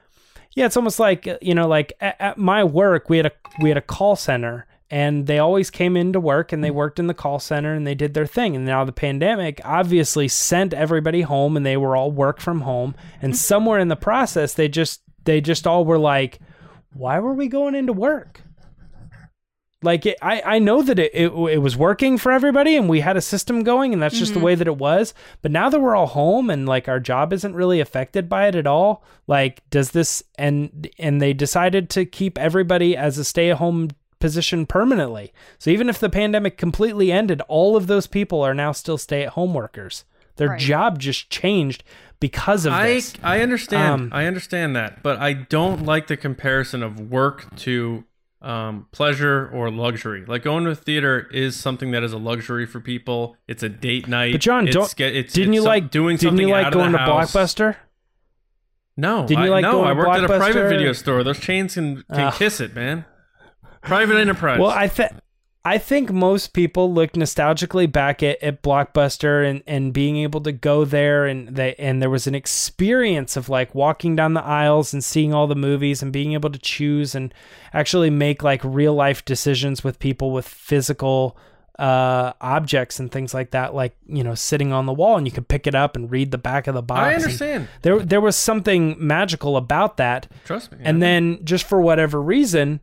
yeah, 0.54 0.66
it's 0.66 0.76
almost 0.76 1.00
like 1.00 1.26
uh, 1.26 1.38
you 1.42 1.54
know, 1.54 1.66
like 1.66 1.92
at, 2.00 2.16
at 2.20 2.38
my 2.38 2.62
work, 2.64 3.10
we 3.10 3.16
had 3.16 3.26
a 3.26 3.32
we 3.60 3.68
had 3.70 3.78
a 3.78 3.82
call 3.82 4.14
center, 4.16 4.66
and 4.90 5.26
they 5.26 5.38
always 5.38 5.70
came 5.70 5.96
into 5.96 6.20
work 6.20 6.52
and 6.52 6.62
they 6.62 6.70
worked 6.70 6.98
in 6.98 7.06
the 7.06 7.14
call 7.14 7.38
center 7.38 7.74
and 7.74 7.86
they 7.86 7.94
did 7.94 8.14
their 8.14 8.26
thing. 8.26 8.54
And 8.54 8.64
now 8.64 8.84
the 8.84 8.92
pandemic 8.92 9.60
obviously 9.64 10.28
sent 10.28 10.72
everybody 10.74 11.22
home, 11.22 11.56
and 11.56 11.64
they 11.66 11.76
were 11.76 11.96
all 11.96 12.10
work 12.12 12.40
from 12.40 12.60
home. 12.62 12.94
And 13.20 13.36
somewhere 13.36 13.78
in 13.78 13.88
the 13.88 13.96
process, 13.96 14.54
they 14.54 14.68
just 14.68 15.02
they 15.24 15.40
just 15.40 15.66
all 15.66 15.84
were 15.84 15.98
like, 15.98 16.38
"Why 16.92 17.18
were 17.18 17.34
we 17.34 17.48
going 17.48 17.74
into 17.74 17.92
work?" 17.92 18.42
Like 19.82 20.06
it, 20.06 20.16
I, 20.22 20.42
I 20.44 20.58
know 20.58 20.82
that 20.82 20.98
it, 20.98 21.12
it 21.14 21.32
it 21.32 21.58
was 21.58 21.76
working 21.76 22.16
for 22.18 22.30
everybody 22.32 22.76
and 22.76 22.88
we 22.88 23.00
had 23.00 23.16
a 23.16 23.20
system 23.20 23.62
going 23.64 23.92
and 23.92 24.00
that's 24.00 24.18
just 24.18 24.32
the 24.34 24.40
way 24.40 24.54
that 24.54 24.66
it 24.66 24.76
was. 24.78 25.12
But 25.42 25.50
now 25.50 25.68
that 25.68 25.80
we're 25.80 25.96
all 25.96 26.06
home 26.06 26.50
and 26.50 26.66
like 26.66 26.88
our 26.88 27.00
job 27.00 27.32
isn't 27.32 27.54
really 27.54 27.80
affected 27.80 28.28
by 28.28 28.46
it 28.46 28.54
at 28.54 28.66
all, 28.66 29.02
like 29.26 29.68
does 29.70 29.90
this 29.90 30.22
and 30.36 30.88
and 30.98 31.20
they 31.20 31.32
decided 31.32 31.90
to 31.90 32.04
keep 32.04 32.38
everybody 32.38 32.96
as 32.96 33.18
a 33.18 33.24
stay 33.24 33.50
at 33.50 33.58
home 33.58 33.88
position 34.20 34.66
permanently. 34.66 35.32
So 35.58 35.70
even 35.70 35.88
if 35.88 35.98
the 35.98 36.08
pandemic 36.08 36.56
completely 36.56 37.10
ended, 37.10 37.40
all 37.48 37.76
of 37.76 37.88
those 37.88 38.06
people 38.06 38.40
are 38.42 38.54
now 38.54 38.70
still 38.70 38.96
stay 38.98 39.24
at 39.24 39.30
home 39.30 39.52
workers. 39.52 40.04
Their 40.36 40.50
Right. 40.50 40.60
job 40.60 40.98
just 41.00 41.28
changed 41.28 41.82
because 42.20 42.64
of 42.64 42.72
I 42.72 42.86
this. 42.86 43.14
I 43.22 43.40
understand. 43.40 44.00
Um, 44.00 44.08
I 44.12 44.26
understand 44.26 44.76
that, 44.76 45.02
but 45.02 45.18
I 45.18 45.32
don't 45.32 45.84
like 45.84 46.06
the 46.06 46.16
comparison 46.16 46.82
of 46.84 47.10
work 47.10 47.54
to 47.56 48.04
um, 48.42 48.86
pleasure 48.90 49.48
or 49.52 49.70
luxury. 49.70 50.24
Like 50.26 50.42
going 50.42 50.64
to 50.64 50.70
a 50.70 50.74
theater 50.74 51.28
is 51.32 51.56
something 51.58 51.92
that 51.92 52.02
is 52.02 52.12
a 52.12 52.18
luxury 52.18 52.66
for 52.66 52.80
people. 52.80 53.36
It's 53.46 53.62
a 53.62 53.68
date 53.68 54.08
night. 54.08 54.32
But 54.32 54.40
John, 54.40 54.66
it's, 54.66 54.74
don't 54.74 54.84
it's, 55.00 55.32
didn't 55.32 55.54
it's 55.54 55.62
you 55.62 55.62
like 55.62 55.90
doing 55.90 56.16
Didn't 56.16 56.38
you 56.38 56.48
like 56.48 56.72
going 56.72 56.92
to. 56.92 56.98
Blockbuster? 56.98 57.76
No, 58.96 59.26
Didn't 59.26 59.44
you 59.44 59.50
I, 59.50 59.50
like 59.50 59.62
no, 59.62 59.72
going 59.72 59.86
I 59.86 59.94
to 59.94 59.98
worked 59.98 60.16
at 60.18 60.24
a 60.24 60.38
private 60.38 60.68
video 60.68 60.92
store. 60.92 61.24
Those 61.24 61.40
chains 61.40 61.74
can, 61.74 62.02
can 62.12 62.20
Ugh. 62.20 62.34
kiss 62.34 62.60
it, 62.60 62.74
man. 62.74 63.06
Private 63.80 64.16
enterprise. 64.20 64.60
Well, 64.60 64.70
I 64.70 64.88
think 64.88 65.12
I 65.64 65.78
think 65.78 66.10
most 66.10 66.54
people 66.54 66.92
look 66.92 67.12
nostalgically 67.12 67.90
back 67.90 68.20
at, 68.22 68.42
at 68.42 68.62
Blockbuster 68.62 69.48
and, 69.48 69.62
and 69.64 69.92
being 69.92 70.16
able 70.16 70.40
to 70.40 70.50
go 70.50 70.84
there 70.84 71.26
and 71.26 71.48
they 71.50 71.74
and 71.76 72.02
there 72.02 72.10
was 72.10 72.26
an 72.26 72.34
experience 72.34 73.36
of 73.36 73.48
like 73.48 73.74
walking 73.74 74.16
down 74.16 74.34
the 74.34 74.42
aisles 74.42 74.92
and 74.92 75.04
seeing 75.04 75.32
all 75.32 75.46
the 75.46 75.54
movies 75.54 76.02
and 76.02 76.12
being 76.12 76.32
able 76.32 76.50
to 76.50 76.58
choose 76.58 77.14
and 77.14 77.32
actually 77.72 78.10
make 78.10 78.42
like 78.42 78.60
real 78.64 78.94
life 78.94 79.24
decisions 79.24 79.84
with 79.84 80.00
people 80.00 80.32
with 80.32 80.48
physical 80.48 81.36
uh 81.78 82.32
objects 82.40 83.00
and 83.00 83.10
things 83.10 83.32
like 83.32 83.52
that 83.52 83.74
like 83.74 83.96
you 84.06 84.22
know 84.22 84.34
sitting 84.34 84.72
on 84.72 84.84
the 84.84 84.92
wall 84.92 85.16
and 85.16 85.26
you 85.26 85.32
could 85.32 85.48
pick 85.48 85.66
it 85.66 85.74
up 85.74 85.96
and 85.96 86.10
read 86.10 86.30
the 86.30 86.38
back 86.38 86.66
of 86.66 86.74
the 86.74 86.82
box 86.82 87.00
I 87.00 87.12
and 87.12 87.22
understand. 87.22 87.68
there 87.80 87.98
there 88.00 88.20
was 88.20 88.36
something 88.36 88.94
magical 88.98 89.56
about 89.56 89.96
that 89.96 90.26
Trust 90.44 90.72
me. 90.72 90.78
and 90.82 91.00
then 91.00 91.38
just 91.44 91.64
for 91.64 91.80
whatever 91.80 92.20
reason 92.20 92.80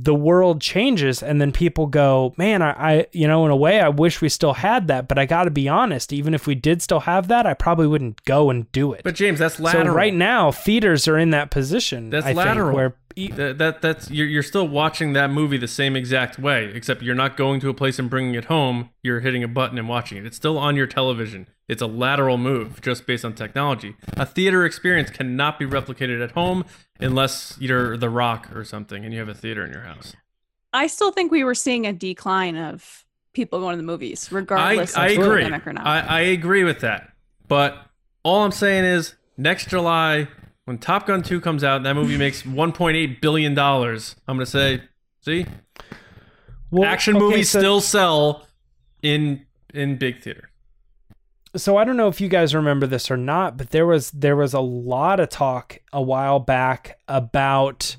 the 0.00 0.14
world 0.14 0.60
changes 0.60 1.22
and 1.22 1.40
then 1.40 1.52
people 1.52 1.86
go 1.86 2.32
man 2.38 2.62
I, 2.62 2.70
I 2.70 3.06
you 3.12 3.28
know 3.28 3.44
in 3.44 3.50
a 3.50 3.56
way 3.56 3.80
i 3.80 3.88
wish 3.88 4.20
we 4.20 4.28
still 4.28 4.54
had 4.54 4.86
that 4.88 5.08
but 5.08 5.18
i 5.18 5.26
gotta 5.26 5.50
be 5.50 5.68
honest 5.68 6.12
even 6.12 6.32
if 6.34 6.46
we 6.46 6.54
did 6.54 6.80
still 6.80 7.00
have 7.00 7.28
that 7.28 7.46
i 7.46 7.52
probably 7.52 7.86
wouldn't 7.86 8.24
go 8.24 8.48
and 8.48 8.70
do 8.72 8.92
it 8.92 9.02
but 9.04 9.14
James, 9.14 9.38
that's 9.38 9.60
lateral 9.60 9.86
so 9.86 9.92
right 9.92 10.14
now 10.14 10.50
theaters 10.50 11.06
are 11.06 11.18
in 11.18 11.30
that 11.30 11.50
position 11.50 12.10
That's 12.10 12.24
I 12.24 12.28
think, 12.30 12.38
lateral. 12.38 12.74
where 12.74 12.96
That, 13.16 13.58
that 13.58 13.82
that's 13.82 14.10
you're 14.10 14.26
you're 14.26 14.42
still 14.42 14.66
watching 14.66 15.12
that 15.12 15.30
movie 15.30 15.58
the 15.58 15.68
same 15.68 15.96
exact 15.96 16.38
way, 16.38 16.70
except 16.74 17.02
you're 17.02 17.14
not 17.14 17.36
going 17.36 17.60
to 17.60 17.68
a 17.68 17.74
place 17.74 17.98
and 17.98 18.08
bringing 18.08 18.34
it 18.34 18.46
home. 18.46 18.90
You're 19.02 19.20
hitting 19.20 19.42
a 19.42 19.48
button 19.48 19.78
and 19.78 19.88
watching 19.88 20.18
it. 20.18 20.26
It's 20.26 20.36
still 20.36 20.58
on 20.58 20.76
your 20.76 20.86
television. 20.86 21.46
It's 21.68 21.82
a 21.82 21.86
lateral 21.86 22.38
move 22.38 22.80
just 22.80 23.06
based 23.06 23.24
on 23.24 23.34
technology. 23.34 23.96
A 24.14 24.26
theater 24.26 24.64
experience 24.64 25.10
cannot 25.10 25.58
be 25.58 25.66
replicated 25.66 26.22
at 26.22 26.32
home 26.32 26.64
unless 27.00 27.56
you're 27.60 27.96
The 27.96 28.10
Rock 28.10 28.54
or 28.54 28.64
something 28.64 29.04
and 29.04 29.12
you 29.12 29.20
have 29.20 29.28
a 29.28 29.34
theater 29.34 29.64
in 29.64 29.72
your 29.72 29.82
house. 29.82 30.14
I 30.72 30.86
still 30.86 31.12
think 31.12 31.30
we 31.30 31.44
were 31.44 31.54
seeing 31.54 31.86
a 31.86 31.92
decline 31.92 32.56
of 32.56 33.04
people 33.32 33.60
going 33.60 33.74
to 33.74 33.76
the 33.76 33.86
movies, 33.86 34.28
I, 34.30 34.36
regardless 34.36 34.96
I 34.96 35.08
of 35.08 35.18
agree. 35.18 35.42
pandemic 35.42 35.66
or 35.66 35.72
not. 35.72 35.86
I, 35.86 36.00
I 36.00 36.20
agree 36.20 36.64
with 36.64 36.80
that. 36.80 37.10
But 37.48 37.76
all 38.22 38.44
I'm 38.44 38.52
saying 38.52 38.84
is 38.84 39.14
next 39.36 39.68
July, 39.68 40.28
when 40.64 40.78
Top 40.78 41.06
Gun 41.06 41.22
2 41.22 41.40
comes 41.40 41.64
out, 41.64 41.82
that 41.82 41.94
movie 41.94 42.16
makes 42.16 42.42
$1.8 42.42 43.20
billion. 43.20 43.58
I'm 43.58 43.98
going 44.26 44.38
to 44.38 44.46
say, 44.46 44.82
see, 45.20 45.46
well, 46.70 46.84
action 46.88 47.16
okay, 47.16 47.24
movies 47.24 47.50
so- 47.50 47.58
still 47.58 47.80
sell 47.80 48.46
in 49.02 49.44
in 49.74 49.96
big 49.96 50.22
theater. 50.22 50.50
so 51.56 51.76
I 51.76 51.84
don't 51.84 51.96
know 51.96 52.08
if 52.08 52.20
you 52.20 52.28
guys 52.28 52.54
remember 52.54 52.86
this 52.86 53.10
or 53.10 53.16
not, 53.16 53.56
but 53.56 53.70
there 53.70 53.86
was 53.86 54.10
there 54.12 54.36
was 54.36 54.52
a 54.54 54.60
lot 54.60 55.18
of 55.18 55.28
talk 55.30 55.78
a 55.92 56.00
while 56.02 56.38
back 56.38 56.98
about 57.08 57.96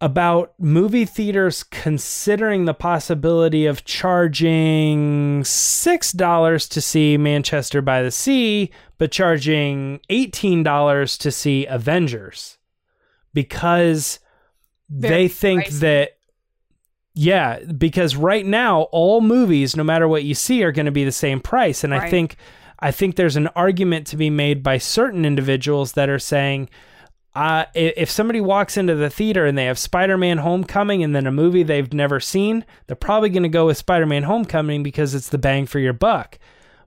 about 0.00 0.52
movie 0.58 1.06
theaters 1.06 1.62
considering 1.62 2.64
the 2.64 2.74
possibility 2.74 3.64
of 3.64 3.84
charging 3.84 5.42
six 5.44 6.12
dollars 6.12 6.68
to 6.68 6.80
see 6.80 7.16
Manchester 7.16 7.80
by 7.80 8.02
the 8.02 8.10
Sea, 8.10 8.70
but 8.98 9.10
charging 9.10 10.00
eighteen 10.10 10.62
dollars 10.62 11.16
to 11.18 11.30
see 11.30 11.66
Avengers. 11.66 12.58
Because 13.32 14.18
Very 14.90 15.14
they 15.14 15.28
think 15.28 15.64
pricey. 15.64 15.80
that 15.80 16.10
yeah, 17.14 17.60
because 17.60 18.14
right 18.14 18.44
now 18.44 18.82
all 18.92 19.22
movies, 19.22 19.74
no 19.74 19.82
matter 19.82 20.06
what 20.06 20.24
you 20.24 20.34
see, 20.34 20.62
are 20.62 20.72
going 20.72 20.86
to 20.86 20.92
be 20.92 21.04
the 21.04 21.12
same 21.12 21.40
price, 21.40 21.82
and 21.82 21.94
I 21.94 22.10
think 22.10 22.36
I 22.78 22.90
think 22.90 23.16
there's 23.16 23.36
an 23.36 23.48
argument 23.48 24.06
to 24.08 24.18
be 24.18 24.28
made 24.28 24.62
by 24.62 24.76
certain 24.76 25.24
individuals 25.24 25.92
that 25.92 26.10
are 26.10 26.18
saying, 26.18 26.68
uh, 27.36 27.66
if 27.74 28.10
somebody 28.10 28.40
walks 28.40 28.78
into 28.78 28.94
the 28.94 29.10
theater 29.10 29.44
and 29.44 29.58
they 29.58 29.66
have 29.66 29.78
Spider-Man: 29.78 30.38
Homecoming 30.38 31.04
and 31.04 31.14
then 31.14 31.26
a 31.26 31.30
movie 31.32 31.62
they've 31.62 31.92
never 31.92 32.18
seen, 32.18 32.64
they're 32.86 32.96
probably 32.96 33.28
going 33.28 33.42
to 33.42 33.50
go 33.50 33.66
with 33.66 33.76
Spider-Man: 33.76 34.22
Homecoming 34.22 34.82
because 34.82 35.14
it's 35.14 35.28
the 35.28 35.36
bang 35.36 35.66
for 35.66 35.78
your 35.78 35.92
buck. 35.92 36.38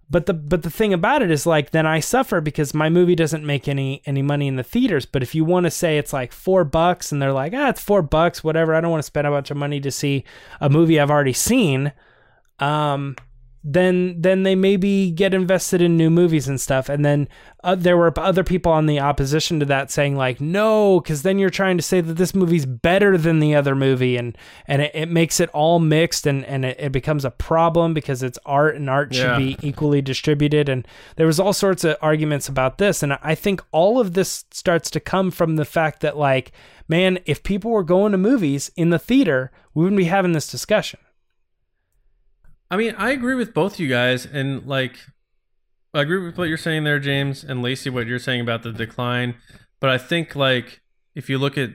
But 0.10 0.26
the 0.26 0.34
but 0.34 0.64
the 0.64 0.72
thing 0.72 0.92
about 0.92 1.22
it 1.22 1.30
is 1.30 1.46
like 1.46 1.70
then 1.70 1.86
I 1.86 2.00
suffer 2.00 2.42
because 2.42 2.74
my 2.74 2.90
movie 2.90 3.14
doesn't 3.14 3.46
make 3.46 3.68
any 3.68 4.02
any 4.08 4.24
money 4.24 4.48
in 4.48 4.56
the 4.56 4.64
theaters. 4.64 5.06
But 5.06 5.22
if 5.22 5.36
you 5.36 5.46
want 5.46 5.66
to 5.66 5.72
say 5.72 6.00
it's 6.00 6.14
like 6.14 6.32
four 6.32 6.64
bucks 6.64 7.12
and 7.12 7.22
they're 7.22 7.32
like 7.32 7.54
ah 7.56 7.70
it's 7.70 7.84
four 7.84 8.02
bucks 8.02 8.44
whatever 8.44 8.74
I 8.74 8.82
don't 8.82 8.90
want 8.90 9.04
to 9.04 9.08
spend 9.08 9.28
a 9.28 9.30
bunch 9.30 9.52
of 9.52 9.58
money 9.58 9.80
to 9.82 9.92
see 9.92 10.24
a 10.60 10.68
movie 10.68 11.00
I've 11.00 11.12
already 11.12 11.34
seen, 11.34 11.92
um, 12.58 13.18
then 13.64 14.22
then 14.22 14.44
they 14.44 14.56
maybe 14.56 15.12
get 15.12 15.34
invested 15.34 15.82
in 15.82 15.98
new 15.98 16.10
movies 16.10 16.48
and 16.48 16.60
stuff. 16.62 16.88
And 16.88 17.04
then 17.04 17.28
uh, 17.64 17.76
there 17.76 17.98
were 17.98 18.14
other 18.18 18.44
people 18.44 18.72
on 18.72 18.86
the 18.86 19.00
opposition 19.02 19.60
to 19.60 19.66
that 19.66 19.92
saying 19.92 20.16
like 20.16 20.40
no 20.40 21.02
because 21.02 21.24
then 21.24 21.38
you're 21.38 21.50
trying 21.50 21.76
to 21.76 21.84
say 21.84 22.00
that 22.00 22.14
this 22.14 22.34
movie's 22.34 22.66
better 22.66 23.18
than 23.18 23.40
the 23.40 23.54
other 23.56 23.76
movie 23.76 24.16
and 24.16 24.38
and 24.66 24.82
it, 24.82 24.92
it 24.94 25.10
makes 25.10 25.42
it 25.42 25.50
all 25.50 25.80
mixed 25.80 26.26
and 26.26 26.46
and 26.46 26.64
it, 26.64 26.78
it 26.80 26.92
becomes 26.94 27.26
a 27.26 27.32
problem 27.32 27.94
because 27.94 28.24
it's 28.24 28.40
art 28.46 28.76
and 28.78 28.90
art 28.90 29.14
should 29.14 29.24
Yeah. 29.26 29.38
be 29.38 29.58
equally 29.62 30.02
distributed 30.02 30.70
and 30.70 30.88
there 31.18 31.28
was 31.28 31.38
all 31.38 31.52
sorts 31.52 31.84
of 31.84 31.98
arguments 32.02 32.48
about 32.48 32.78
this 32.78 33.04
and 33.04 33.12
i 33.22 33.36
think 33.36 33.62
all 33.74 34.00
of 34.00 34.14
this 34.14 34.46
starts 34.52 34.90
to 34.92 35.02
come 35.02 35.30
from 35.32 35.58
the 35.58 35.66
fact 35.66 36.00
that 36.00 36.16
like 36.16 36.54
man 36.88 37.20
if 37.26 37.44
people 37.44 37.72
were 37.72 37.84
going 37.84 38.14
to 38.14 38.18
movies 38.18 38.72
in 38.78 38.90
the 38.90 39.00
theater 39.00 39.52
we 39.74 39.84
wouldn't 39.84 39.98
be 39.98 40.06
having 40.06 40.32
this 40.32 40.50
discussion 40.50 41.00
I 42.72 42.78
mean, 42.78 42.96
I 42.98 43.12
agree 43.12 43.36
with 43.36 43.54
both 43.54 43.80
you 43.80 43.88
guys, 43.88 44.26
and 44.26 44.66
like, 44.66 44.98
I 45.94 46.02
agree 46.02 46.24
with 46.24 46.38
what 46.38 46.50
you're 46.50 46.58
saying 46.58 46.84
there, 46.84 47.00
James, 47.00 47.44
and 47.44 47.64
Lacey, 47.64 47.90
what 47.90 48.06
you're 48.06 48.20
saying 48.20 48.42
about 48.42 48.64
the 48.64 48.72
decline. 48.72 49.36
But 49.80 49.90
I 49.90 49.98
think, 49.98 50.36
like, 50.36 50.82
if 51.16 51.30
you 51.30 51.38
look 51.38 51.58
at 51.58 51.72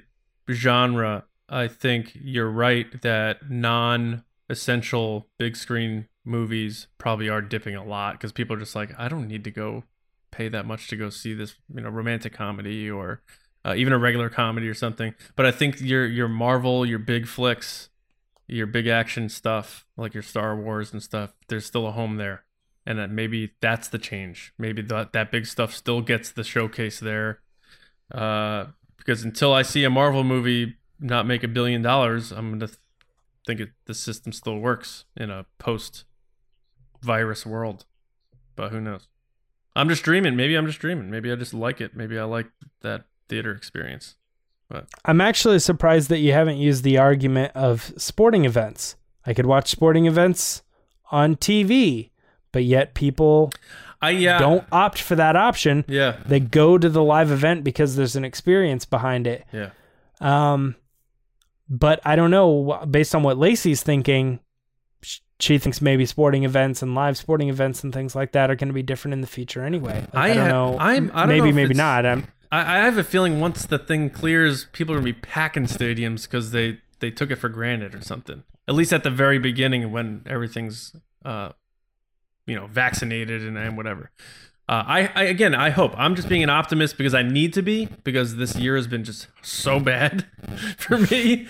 genre, 0.51 1.24
I 1.49 1.68
think 1.68 2.12
you're 2.20 2.51
right 2.51 3.03
that 3.03 3.51
non-essential 3.51 5.26
big 5.38 5.57
screen 5.57 6.07
movies 6.24 6.86
probably 6.97 7.28
are 7.28 7.42
dipping 7.42 7.74
a 7.74 7.84
lot 7.84 8.14
because 8.14 8.32
people 8.32 8.57
are 8.57 8.61
just 8.61 8.74
like, 8.74 8.99
I 8.99 9.09
don't 9.09 9.28
need 9.28 9.45
to 9.45 9.51
go 9.51 9.84
pay 10.30 10.49
that 10.49 10.66
much 10.66 10.88
to 10.88 10.97
go 10.97 11.11
see 11.11 11.34
this, 11.34 11.57
you 11.74 11.80
know, 11.80 11.90
romantic 11.90 12.32
comedy 12.32 12.90
or 12.90 13.20
uh, 13.64 13.74
even 13.76 13.92
a 13.92 13.99
regular 13.99 14.28
comedy 14.28 14.68
or 14.68 14.74
something. 14.74 15.14
But 15.36 15.47
I 15.47 15.51
think 15.51 15.80
your 15.80 16.07
your 16.07 16.28
Marvel, 16.28 16.86
your 16.86 16.99
big 16.99 17.26
flicks, 17.26 17.88
your 18.47 18.66
big 18.66 18.86
action 18.86 19.28
stuff 19.28 19.86
like 19.97 20.14
your 20.14 20.22
Star 20.22 20.57
Wars 20.57 20.92
and 20.92 21.03
stuff, 21.03 21.34
there's 21.49 21.66
still 21.66 21.86
a 21.86 21.92
home 21.92 22.16
there, 22.16 22.45
and 22.84 22.99
that 22.99 23.11
maybe 23.11 23.53
that's 23.61 23.88
the 23.88 23.99
change. 23.99 24.53
Maybe 24.59 24.82
that 24.82 25.12
that 25.12 25.30
big 25.30 25.47
stuff 25.47 25.74
still 25.74 26.01
gets 26.01 26.30
the 26.30 26.45
showcase 26.45 27.01
there, 27.01 27.40
uh, 28.12 28.66
because 28.97 29.24
until 29.24 29.53
I 29.53 29.62
see 29.62 29.84
a 29.84 29.90
Marvel 29.90 30.24
movie 30.24 30.76
not 31.01 31.26
make 31.26 31.42
a 31.42 31.49
billion 31.49 31.82
dollars, 31.82 32.32
I'm 32.32 32.51
gonna 32.53 32.66
th- 32.66 32.78
think 33.47 33.61
it, 33.61 33.70
the 33.86 33.95
system 33.95 34.32
still 34.32 34.59
works 34.59 35.05
in 35.16 35.30
a 35.30 35.47
post 35.59 36.05
virus 37.03 37.45
world. 37.45 37.84
But 38.57 38.70
who 38.70 38.80
knows? 38.80 39.09
I'm 39.76 39.88
just 39.88 40.05
dreaming. 40.05 40.36
Maybe 40.36 40.55
I'm 40.55 40.66
just 40.66 40.78
dreaming. 40.78 41.11
Maybe 41.11 41.32
I 41.32 41.34
just 41.34 41.53
like 41.53 41.80
it. 41.80 41.97
Maybe 41.97 42.18
I 42.18 42.24
like 42.24 42.47
that 42.82 43.07
theater 43.28 43.53
experience. 43.53 44.16
I'm 45.05 45.21
actually 45.21 45.59
surprised 45.59 46.09
that 46.09 46.19
you 46.19 46.33
haven't 46.33 46.57
used 46.57 46.83
the 46.85 46.99
argument 46.99 47.53
of 47.55 47.93
sporting 47.97 48.45
events 48.45 48.97
i 49.27 49.33
could 49.35 49.47
watch 49.47 49.69
sporting 49.71 50.07
events 50.07 50.62
on 51.11 51.37
tv 51.37 52.11
but 52.53 52.65
yet 52.65 52.95
people 52.95 53.51
I 54.03 54.11
yeah 54.11 54.39
don't 54.39 54.65
opt 54.73 55.01
for 55.01 55.15
that 55.17 55.37
option 55.37 55.85
yeah 55.89 56.17
they 56.27 56.41
go 56.41 56.77
to 56.79 56.89
the 56.89 57.03
live 57.03 57.31
event 57.31 57.65
because 57.65 57.97
there's 57.97 58.17
an 58.17 58.25
experience 58.25 58.85
behind 58.85 59.27
it 59.27 59.45
yeah. 59.53 59.71
Um, 60.21 60.77
but 61.69 62.01
I 62.05 62.15
don't 62.17 62.31
know. 62.31 62.85
Based 62.91 63.15
on 63.15 63.23
what 63.23 63.37
Lacey's 63.39 63.83
thinking, 63.83 64.39
she 65.41 65.59
thinks 65.59 65.81
maybe 65.81 66.07
sporting 66.07 66.45
events 66.45 66.83
and 66.83 66.95
live 66.95 67.17
sporting 67.17 67.49
events 67.49 67.83
and 67.83 67.93
things 67.93 68.15
like 68.15 68.33
that 68.33 68.51
are 68.51 68.55
going 68.55 68.69
to 68.69 68.75
be 68.75 68.83
different 68.83 69.12
in 69.15 69.21
the 69.21 69.27
future 69.27 69.65
anyway. 69.65 70.01
Like, 70.12 70.15
I, 70.15 70.31
I 70.31 70.35
don't 70.35 70.43
ha- 70.45 70.49
know. 70.49 70.77
I'm- 70.79 71.11
I 71.15 71.21
don't 71.21 71.29
maybe 71.29 71.53
maybe 71.53 71.75
not. 71.75 72.07
I'm, 72.07 72.27
I, 72.55 72.78
I 72.78 72.84
have 72.84 72.98
a 72.98 73.05
feeling 73.05 73.40
once 73.40 73.66
the 73.66 73.78
thing 73.78 74.11
clears, 74.11 74.66
people 74.72 74.94
are 74.94 74.98
gonna 74.98 75.12
be 75.12 75.12
packing 75.12 75.64
stadiums 75.64 76.22
because 76.22 76.52
they 76.52 76.78
they 77.00 77.11
took 77.11 77.30
it 77.30 77.36
for 77.36 77.48
granted 77.48 77.94
or 77.94 78.00
something. 78.00 78.44
At 78.68 78.74
least 78.74 78.92
at 78.92 79.02
the 79.02 79.11
very 79.11 79.38
beginning 79.38 79.90
when 79.92 80.22
everything's 80.26 80.96
uh, 81.24 81.50
you 82.46 82.55
know, 82.55 82.66
vaccinated 82.66 83.42
and, 83.42 83.57
and 83.57 83.76
whatever. 83.76 84.11
Uh, 84.66 84.82
I, 84.86 85.11
I 85.14 85.22
again, 85.24 85.55
I 85.55 85.70
hope 85.70 85.92
I'm 85.96 86.14
just 86.14 86.28
being 86.28 86.42
an 86.42 86.48
optimist 86.48 86.96
because 86.96 87.12
I 87.12 87.22
need 87.22 87.52
to 87.55 87.61
be 87.61 87.86
because 88.02 88.36
this 88.36 88.57
year 88.57 88.76
has 88.76 88.86
been 88.86 89.05
just 89.05 89.26
so 89.42 89.78
bad 89.78 90.26
for 90.78 90.96
me 90.96 91.46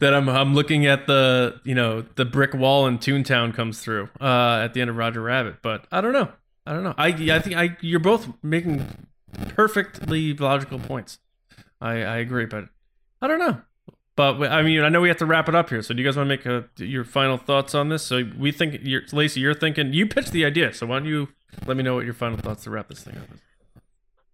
that 0.00 0.12
I'm 0.12 0.28
I'm 0.28 0.54
looking 0.54 0.84
at 0.84 1.06
the 1.06 1.60
you 1.62 1.76
know 1.76 2.02
the 2.16 2.24
brick 2.24 2.54
wall 2.54 2.88
in 2.88 2.98
Toontown 2.98 3.54
comes 3.54 3.80
through 3.80 4.08
uh, 4.20 4.62
at 4.64 4.74
the 4.74 4.80
end 4.80 4.90
of 4.90 4.96
Roger 4.96 5.20
Rabbit. 5.20 5.56
But 5.62 5.86
I 5.92 6.00
don't 6.00 6.12
know. 6.12 6.28
I 6.66 6.72
don't 6.72 6.82
know. 6.82 6.94
I 6.98 7.08
I 7.08 7.38
think 7.38 7.56
I 7.56 7.76
you're 7.82 8.00
both 8.00 8.26
making 8.42 9.06
perfectly 9.48 10.34
logical 10.34 10.78
points. 10.78 11.18
I 11.80 12.02
I 12.02 12.16
agree, 12.18 12.46
but 12.46 12.68
I 13.20 13.28
don't 13.28 13.38
know. 13.38 13.60
But 14.16 14.42
I 14.50 14.62
mean, 14.62 14.82
I 14.82 14.88
know 14.88 15.02
we 15.02 15.08
have 15.08 15.18
to 15.18 15.26
wrap 15.26 15.48
it 15.48 15.54
up 15.54 15.68
here. 15.68 15.82
So 15.82 15.92
do 15.92 16.02
you 16.02 16.08
guys 16.08 16.16
want 16.16 16.28
to 16.28 16.36
make 16.36 16.46
a, 16.46 16.64
your 16.82 17.04
final 17.04 17.36
thoughts 17.36 17.74
on 17.74 17.90
this? 17.90 18.02
So 18.02 18.24
we 18.38 18.50
think, 18.50 18.80
you're, 18.82 19.02
Lacey, 19.12 19.40
you're 19.40 19.52
thinking 19.52 19.92
you 19.92 20.06
pitched 20.06 20.32
the 20.32 20.46
idea. 20.46 20.72
So 20.72 20.86
why 20.86 21.00
don't 21.00 21.08
you 21.08 21.28
let 21.66 21.76
me 21.76 21.82
know 21.82 21.94
what 21.94 22.06
your 22.06 22.14
final 22.14 22.38
thoughts 22.38 22.64
to 22.64 22.70
wrap 22.70 22.88
this 22.88 23.02
thing 23.04 23.18
up? 23.18 23.28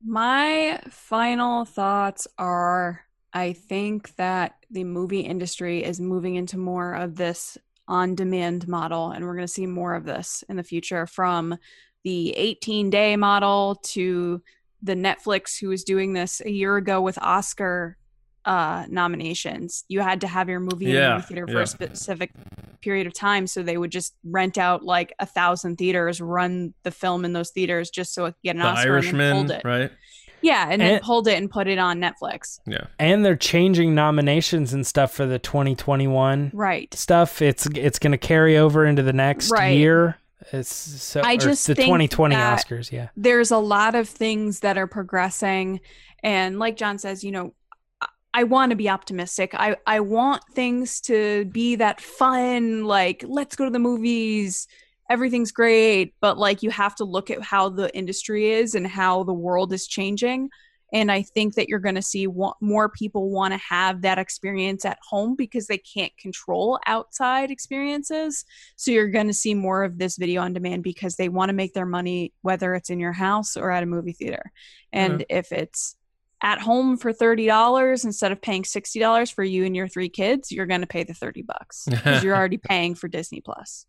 My 0.05 0.81
final 0.89 1.65
thoughts 1.65 2.29
are 2.39 3.03
I 3.33 3.55
think 3.55 4.15
that 4.17 4.55
the 4.71 4.85
movie 4.85 5.21
industry 5.21 5.83
is 5.83 6.01
moving 6.01 6.37
into 6.37 6.59
more 6.59 6.95
of 6.95 7.17
this 7.17 7.59
on 7.89 8.15
demand 8.15 8.69
model, 8.69 9.11
and 9.11 9.25
we're 9.25 9.35
going 9.35 9.47
to 9.47 9.53
see 9.53 9.67
more 9.67 9.95
of 9.95 10.05
this 10.05 10.45
in 10.49 10.57
the 10.57 10.63
future 10.63 11.07
from 11.07 11.57
the 12.05 12.31
18 12.33 12.91
day 12.91 13.17
model 13.17 13.81
to 13.83 14.43
the 14.83 14.95
Netflix 14.95 15.61
who 15.61 15.69
was 15.69 15.85
doing 15.85 16.13
this 16.13 16.41
a 16.45 16.51
year 16.51 16.77
ago 16.77 17.01
with 17.01 17.19
Oscar 17.23 17.97
uh 18.45 18.85
nominations 18.89 19.85
you 19.87 20.01
had 20.01 20.21
to 20.23 20.27
have 20.27 20.49
your 20.49 20.59
movie 20.59 20.87
in 20.91 20.97
a 20.97 20.99
Yeah, 20.99 21.15
movie 21.15 21.27
theater 21.27 21.47
for 21.47 21.53
yeah. 21.53 21.61
a 21.61 21.67
specific 21.69 22.33
period 22.81 23.07
of 23.07 23.15
time 23.15 23.47
so 23.47 23.63
they 23.63 23.77
would 23.79 23.93
just 23.93 24.17
rent 24.25 24.59
out 24.59 24.83
like 24.83 25.13
a 25.21 25.27
thousand 25.27 25.77
theaters 25.77 26.21
run 26.21 26.75
the 26.83 26.91
film 26.91 27.25
in 27.25 27.33
those 27.35 27.51
theaters 27.51 27.89
just 27.89 28.13
so 28.13 28.25
it 28.25 28.33
could 28.33 28.43
get 28.43 28.57
an 28.57 28.63
The 28.63 28.67
oscar 28.67 28.97
and 28.97 29.05
Irishman, 29.07 29.33
pulled 29.37 29.51
it 29.53 29.63
right? 29.65 29.93
yeah 30.41 30.67
and 30.69 30.83
then 30.83 30.99
pulled 30.99 31.29
it 31.29 31.39
and 31.39 31.49
put 31.49 31.69
it 31.69 31.79
on 31.79 32.01
netflix 32.01 32.59
Yeah. 32.67 32.87
and 32.99 33.25
they're 33.25 33.37
changing 33.37 33.95
nominations 33.95 34.73
and 34.75 34.85
stuff 34.85 35.13
for 35.13 35.25
the 35.25 35.39
2021 35.39 36.51
right 36.53 36.93
stuff. 36.95 37.41
It's 37.43 37.67
it's 37.77 38.01
going 38.01 38.11
to 38.11 38.19
carry 38.19 38.57
over 38.59 38.85
into 38.85 39.05
the 39.05 39.13
next 39.13 39.53
Right. 39.53 39.77
year. 39.77 40.17
It's 40.53 40.69
so 40.69 41.23
I 41.23 41.37
just 41.37 41.67
the 41.67 41.75
think 41.75 41.87
2020 41.87 42.35
that- 42.35 42.59
Oscars. 42.67 42.91
Yeah, 42.91 43.09
there's 43.17 43.51
a 43.51 43.59
lot 43.59 43.95
of 43.95 44.09
things 44.09 44.61
that 44.61 44.77
are 44.79 44.87
progressing. 44.87 45.81
And 46.23 46.59
like 46.59 46.77
john 46.77 46.99
says 46.99 47.25
you 47.25 47.33
know 47.33 47.55
I- 48.01 48.09
i 48.35 48.45
want 48.45 48.71
to 48.71 48.77
be 48.77 48.89
optimistic. 48.89 49.55
I 49.55 49.77
i 49.87 50.01
want 50.01 50.43
things 50.55 51.01
to 51.03 51.45
be 51.47 51.77
that 51.77 52.01
fun 52.01 52.85
like 52.85 53.25
let's 53.27 53.57
go 53.57 53.65
to 53.65 53.71
the 53.71 53.79
movies. 53.79 54.67
Everything's 55.11 55.53
great. 55.53 56.15
But 56.21 56.39
like 56.39 56.63
you 56.63 56.71
have 56.71 56.95
to 56.97 57.05
look 57.05 57.31
at 57.31 57.43
how 57.43 57.69
the 57.69 57.95
industry 57.97 58.51
is 58.51 58.75
and 58.75 58.87
how 58.87 59.25
the 59.25 59.35
world 59.35 59.73
is 59.73 59.87
changing 59.87 60.49
and 60.93 61.11
i 61.11 61.23
think 61.23 61.55
that 61.55 61.69
you're 61.69 61.79
going 61.79 61.95
to 61.95 62.03
see 62.03 62.27
more 62.61 62.89
people 62.89 63.31
want 63.31 63.53
to 63.53 63.59
have 63.59 64.03
that 64.03 64.19
experience 64.19 64.85
at 64.85 64.99
home 65.09 65.35
because 65.35 65.67
they 65.67 65.79
can't 65.79 66.17
control 66.17 66.79
outside 66.87 67.51
experiences 67.51 68.45
so 68.77 68.91
you're 68.91 69.09
going 69.09 69.27
to 69.27 69.35
see 69.35 69.55
more 69.55 69.85
of 69.85 69.99
this 69.99 70.17
video 70.17 70.43
on 70.43 70.53
demand 70.53 70.83
because 70.83 71.17
they 71.17 71.29
want 71.29 71.49
to 71.49 71.55
make 71.55 71.75
their 71.75 71.87
money 71.87 72.33
whether 72.43 72.75
it's 72.75 72.91
in 72.91 73.01
your 73.01 73.13
house 73.13 73.57
or 73.57 73.71
at 73.71 73.83
a 73.83 73.87
movie 73.87 74.13
theater. 74.13 74.53
And 74.93 75.15
mm-hmm. 75.15 75.37
if 75.37 75.53
it's 75.53 75.97
at 76.43 76.61
home 76.61 76.97
for 76.97 77.13
$30 77.13 78.05
instead 78.05 78.33
of 78.33 78.43
paying 78.43 78.65
$60 78.65 79.33
for 79.33 79.45
you 79.45 79.65
and 79.65 79.77
your 79.77 79.89
three 79.89 80.09
kids, 80.09 80.51
you're 80.51 80.67
going 80.67 80.81
to 80.81 80.87
pay 80.87 81.05
the 81.05 81.15
30 81.15 81.43
bucks 81.43 81.87
because 81.91 82.25
you're 82.25 82.37
already 82.37 82.59
paying 82.59 82.95
for 82.95 83.09
Disney 83.09 83.41
Plus. 83.41 83.87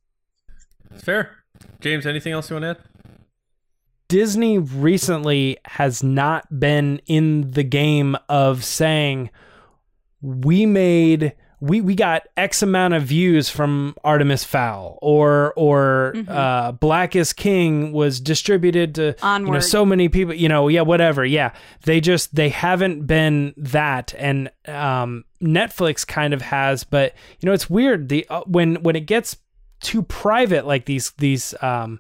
Fair. 0.96 1.38
James, 1.82 2.06
anything 2.06 2.34
else 2.34 2.50
you 2.50 2.56
want 2.56 2.64
to 2.64 2.70
add? 2.70 3.03
Disney 4.14 4.60
recently 4.60 5.58
has 5.66 6.04
not 6.04 6.60
been 6.60 7.02
in 7.08 7.50
the 7.50 7.64
game 7.64 8.16
of 8.30 8.64
saying 8.64 9.32
we 10.22 10.68
made 10.68 11.34
we 11.60 11.82
we 11.82 11.96
got 11.96 12.28
X 12.38 12.62
amount 12.62 12.94
of 12.94 13.02
views 13.02 13.50
from 13.50 13.96
Artemis 14.04 14.44
Fowl 14.44 15.00
or 15.02 15.52
or 15.58 16.14
Mhm. 16.16 16.30
uh, 16.30 16.72
Black 16.74 17.16
is 17.16 17.34
King 17.34 17.92
was 17.92 18.20
distributed 18.20 18.94
to 18.96 19.16
you 19.48 19.52
know 19.54 19.60
so 19.62 19.84
many 19.84 20.10
people 20.10 20.36
you 20.36 20.48
know 20.48 20.68
yeah 20.68 20.82
whatever 20.82 21.26
yeah 21.26 21.52
they 21.86 22.00
just 22.00 22.36
they 22.36 22.50
haven't 22.50 23.08
been 23.08 23.56
that 23.58 24.14
and 24.20 24.52
um, 24.68 25.24
Netflix 25.42 26.06
kind 26.06 26.36
of 26.36 26.44
has 26.44 26.84
but 26.84 27.16
you 27.40 27.48
know 27.48 27.54
it's 27.54 27.68
weird 27.68 28.10
the 28.10 28.28
uh, 28.30 28.42
when 28.46 28.76
when 28.84 28.96
it 28.96 29.08
gets 29.08 29.38
too 29.80 30.04
private 30.04 30.68
like 30.68 30.86
these 30.86 31.12
these 31.18 31.56
um 31.64 32.00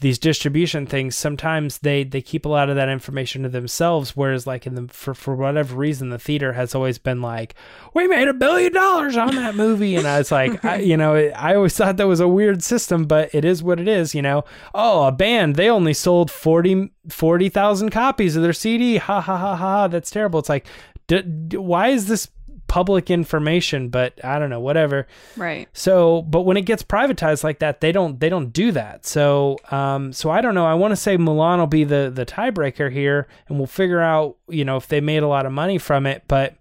these 0.00 0.18
distribution 0.18 0.86
things 0.86 1.16
sometimes 1.16 1.78
they 1.78 2.04
they 2.04 2.20
keep 2.20 2.44
a 2.44 2.48
lot 2.48 2.68
of 2.70 2.76
that 2.76 2.88
information 2.88 3.42
to 3.42 3.48
themselves 3.48 4.16
whereas 4.16 4.46
like 4.46 4.66
in 4.66 4.74
the 4.74 4.88
for 4.92 5.14
for 5.14 5.34
whatever 5.34 5.76
reason 5.76 6.10
the 6.10 6.18
theater 6.18 6.54
has 6.54 6.74
always 6.74 6.98
been 6.98 7.20
like 7.20 7.54
we 7.94 8.08
made 8.08 8.28
a 8.28 8.34
billion 8.34 8.72
dollars 8.72 9.16
on 9.16 9.34
that 9.36 9.54
movie. 9.54 9.96
And 9.96 10.06
i 10.06 10.18
was 10.18 10.32
like 10.32 10.64
I, 10.64 10.76
you 10.90 10.96
know 10.96 11.14
i 11.14 11.54
always 11.54 11.76
thought 11.76 11.96
that 11.98 12.06
was 12.06 12.20
a 12.20 12.28
weird 12.28 12.62
system 12.62 13.04
but 13.04 13.34
it 13.34 13.44
is 13.44 13.62
what 13.62 13.80
it 13.80 13.88
is 13.88 14.14
you 14.14 14.22
know? 14.22 14.44
Oh 14.74 15.04
a 15.04 15.12
band 15.12 15.56
they 15.56 15.68
only 15.68 15.94
sold 15.94 16.30
40 16.30 16.90
40,000 17.08 17.90
copies 17.90 18.36
of 18.36 18.42
their 18.42 18.52
cd 18.52 18.96
ha 18.96 19.20
ha 19.20 19.36
ha 19.36 19.56
ha 19.56 19.88
that's 19.88 20.10
terrible. 20.10 20.40
It's 20.40 20.48
like 20.48 20.66
d- 21.06 21.22
d- 21.22 21.56
why 21.56 21.88
is 21.88 22.06
this 22.06 22.28
public 22.70 23.10
information 23.10 23.88
but 23.88 24.24
i 24.24 24.38
don't 24.38 24.48
know 24.48 24.60
whatever 24.60 25.08
right. 25.36 25.68
so, 25.72 26.22
but 26.22 26.42
when 26.42 26.56
it 26.56 26.62
gets 26.62 26.84
privatized 26.84 27.42
like 27.42 27.58
that, 27.58 27.80
they 27.80 27.90
don't 27.90 28.20
they 28.20 28.28
don't 28.28 28.52
do 28.52 28.70
that. 28.72 29.04
So, 29.04 29.58
um, 29.72 30.12
so 30.12 30.30
I 30.30 30.40
don't 30.40 30.54
know. 30.54 30.66
I 30.66 30.74
want 30.74 30.92
to 30.92 30.96
say 30.96 31.16
Mulan 31.16 31.58
will 31.58 31.66
be 31.66 31.84
the 31.84 32.12
the 32.14 32.24
tiebreaker 32.24 32.92
here, 32.92 33.26
and 33.48 33.58
we'll 33.58 33.66
figure 33.66 34.00
out 34.00 34.36
you 34.48 34.64
know 34.64 34.76
if 34.76 34.88
they 34.88 35.00
made 35.00 35.22
a 35.22 35.28
lot 35.28 35.46
of 35.46 35.52
money 35.52 35.78
from 35.78 36.06
it. 36.06 36.24
But 36.28 36.56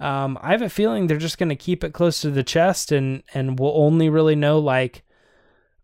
um, 0.00 0.38
I 0.40 0.52
have 0.52 0.62
a 0.62 0.70
feeling 0.70 1.06
they're 1.06 1.18
just 1.18 1.38
going 1.38 1.50
to 1.50 1.56
keep 1.56 1.84
it 1.84 1.92
close 1.92 2.20
to 2.22 2.30
the 2.30 2.42
chest, 2.42 2.92
and 2.92 3.22
and 3.34 3.58
we'll 3.58 3.76
only 3.76 4.08
really 4.08 4.36
know 4.36 4.58
like 4.58 5.02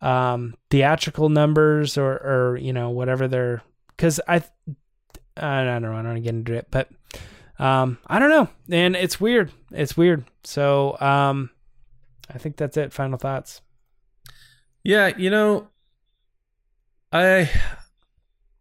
um, 0.00 0.54
theatrical 0.70 1.28
numbers 1.28 1.98
or 1.98 2.12
or 2.12 2.56
you 2.56 2.72
know 2.72 2.90
whatever 2.90 3.28
they're 3.28 3.62
because 3.88 4.20
I 4.26 4.42
I 5.36 5.64
don't 5.64 5.82
know 5.82 5.92
I 5.92 5.96
don't 5.96 6.06
want 6.06 6.16
to 6.16 6.20
get 6.20 6.34
into 6.34 6.54
it, 6.54 6.68
but 6.70 6.88
um, 7.59 7.98
I 8.06 8.18
don't 8.18 8.30
know, 8.30 8.48
and 8.70 8.96
it's 8.96 9.20
weird. 9.20 9.52
It's 9.70 9.96
weird. 9.96 10.24
So 10.44 10.98
um. 11.00 11.50
I 12.30 12.38
think 12.38 12.56
that's 12.56 12.76
it. 12.76 12.92
Final 12.92 13.18
thoughts. 13.18 13.62
Yeah, 14.84 15.12
you 15.16 15.30
know, 15.30 15.68
I 17.12 17.50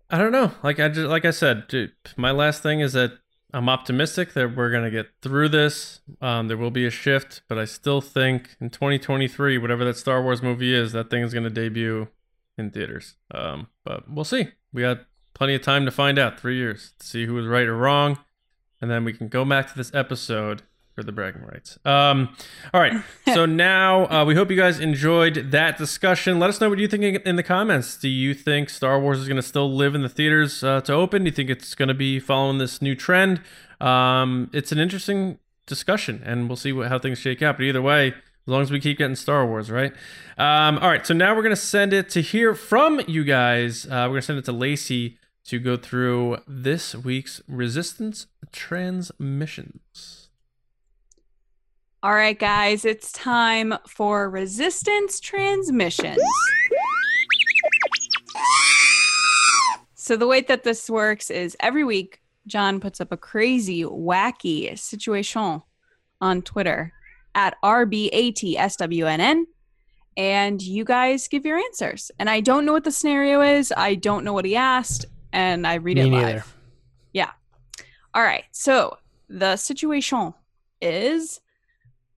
I 0.09 0.17
don't 0.17 0.31
know. 0.31 0.51
Like 0.63 0.79
I 0.79 0.89
just, 0.89 1.07
like 1.07 1.25
I 1.25 1.31
said, 1.31 1.67
dude, 1.67 1.91
my 2.15 2.31
last 2.31 2.63
thing 2.63 2.79
is 2.79 2.93
that 2.93 3.11
I'm 3.53 3.69
optimistic 3.69 4.33
that 4.33 4.55
we're 4.55 4.71
gonna 4.71 4.91
get 4.91 5.07
through 5.21 5.49
this. 5.49 6.01
Um, 6.21 6.47
there 6.47 6.57
will 6.57 6.71
be 6.71 6.85
a 6.85 6.89
shift, 6.89 7.41
but 7.47 7.57
I 7.57 7.65
still 7.65 8.01
think 8.01 8.55
in 8.59 8.69
2023, 8.69 9.57
whatever 9.57 9.83
that 9.85 9.97
Star 9.97 10.21
Wars 10.21 10.41
movie 10.41 10.73
is, 10.73 10.91
that 10.93 11.09
thing 11.09 11.23
is 11.23 11.33
gonna 11.33 11.49
debut 11.49 12.07
in 12.57 12.71
theaters. 12.71 13.15
Um, 13.33 13.67
but 13.83 14.09
we'll 14.09 14.25
see. 14.25 14.49
We 14.73 14.81
got 14.81 15.01
plenty 15.33 15.55
of 15.55 15.61
time 15.61 15.85
to 15.85 15.91
find 15.91 16.17
out. 16.17 16.39
Three 16.39 16.57
years 16.57 16.93
to 16.99 17.05
see 17.05 17.25
who 17.25 17.33
was 17.33 17.45
right 17.47 17.67
or 17.67 17.75
wrong, 17.75 18.19
and 18.81 18.89
then 18.91 19.03
we 19.03 19.13
can 19.13 19.27
go 19.27 19.43
back 19.45 19.67
to 19.71 19.77
this 19.77 19.93
episode 19.93 20.63
for 20.95 21.03
the 21.03 21.11
bragging 21.11 21.43
rights. 21.43 21.77
Um, 21.85 22.35
all 22.73 22.81
right. 22.81 22.93
So 23.33 23.45
now 23.45 24.05
uh, 24.09 24.25
we 24.25 24.35
hope 24.35 24.49
you 24.49 24.55
guys 24.57 24.79
enjoyed 24.79 25.51
that 25.51 25.77
discussion. 25.77 26.39
Let 26.39 26.49
us 26.49 26.61
know 26.61 26.69
what 26.69 26.79
you 26.79 26.87
think 26.87 27.03
in- 27.25 27.35
the 27.35 27.43
comments. 27.43 27.97
Do 27.97 28.07
you 28.07 28.33
think 28.33 28.69
Star 28.69 28.99
Wars 28.99 29.19
is 29.19 29.27
going 29.27 29.35
to 29.35 29.43
still 29.43 29.71
live 29.71 29.93
in 29.95 30.01
the 30.01 30.09
theaters 30.09 30.63
uh, 30.63 30.81
to 30.81 30.93
open? 30.93 31.23
Do 31.23 31.29
you 31.29 31.35
think 31.35 31.49
it's 31.49 31.75
going 31.75 31.89
to 31.89 31.93
be 31.93 32.19
following 32.19 32.57
this 32.57 32.81
new 32.81 32.95
trend? 32.95 33.41
Um, 33.81 34.49
it's 34.53 34.71
an 34.71 34.79
interesting 34.79 35.37
discussion, 35.67 36.23
and 36.25 36.47
we'll 36.47 36.55
see 36.55 36.71
what, 36.71 36.87
how 36.87 36.97
things 36.97 37.19
shake 37.19 37.41
out. 37.41 37.57
But 37.57 37.65
either 37.65 37.81
way, 37.81 38.07
as 38.07 38.13
long 38.47 38.61
as 38.61 38.71
we 38.71 38.79
keep 38.79 38.97
getting 38.97 39.15
Star 39.17 39.45
Wars, 39.45 39.69
right? 39.69 39.91
Um, 40.37 40.79
all 40.79 40.89
right. 40.89 41.05
So 41.05 41.13
now 41.13 41.35
we're 41.35 41.43
going 41.43 41.55
to 41.55 41.61
send 41.61 41.91
it 41.93 42.09
to 42.11 42.21
hear 42.21 42.55
from 42.55 43.01
you 43.07 43.23
guys. 43.25 43.85
Uh, 43.85 44.07
we're 44.07 44.07
going 44.07 44.21
to 44.21 44.25
send 44.25 44.39
it 44.39 44.45
to 44.45 44.53
Lacey 44.53 45.16
to 45.47 45.59
go 45.59 45.77
through 45.77 46.37
this 46.45 46.93
week's 46.93 47.41
Resistance 47.47 48.27
transmissions. 48.51 50.29
All 52.03 52.13
right, 52.13 52.37
guys, 52.37 52.85
it's 52.85 53.11
time 53.11 53.73
for 53.87 54.29
resistance 54.29 55.19
transmissions. 55.19 56.21
So, 59.95 60.15
the 60.15 60.27
way 60.27 60.41
that 60.41 60.63
this 60.63 60.89
works 60.89 61.29
is 61.31 61.57
every 61.59 61.83
week, 61.83 62.21
John 62.45 62.79
puts 62.79 63.01
up 63.01 63.11
a 63.11 63.17
crazy, 63.17 63.83
wacky 63.83 64.77
situation 64.77 65.63
on 66.21 66.41
Twitter 66.43 66.93
at 67.35 67.55
RBATSWNN, 67.63 69.43
and 70.15 70.61
you 70.61 70.83
guys 70.85 71.27
give 71.27 71.45
your 71.45 71.57
answers. 71.57 72.11
And 72.19 72.29
I 72.29 72.41
don't 72.41 72.65
know 72.65 72.73
what 72.73 72.83
the 72.83 72.91
scenario 72.91 73.41
is, 73.41 73.73
I 73.75 73.95
don't 73.95 74.23
know 74.23 74.33
what 74.33 74.45
he 74.45 74.55
asked, 74.55 75.05
and 75.37 75.67
I 75.67 75.75
read 75.75 75.97
Me 75.97 76.03
it 76.03 76.09
neither. 76.09 76.25
live. 76.33 76.55
Yeah. 77.13 77.31
All 78.15 78.23
right. 78.23 78.45
So 78.51 78.97
the 79.29 79.55
situation 79.55 80.33
is 80.81 81.39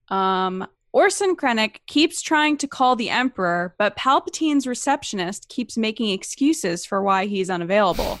um 0.09 0.67
Orson 0.91 1.35
Krennic 1.35 1.77
keeps 1.87 2.21
trying 2.21 2.57
to 2.57 2.67
call 2.67 2.95
the 2.97 3.09
Emperor, 3.09 3.75
but 3.77 3.95
Palpatine's 3.95 4.67
receptionist 4.67 5.47
keeps 5.47 5.77
making 5.77 6.09
excuses 6.09 6.85
for 6.85 7.01
why 7.01 7.27
he's 7.27 7.49
unavailable. 7.49 8.19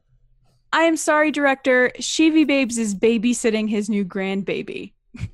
I 0.74 0.84
am 0.84 0.98
sorry, 0.98 1.32
director. 1.32 1.91
Shivi 2.00 2.45
Babes 2.45 2.78
is 2.78 2.93
babysitting 2.93 3.70
his 3.70 3.89
new 3.89 4.06
grandbaby. 4.06 4.91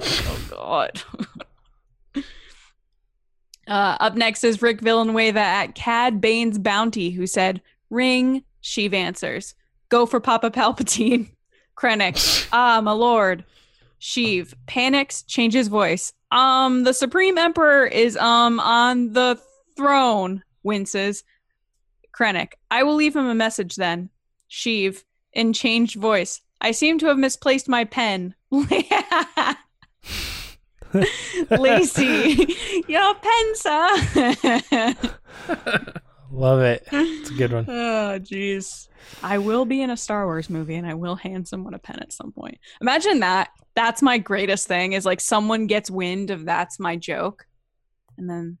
oh, 0.00 0.48
God. 0.50 1.02
uh, 3.68 3.96
up 4.00 4.14
next 4.14 4.42
is 4.44 4.62
Rick 4.62 4.80
Villanueva 4.80 5.40
at 5.40 5.74
Cad 5.74 6.20
Bane's 6.20 6.58
Bounty, 6.58 7.10
who 7.10 7.26
said, 7.26 7.60
Ring, 7.90 8.44
Sheev 8.62 8.94
answers. 8.94 9.54
Go 9.88 10.06
for 10.06 10.20
Papa 10.20 10.50
Palpatine. 10.50 11.30
Krennic, 11.76 12.48
ah, 12.52 12.80
my 12.82 12.92
lord. 12.92 13.44
Sheev 14.00 14.54
panics, 14.66 15.22
changes 15.22 15.68
voice. 15.68 16.12
Um, 16.32 16.82
the 16.82 16.94
Supreme 16.94 17.38
Emperor 17.38 17.86
is 17.86 18.16
um 18.16 18.58
on 18.58 19.12
the 19.12 19.38
throne. 19.76 20.42
Winces. 20.64 21.22
Krennic, 22.16 22.52
I 22.70 22.82
will 22.82 22.94
leave 22.94 23.16
him 23.16 23.26
a 23.26 23.34
message 23.34 23.76
then. 23.76 24.10
Sheev, 24.50 25.02
in 25.32 25.52
changed 25.52 25.96
voice. 25.96 26.40
I 26.60 26.72
seem 26.72 26.98
to 26.98 27.06
have 27.06 27.18
misplaced 27.18 27.68
my 27.68 27.84
pen. 27.84 28.34
Lacey, 31.50 32.56
your 32.88 33.14
pen, 33.14 33.54
sir. 33.54 34.94
Love 36.32 36.60
it. 36.60 36.86
It's 36.90 37.30
a 37.30 37.34
good 37.34 37.52
one. 37.52 37.66
Oh, 37.68 38.18
jeez. 38.18 38.88
I 39.22 39.38
will 39.38 39.64
be 39.64 39.80
in 39.80 39.90
a 39.90 39.96
Star 39.96 40.26
Wars 40.26 40.50
movie 40.50 40.74
and 40.74 40.86
I 40.86 40.94
will 40.94 41.14
hand 41.16 41.46
someone 41.48 41.72
a 41.74 41.78
pen 41.78 41.98
at 42.00 42.12
some 42.12 42.30
point. 42.32 42.58
Imagine 42.80 43.20
that. 43.20 43.50
That's 43.74 44.02
my 44.02 44.18
greatest 44.18 44.66
thing 44.68 44.92
is 44.92 45.06
like 45.06 45.20
someone 45.20 45.66
gets 45.66 45.90
wind 45.90 46.30
of 46.30 46.44
that's 46.44 46.78
my 46.80 46.96
joke. 46.96 47.46
And 48.18 48.28
then, 48.28 48.58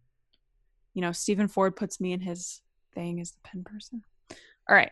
you 0.94 1.02
know, 1.02 1.12
Stephen 1.12 1.48
Ford 1.48 1.76
puts 1.76 2.00
me 2.00 2.12
in 2.12 2.20
his 2.20 2.62
thing 2.94 3.20
as 3.20 3.32
the 3.32 3.38
pen 3.44 3.62
person. 3.64 4.02
All 4.68 4.74
right. 4.76 4.90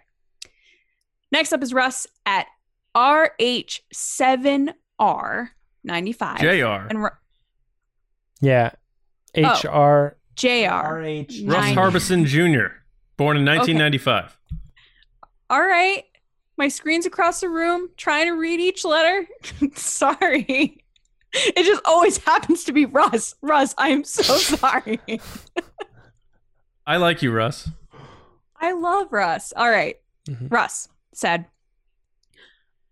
Next 1.33 1.53
up 1.55 1.63
is 1.63 1.73
Russ 1.73 2.07
at 2.27 2.49
RH7R95. 2.97 4.75
Jr. 6.41 6.89
And 6.91 7.03
Ru- 7.03 7.11
Yeah. 8.41 8.73
Oh. 9.37 9.61
HR. 9.65 10.17
JR. 10.41 11.47
Russ 11.51 11.75
Harbison 11.75 12.25
Jr. 12.25 12.69
Born 13.17 13.37
in 13.37 13.45
1995. 13.45 14.39
All 15.51 15.61
right. 15.61 16.05
My 16.57 16.69
screen's 16.69 17.05
across 17.07 17.41
the 17.41 17.49
room, 17.49 17.91
trying 17.97 18.27
to 18.27 18.33
read 18.33 18.61
each 18.61 18.85
letter. 18.85 19.27
sorry. 19.75 20.83
It 21.33 21.65
just 21.65 21.83
always 21.85 22.17
happens 22.19 22.65
to 22.65 22.73
be 22.73 22.87
Russ. 22.87 23.35
Russ, 23.43 23.75
I 23.79 23.91
am 23.91 24.05
so 24.05 24.23
sorry. 24.37 24.99
I 26.87 26.97
like 26.97 27.23
you, 27.23 27.31
Russ. 27.31 27.69
I 28.61 28.73
love 28.73 29.13
Russ. 29.13 29.53
All 29.57 29.71
right. 29.71 29.97
Mhm. 30.29 30.51
Russ 30.51 30.89
said, 31.15 31.47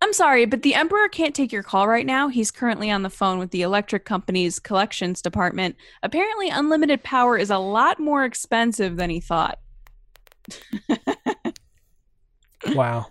I'm 0.00 0.12
sorry, 0.12 0.46
but 0.46 0.62
the 0.62 0.74
Emperor 0.74 1.08
can't 1.08 1.34
take 1.34 1.52
your 1.52 1.64
call 1.64 1.88
right 1.88 2.06
now. 2.06 2.28
He's 2.28 2.50
currently 2.50 2.90
on 2.90 3.02
the 3.02 3.10
phone 3.10 3.38
with 3.38 3.50
the 3.50 3.62
electric 3.62 4.04
company's 4.04 4.58
collections 4.58 5.20
department. 5.20 5.76
Apparently, 6.02 6.48
unlimited 6.48 7.02
power 7.02 7.36
is 7.36 7.50
a 7.50 7.58
lot 7.58 7.98
more 7.98 8.24
expensive 8.24 8.96
than 8.96 9.10
he 9.10 9.20
thought. 9.20 9.58
Wow. 12.74 13.06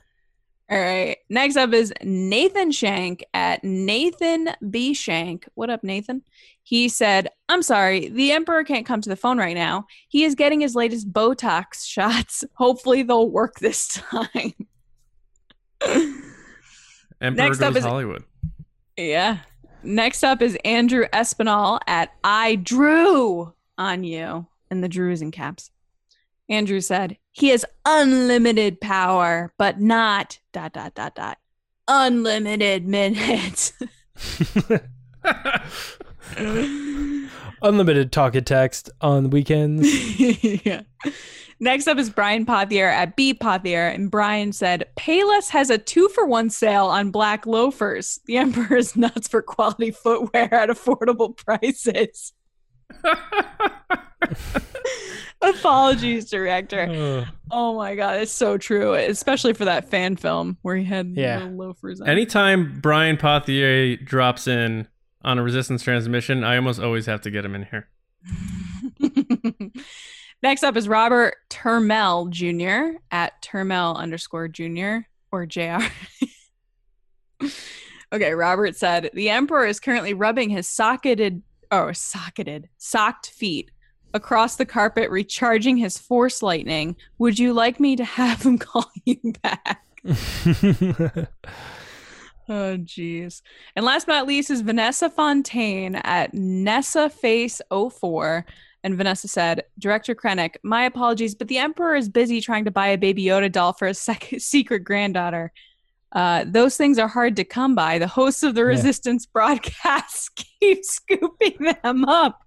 All 0.70 0.78
right. 0.78 1.18
Next 1.30 1.56
up 1.56 1.74
is 1.74 1.94
Nathan 2.04 2.72
Shank 2.72 3.24
at 3.34 3.64
Nathan 3.64 4.50
B. 4.70 4.94
Shank. 4.94 5.48
What 5.56 5.70
up, 5.70 5.84
Nathan? 5.84 6.24
He 6.64 6.90
said, 6.90 7.30
I'm 7.48 7.64
sorry, 7.64 8.10
the 8.10 8.34
Emperor 8.34 8.66
can't 8.66 8.86
come 8.86 9.00
to 9.00 9.10
the 9.10 9.16
phone 9.16 9.38
right 9.38 9.56
now. 9.56 9.86
He 10.10 10.26
is 10.26 10.36
getting 10.36 10.60
his 10.60 10.76
latest 10.76 11.12
Botox 11.14 11.86
shots. 11.88 12.44
Hopefully, 12.56 13.04
they'll 13.04 13.30
work 13.30 13.60
this 13.60 13.88
time. 14.12 14.54
Emperor 17.22 17.44
Next 17.46 17.62
up 17.62 17.76
is- 17.76 17.84
Hollywood. 17.84 18.24
yeah. 18.96 19.40
Next 19.84 20.24
up 20.24 20.42
is 20.42 20.58
Andrew 20.66 21.06
Espinal 21.14 21.80
at 21.88 22.12
I 22.24 22.56
Drew 22.56 23.54
on 23.78 24.04
you. 24.04 24.48
And 24.70 24.84
the 24.84 24.90
Drew 24.90 25.12
is 25.12 25.22
in 25.22 25.32
caps. 25.32 25.72
Andrew 26.50 26.82
said, 26.82 27.18
he 27.32 27.50
has 27.50 27.64
unlimited 27.86 28.82
power, 28.82 29.54
but 29.58 29.80
not 29.80 30.40
dot 30.52 30.74
dot 30.74 30.94
dot 30.96 31.16
dot 31.16 31.38
unlimited 31.88 32.86
minutes. 32.88 33.72
Unlimited 37.62 38.12
talk 38.12 38.36
and 38.36 38.46
text 38.46 38.90
on 39.02 39.30
weekends. 39.30 39.88
yeah. 40.66 40.82
Next 41.60 41.88
up 41.88 41.98
is 41.98 42.12
Brian 42.12 42.46
Pothier 42.46 42.88
at 42.88 43.16
B 43.16 43.34
Pothier, 43.34 43.92
and 43.94 44.12
Brian 44.12 44.52
said, 44.54 44.86
Payless 44.96 45.50
has 45.50 45.72
a 45.72 45.78
two 45.80 46.08
for 46.10 46.28
one 46.28 46.52
sale 46.52 46.86
on 46.86 47.10
black 47.10 47.48
loafers. 47.48 48.20
The 48.28 48.38
Emperor 48.38 48.78
is 48.78 48.96
nuts 48.96 49.28
for 49.28 49.42
quality 49.42 49.90
footwear 49.90 50.54
at 50.54 50.70
affordable 50.70 51.36
prices. 51.36 52.34
Apologies, 55.42 56.30
director. 56.30 56.88
Ugh. 56.90 57.28
Oh 57.52 57.76
my 57.76 57.96
god, 57.96 58.22
it's 58.22 58.32
so 58.32 58.58
true, 58.58 58.94
especially 58.94 59.54
for 59.54 59.66
that 59.66 59.90
fan 59.90 60.16
film 60.16 60.58
where 60.62 60.76
he 60.76 60.84
had 60.84 61.14
Yeah. 61.16 61.40
the 61.40 61.46
loafers 61.46 62.02
on. 62.02 62.10
Anytime 62.10 62.80
Brian 62.82 63.18
Pothier 63.18 64.04
drops 64.04 64.48
in 64.48 64.88
on 65.28 65.38
a 65.38 65.44
resistance 65.44 65.84
transmission, 65.84 66.46
I 66.46 66.56
almost 66.56 66.80
always 66.80 67.06
have 67.06 67.20
to 67.22 67.30
get 67.30 67.44
him 67.44 67.54
in 67.54 67.68
here. 67.70 67.90
Next 70.42 70.64
up 70.64 70.78
is 70.78 70.88
Robert 70.88 71.36
Termel 71.50 72.30
Jr. 72.30 73.00
at 73.12 73.42
Termel 73.42 73.98
underscore 73.98 74.48
Jr. 74.48 75.00
or 75.30 75.46
JR. 75.46 75.84
okay, 78.14 78.32
Robert 78.32 78.78
said 78.78 79.10
the 79.14 79.30
Emperor 79.30 79.66
is 79.66 79.82
currently 79.82 80.14
rubbing 80.14 80.50
his 80.50 80.66
socketed, 80.66 81.42
oh, 81.72 81.92
socketed, 81.92 82.70
socked 82.78 83.30
feet 83.30 83.70
across 84.14 84.56
the 84.56 84.66
carpet, 84.66 85.10
recharging 85.10 85.76
his 85.76 85.98
force 85.98 86.42
lightning. 86.42 86.96
Would 87.18 87.38
you 87.38 87.52
like 87.52 87.82
me 87.82 87.98
to 87.98 88.06
have 88.06 88.44
him 88.44 88.58
call 88.60 88.90
you 89.04 89.34
back? 89.44 89.84
Oh, 92.50 92.78
jeez. 92.78 93.42
And 93.76 93.84
last 93.86 94.08
but 94.08 94.14
not 94.14 94.26
least 94.28 94.50
is 94.50 94.62
Vanessa 94.62 95.10
Fontaine 95.10 95.96
at 95.96 96.34
NessaFace04. 96.34 98.44
And 98.84 98.96
Vanessa 98.96 99.28
said, 99.28 99.64
Director 99.80 100.16
Krennic, 100.16 100.56
my 100.64 100.86
apologies, 100.86 101.36
but 101.36 101.50
the 101.50 101.58
Emperor 101.58 101.96
is 101.96 102.08
busy 102.08 102.40
trying 102.40 102.64
to 102.66 102.72
buy 102.72 102.88
a 102.88 102.98
Baby 102.98 103.26
Yoda 103.26 103.52
doll 103.52 103.74
for 103.74 103.88
a 103.88 103.94
sec- 103.94 104.36
secret 104.38 104.86
granddaughter. 104.86 105.52
Uh, 106.14 106.46
those 106.48 106.78
things 106.78 106.98
are 106.98 107.10
hard 107.10 107.36
to 107.36 107.44
come 107.44 107.76
by. 107.76 108.00
The 108.00 108.08
hosts 108.08 108.44
of 108.44 108.56
the 108.56 108.62
Yeah. 108.62 108.68
Resistance 108.68 109.26
broadcasts 109.26 110.30
keep 110.62 110.86
scooping 110.86 111.74
them 111.84 112.06
up. 112.06 112.42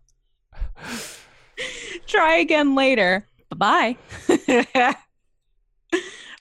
Try 2.07 2.37
again 2.37 2.75
later. 2.75 3.27
Bye 3.55 3.97
bye. 4.29 4.97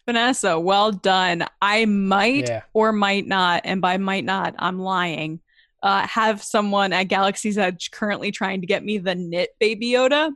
Vanessa, 0.09 0.59
well 0.59 0.91
done. 0.91 1.45
I 1.61 1.85
might 1.85 2.47
Yeah. 2.49 2.63
or 2.73 2.91
might 2.91 3.27
not, 3.27 3.61
and 3.63 3.79
by 3.79 3.97
might 3.97 4.25
not, 4.25 4.55
I'm 4.57 4.79
lying. 4.79 5.39
Uh, 5.83 6.05
have 6.07 6.41
someone 6.43 6.91
at 6.93 7.03
Galaxy's 7.03 7.57
Edge 7.59 7.91
currently 7.91 8.31
trying 8.31 8.61
to 8.61 8.67
get 8.67 8.83
me 8.83 8.97
the 8.97 9.13
knit 9.15 9.51
Baby 9.59 9.91
Yoda. 9.91 10.31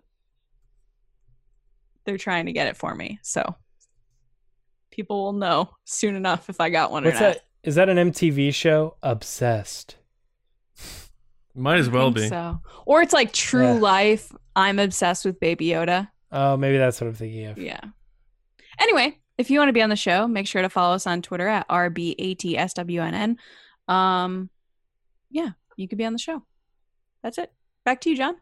They're 2.06 2.18
trying 2.18 2.46
to 2.46 2.54
get 2.54 2.68
it 2.68 2.78
for 2.78 2.94
me, 2.94 3.20
so 3.24 3.56
people 4.92 5.24
will 5.24 5.34
know 5.34 5.70
soon 5.86 6.16
enough 6.16 6.50
if 6.50 6.62
I 6.62 6.70
got 6.70 6.92
one 6.92 7.04
What's 7.04 7.18
or 7.18 7.22
not. 7.24 7.34
that? 7.36 7.44
Is 7.64 7.76
that 7.76 7.90
an 7.90 7.98
MTV 7.98 8.54
show? 8.54 8.96
Obsessed. 9.02 9.96
Might 11.56 11.80
as 11.80 11.88
I 11.88 11.92
well 11.92 12.06
think 12.12 12.16
be. 12.26 12.28
So, 12.30 12.60
or 12.86 13.02
it's 13.02 13.14
like 13.14 13.32
True 13.34 13.74
Yeah. 13.74 13.80
Life. 13.80 14.32
I'm 14.56 14.78
obsessed 14.80 15.26
with 15.26 15.40
Baby 15.40 15.68
Yoda. 15.70 16.10
Oh, 16.32 16.58
maybe 16.58 16.78
that's 16.78 17.00
what 17.02 17.08
I'm 17.08 17.14
thinking 17.16 17.46
of. 17.48 17.58
Yeah. 17.58 17.80
Anyway, 18.80 19.18
if 19.38 19.50
you 19.50 19.60
want 19.60 19.70
to 19.70 19.74
be 19.74 19.82
on 19.82 19.90
the 19.90 19.96
show, 19.96 20.28
make 20.28 20.48
sure 20.48 20.62
to 20.62 20.70
follow 20.70 20.96
us 20.96 21.08
on 21.08 21.22
Twitter 21.22 21.48
at 21.48 21.68
RBATSWNN. 21.68 23.36
Um, 23.88 24.50
yeah, 25.30 25.50
you 25.76 25.88
could 25.88 25.98
be 25.98 26.06
on 26.06 26.14
the 26.14 26.20
show. 26.20 26.44
That's 27.24 27.38
it. 27.38 27.52
Back 27.86 28.02
to 28.02 28.10
you, 28.10 28.18
John. 28.18 28.36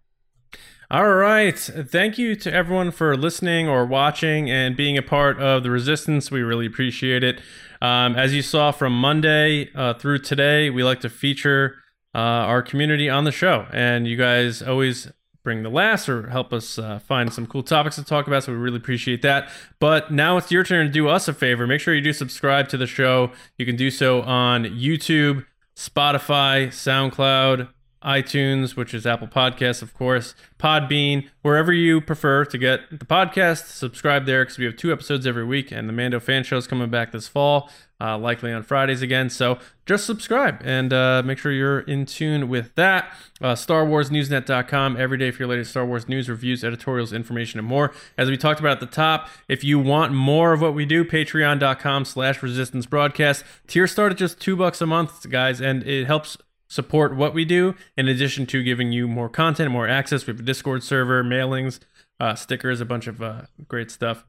All 0.89 1.13
right. 1.13 1.57
Thank 1.57 2.17
you 2.17 2.35
to 2.35 2.53
everyone 2.53 2.91
for 2.91 3.15
listening 3.15 3.69
or 3.69 3.85
watching 3.85 4.51
and 4.51 4.75
being 4.75 4.97
a 4.97 5.01
part 5.01 5.39
of 5.39 5.63
the 5.63 5.71
resistance. 5.71 6.29
We 6.29 6.41
really 6.41 6.65
appreciate 6.65 7.23
it. 7.23 7.39
Um, 7.81 8.15
as 8.15 8.33
you 8.33 8.41
saw 8.41 8.71
from 8.73 8.91
Monday 8.99 9.69
uh, 9.73 9.93
through 9.93 10.19
today, 10.19 10.69
we 10.69 10.83
like 10.83 10.99
to 10.99 11.09
feature 11.09 11.77
uh, 12.13 12.17
our 12.17 12.61
community 12.61 13.09
on 13.09 13.23
the 13.23 13.31
show. 13.31 13.67
And 13.71 14.05
you 14.05 14.17
guys 14.17 14.61
always 14.61 15.09
bring 15.43 15.63
the 15.63 15.69
last 15.69 16.07
or 16.07 16.29
help 16.29 16.53
us 16.53 16.77
uh, 16.77 16.99
find 16.99 17.33
some 17.33 17.47
cool 17.47 17.63
topics 17.63 17.95
to 17.95 18.03
talk 18.03 18.27
about. 18.27 18.43
So 18.43 18.51
we 18.51 18.57
really 18.57 18.77
appreciate 18.77 19.21
that. 19.23 19.49
But 19.79 20.11
now 20.11 20.37
it's 20.37 20.51
your 20.51 20.63
turn 20.63 20.85
to 20.85 20.91
do 20.91 21.07
us 21.07 21.27
a 21.27 21.33
favor. 21.33 21.65
Make 21.65 21.81
sure 21.81 21.93
you 21.93 22.01
do 22.01 22.13
subscribe 22.13 22.69
to 22.69 22.77
the 22.77 22.87
show. 22.87 23.31
You 23.57 23.65
can 23.65 23.75
do 23.75 23.89
so 23.89 24.21
on 24.21 24.65
YouTube, 24.65 25.45
Spotify, 25.75 26.67
SoundCloud, 26.67 27.69
iTunes, 28.03 28.75
which 28.75 28.93
is 28.93 29.05
Apple 29.05 29.27
Podcasts, 29.27 29.81
of 29.81 29.93
course, 29.93 30.33
Podbean, 30.57 31.27
wherever 31.43 31.71
you 31.71 32.01
prefer 32.01 32.45
to 32.45 32.57
get 32.57 32.81
the 32.89 33.05
podcast. 33.05 33.67
Subscribe 33.67 34.25
there 34.25 34.43
because 34.43 34.57
we 34.57 34.65
have 34.65 34.75
two 34.75 34.91
episodes 34.91 35.27
every 35.27 35.45
week, 35.45 35.71
and 35.71 35.87
the 35.87 35.93
Mando 35.93 36.19
fan 36.19 36.43
show 36.43 36.57
is 36.57 36.65
coming 36.65 36.89
back 36.89 37.11
this 37.11 37.27
fall, 37.27 37.69
uh, 38.01 38.17
likely 38.17 38.51
on 38.51 38.63
Fridays 38.63 39.01
again. 39.01 39.29
So 39.29 39.59
just 39.85 40.05
subscribe 40.05 40.61
and 40.63 40.91
uh, 40.91 41.21
make 41.23 41.37
sure 41.37 41.51
you're 41.51 41.81
in 41.81 42.05
tune 42.05 42.49
with 42.49 42.73
that. 42.75 43.13
Uh, 43.39 43.53
StarWarsNewsNet.com 43.53 44.97
every 44.97 45.17
day 45.17 45.29
for 45.29 45.43
your 45.43 45.49
latest 45.49 45.71
Star 45.71 45.85
Wars 45.85 46.09
news, 46.09 46.27
reviews, 46.27 46.63
editorials, 46.63 47.13
information, 47.13 47.59
and 47.59 47.67
more. 47.67 47.93
As 48.17 48.29
we 48.29 48.37
talked 48.37 48.59
about 48.59 48.73
at 48.73 48.79
the 48.79 48.85
top, 48.85 49.29
if 49.47 49.63
you 49.63 49.77
want 49.77 50.13
more 50.13 50.53
of 50.53 50.61
what 50.61 50.73
we 50.73 50.85
do, 50.85 51.05
patreon.com 51.05 52.05
slash 52.05 52.41
resistance 52.41 52.85
broadcast. 52.85 53.43
Tiers 53.67 53.91
start 53.91 54.11
at 54.11 54.17
just 54.17 54.39
two 54.39 54.55
bucks 54.55 54.81
a 54.81 54.87
month, 54.87 55.29
guys, 55.29 55.61
and 55.61 55.83
it 55.83 56.07
helps 56.07 56.37
support 56.67 57.15
what 57.15 57.33
we 57.33 57.45
do 57.45 57.75
in 57.97 58.07
addition 58.07 58.45
to 58.47 58.63
giving 58.63 58.91
you 58.91 59.07
more 59.07 59.29
content, 59.29 59.69
more 59.69 59.87
access. 59.87 60.25
We 60.25 60.31
have 60.31 60.39
a 60.39 60.43
Discord 60.43 60.83
server, 60.83 61.23
mailings, 61.23 61.79
uh, 62.19 62.35
stickers, 62.35 62.79
a 62.79 62.85
bunch 62.85 63.07
of 63.07 63.21
uh, 63.21 63.41
great 63.67 63.91
stuff. 63.91 64.25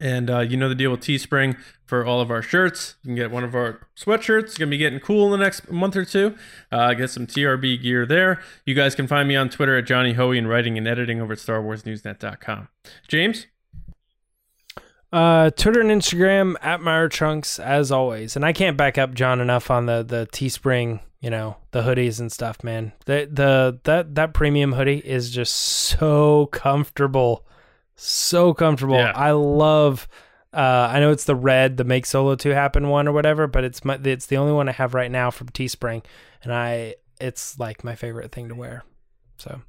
And 0.00 0.30
uh, 0.30 0.38
you 0.40 0.56
know 0.56 0.68
the 0.68 0.74
deal 0.74 0.90
with 0.90 1.00
Teespring 1.00 1.58
for 1.84 2.06
all 2.06 2.20
of 2.20 2.30
our 2.30 2.40
shirts. 2.40 2.96
You 3.02 3.08
can 3.08 3.16
get 3.16 3.30
one 3.30 3.44
of 3.44 3.54
our 3.54 3.86
sweatshirts. 3.96 4.44
It's 4.44 4.54
to 4.56 4.66
be 4.66 4.78
getting 4.78 5.00
cool 5.00 5.26
in 5.26 5.38
the 5.38 5.44
next 5.44 5.70
month 5.70 5.94
or 5.94 6.04
two. 6.04 6.36
Uh, 6.72 6.94
get 6.94 7.10
some 7.10 7.26
TRB 7.26 7.82
gear 7.82 8.06
there. 8.06 8.40
You 8.64 8.74
guys 8.74 8.94
can 8.94 9.06
find 9.06 9.28
me 9.28 9.36
on 9.36 9.50
Twitter 9.50 9.76
at 9.76 9.86
Johnny 9.86 10.14
Hoey 10.14 10.38
and 10.38 10.48
writing 10.48 10.78
and 10.78 10.88
editing 10.88 11.20
over 11.20 11.34
at 11.34 11.38
StarWarsNewsNet.com. 11.38 12.68
James? 13.08 13.46
Uh, 15.12 15.50
Twitter 15.50 15.80
and 15.80 15.90
Instagram 15.90 16.54
at 16.62 16.80
Meyer 16.80 17.08
Trunks 17.08 17.58
as 17.58 17.90
always, 17.90 18.36
and 18.36 18.44
I 18.44 18.52
can't 18.52 18.76
back 18.76 18.96
up 18.96 19.12
John 19.12 19.40
enough 19.40 19.68
on 19.68 19.86
the 19.86 20.04
the 20.04 20.28
Teespring, 20.32 21.00
you 21.20 21.30
know, 21.30 21.56
the 21.72 21.82
hoodies 21.82 22.20
and 22.20 22.30
stuff, 22.30 22.62
man. 22.62 22.92
The 23.06 23.28
the 23.30 23.80
that 23.84 24.14
that 24.14 24.34
premium 24.34 24.74
hoodie 24.74 24.98
is 25.04 25.30
just 25.30 25.52
so 25.52 26.46
comfortable, 26.52 27.44
so 28.02 28.54
comfortable. 28.54 28.96
Yeah. 28.96 29.12
I 29.14 29.32
love. 29.32 30.08
Uh, 30.52 30.88
I 30.92 30.98
know 30.98 31.12
it's 31.12 31.24
the 31.24 31.36
red, 31.36 31.76
the 31.76 31.84
make 31.84 32.06
solo 32.06 32.34
two 32.34 32.50
happen 32.50 32.88
one 32.88 33.06
or 33.06 33.12
whatever, 33.12 33.46
but 33.46 33.62
it's 33.62 33.84
my 33.84 33.98
it's 34.02 34.26
the 34.26 34.36
only 34.36 34.52
one 34.52 34.68
I 34.68 34.72
have 34.72 34.94
right 34.94 35.10
now 35.10 35.30
from 35.30 35.48
Teespring, 35.50 36.04
and 36.42 36.52
I 36.52 36.96
it's 37.20 37.58
like 37.58 37.84
my 37.84 37.94
favorite 37.94 38.32
thing 38.32 38.48
to 38.48 38.54
wear. 38.56 38.82
So 39.38 39.62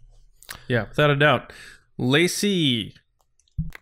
Yeah, 0.68 0.88
without 0.90 1.12
a 1.12 1.16
doubt. 1.16 1.54
Lacey. 1.98 2.96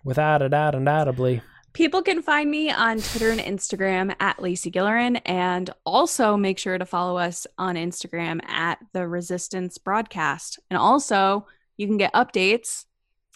without 0.03 0.41
a 0.41 0.49
doubt, 0.49 0.75
undoubtedly. 0.75 1.41
People 1.71 2.01
can 2.01 2.21
find 2.21 2.49
me 2.51 2.69
on 2.69 2.97
Twitter 2.99 3.29
and 3.29 3.39
Instagram 3.39 4.13
at 4.19 4.41
Lacey 4.41 4.69
Gillerin, 4.71 5.21
and 5.25 5.69
also 5.85 6.35
make 6.35 6.57
sure 6.59 6.77
to 6.77 6.85
follow 6.85 7.17
us 7.17 7.47
on 7.57 7.75
Instagram 7.75 8.43
at 8.49 8.79
the 8.91 9.07
Resistance 9.07 9.77
Broadcast. 9.77 10.59
And 10.69 10.77
also, 10.77 11.47
you 11.77 11.87
can 11.87 11.95
get 11.97 12.11
updates 12.13 12.85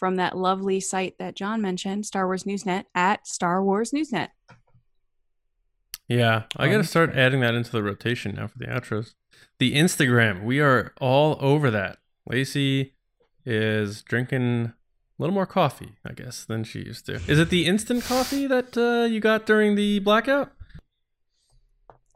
from 0.04 0.16
that 0.16 0.36
lovely 0.36 0.80
site 0.80 1.16
that 1.18 1.34
John 1.34 1.62
mentioned, 1.62 2.04
Star 2.04 2.26
Wars 2.26 2.44
Newsnet, 2.44 2.84
at 2.94 3.26
Star 3.26 3.64
Wars 3.64 3.90
Newsnet. 3.90 4.28
Yeah, 6.08 6.42
I 6.58 6.68
got 6.68 6.76
to 6.76 6.84
start 6.84 7.16
adding 7.16 7.40
that 7.40 7.54
into 7.54 7.72
the 7.72 7.82
rotation 7.82 8.34
now 8.34 8.48
for 8.48 8.58
the 8.58 8.66
outros. 8.66 9.14
The 9.58 9.74
Instagram, 9.74 10.44
we 10.44 10.60
are 10.60 10.92
all 11.00 11.38
over 11.40 11.70
that. 11.70 12.00
Lacey 12.28 12.96
is 13.46 14.02
drinking 14.02 14.74
a 14.74 14.74
little 15.22 15.32
more 15.32 15.46
coffee, 15.46 15.96
I 16.04 16.12
guess, 16.12 16.44
than 16.44 16.64
she 16.64 16.80
used 16.80 17.06
to. 17.06 17.14
Is 17.26 17.38
it 17.38 17.48
the 17.48 17.64
instant 17.64 18.04
coffee 18.04 18.46
that 18.46 18.76
uh, 18.76 19.06
you 19.06 19.20
got 19.20 19.46
during 19.46 19.74
the 19.74 20.00
blackout? 20.00 20.52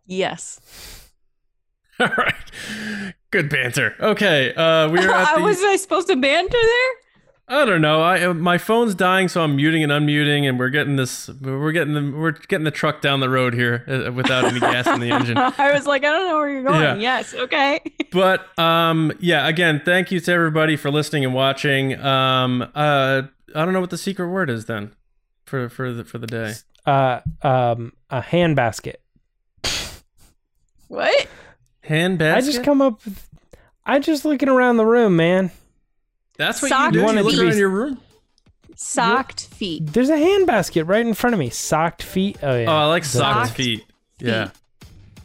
Yes. 0.04 0.60
All 1.98 2.10
right, 2.18 2.34
good 3.30 3.48
banter. 3.48 3.94
Okay, 3.98 4.52
uh, 4.52 4.90
we're 4.90 5.10
at 5.10 5.36
the. 5.36 5.42
was 5.42 5.64
I 5.64 5.76
supposed 5.76 6.08
to 6.08 6.16
banter 6.16 6.52
there? 6.52 7.07
I 7.50 7.64
don't 7.64 7.80
know. 7.80 8.02
I 8.02 8.22
uh, 8.26 8.34
my 8.34 8.58
phone's 8.58 8.94
dying, 8.94 9.28
so 9.28 9.40
I'm 9.42 9.56
muting 9.56 9.82
and 9.82 9.90
unmuting, 9.90 10.46
and 10.46 10.58
we're 10.58 10.68
getting 10.68 10.96
this. 10.96 11.28
We're 11.40 11.72
getting 11.72 11.94
the 11.94 12.14
we're 12.16 12.32
getting 12.32 12.64
the 12.64 12.70
truck 12.70 13.00
down 13.00 13.20
the 13.20 13.30
road 13.30 13.54
here 13.54 13.84
uh, 13.88 14.12
without 14.12 14.44
any 14.44 14.60
gas 14.60 14.86
in 14.86 15.00
the 15.00 15.10
engine. 15.10 15.36
I 15.58 15.72
was 15.72 15.86
like, 15.86 16.04
I 16.04 16.08
don't 16.10 16.28
know 16.28 16.36
where 16.36 16.50
you're 16.50 16.62
going. 16.62 16.82
Yeah. 16.82 16.96
Yes, 16.96 17.32
okay. 17.32 17.80
but 18.12 18.58
um 18.58 19.12
yeah 19.20 19.46
again 19.48 19.80
thank 19.84 20.10
you 20.10 20.18
to 20.20 20.32
everybody 20.32 20.76
for 20.76 20.90
listening 20.90 21.24
and 21.26 21.34
watching 21.34 21.98
um 22.00 22.62
uh 22.74 23.22
i 23.54 23.64
don't 23.64 23.74
know 23.74 23.80
what 23.80 23.90
the 23.90 23.98
secret 23.98 24.28
word 24.28 24.48
is 24.48 24.64
then 24.64 24.92
for 25.44 25.68
for 25.68 25.92
the 25.92 26.04
for 26.04 26.16
the 26.16 26.26
day 26.26 26.54
Uh, 26.86 27.20
um, 27.42 27.92
a 28.08 28.22
hand 28.22 28.56
basket. 28.56 29.02
What? 30.88 31.26
hand 31.82 32.18
basket 32.18 32.48
I 32.48 32.52
just 32.52 32.64
come 32.64 32.80
up. 32.82 33.04
With, 33.04 33.28
I 33.84 33.98
just 33.98 34.24
looking 34.24 34.48
around 34.48 34.76
the 34.78 34.86
room, 34.86 35.16
man. 35.16 35.50
That's 36.38 36.62
what 36.62 36.68
Sock 36.68 36.94
you 36.94 37.00
do. 37.00 37.04
Wanted 37.04 37.20
you 37.20 37.24
look 37.24 37.34
to 37.34 37.40
be- 37.40 37.46
around 37.48 37.58
your 37.58 37.68
room? 37.68 38.00
Socked 38.76 39.46
feet. 39.48 39.92
There's 39.92 40.08
a 40.08 40.16
hand 40.16 40.46
basket 40.46 40.84
right 40.84 41.04
in 41.04 41.12
front 41.12 41.34
of 41.34 41.40
me. 41.40 41.50
Socked 41.50 42.02
feet. 42.02 42.38
Oh 42.42 42.56
yeah. 42.56 42.70
oh 42.70 42.76
i 42.76 42.84
like 42.86 43.04
socked 43.04 43.48
Socked 43.48 43.56
feet. 43.56 43.84
Yeah. 44.20 44.50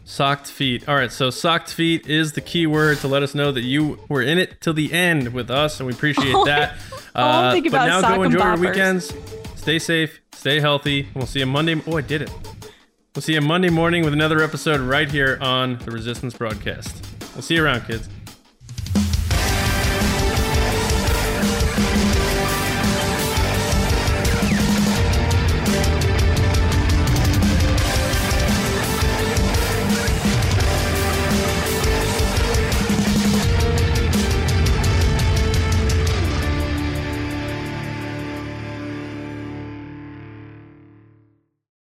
socked 0.05 0.47
feet. 0.47 0.89
All 0.89 0.95
right 0.95 1.11
so 1.11 1.29
socked 1.29 1.71
feet 1.71 2.07
is 2.07 2.33
the 2.33 2.41
key 2.41 2.65
word 2.67 2.97
to 2.99 3.07
let 3.07 3.23
us 3.23 3.35
know 3.35 3.51
that 3.51 3.61
you 3.61 3.99
were 4.09 4.23
in 4.23 4.39
it 4.39 4.59
till 4.59 4.73
the 4.73 4.91
end 4.91 5.33
with 5.33 5.51
us 5.51 5.79
and 5.79 5.87
we 5.87 5.93
appreciate 5.93 6.33
oh, 6.35 6.45
that. 6.45 6.73
All 7.15 7.29
I'm 7.29 7.45
uh, 7.45 7.51
thinking 7.51 7.71
but 7.71 7.85
now 7.85 7.97
is 7.97 8.01
go 8.01 8.07
sock 8.09 8.17
'em 8.17 8.23
enjoy 8.25 8.45
your 8.45 8.57
weekends. 8.57 9.13
Stay 9.55 9.79
safe 9.79 10.19
stay 10.33 10.59
healthy. 10.59 11.07
We'll 11.13 11.27
see 11.27 11.39
you 11.39 11.45
monday 11.45 11.79
oh 11.87 11.97
i 11.97 12.01
did 12.01 12.23
it. 12.23 12.31
We'll 13.15 13.21
see 13.21 13.33
you 13.35 13.41
Monday 13.41 13.69
morning 13.69 14.03
with 14.03 14.13
another 14.13 14.41
episode 14.41 14.81
right 14.81 15.07
here 15.07 15.37
on 15.39 15.77
the 15.85 15.91
Resistance 15.91 16.33
broadcast. 16.33 17.05
We'll 17.35 17.43
see 17.43 17.53
you 17.53 17.63
around, 17.63 17.81
kids. 17.85 18.09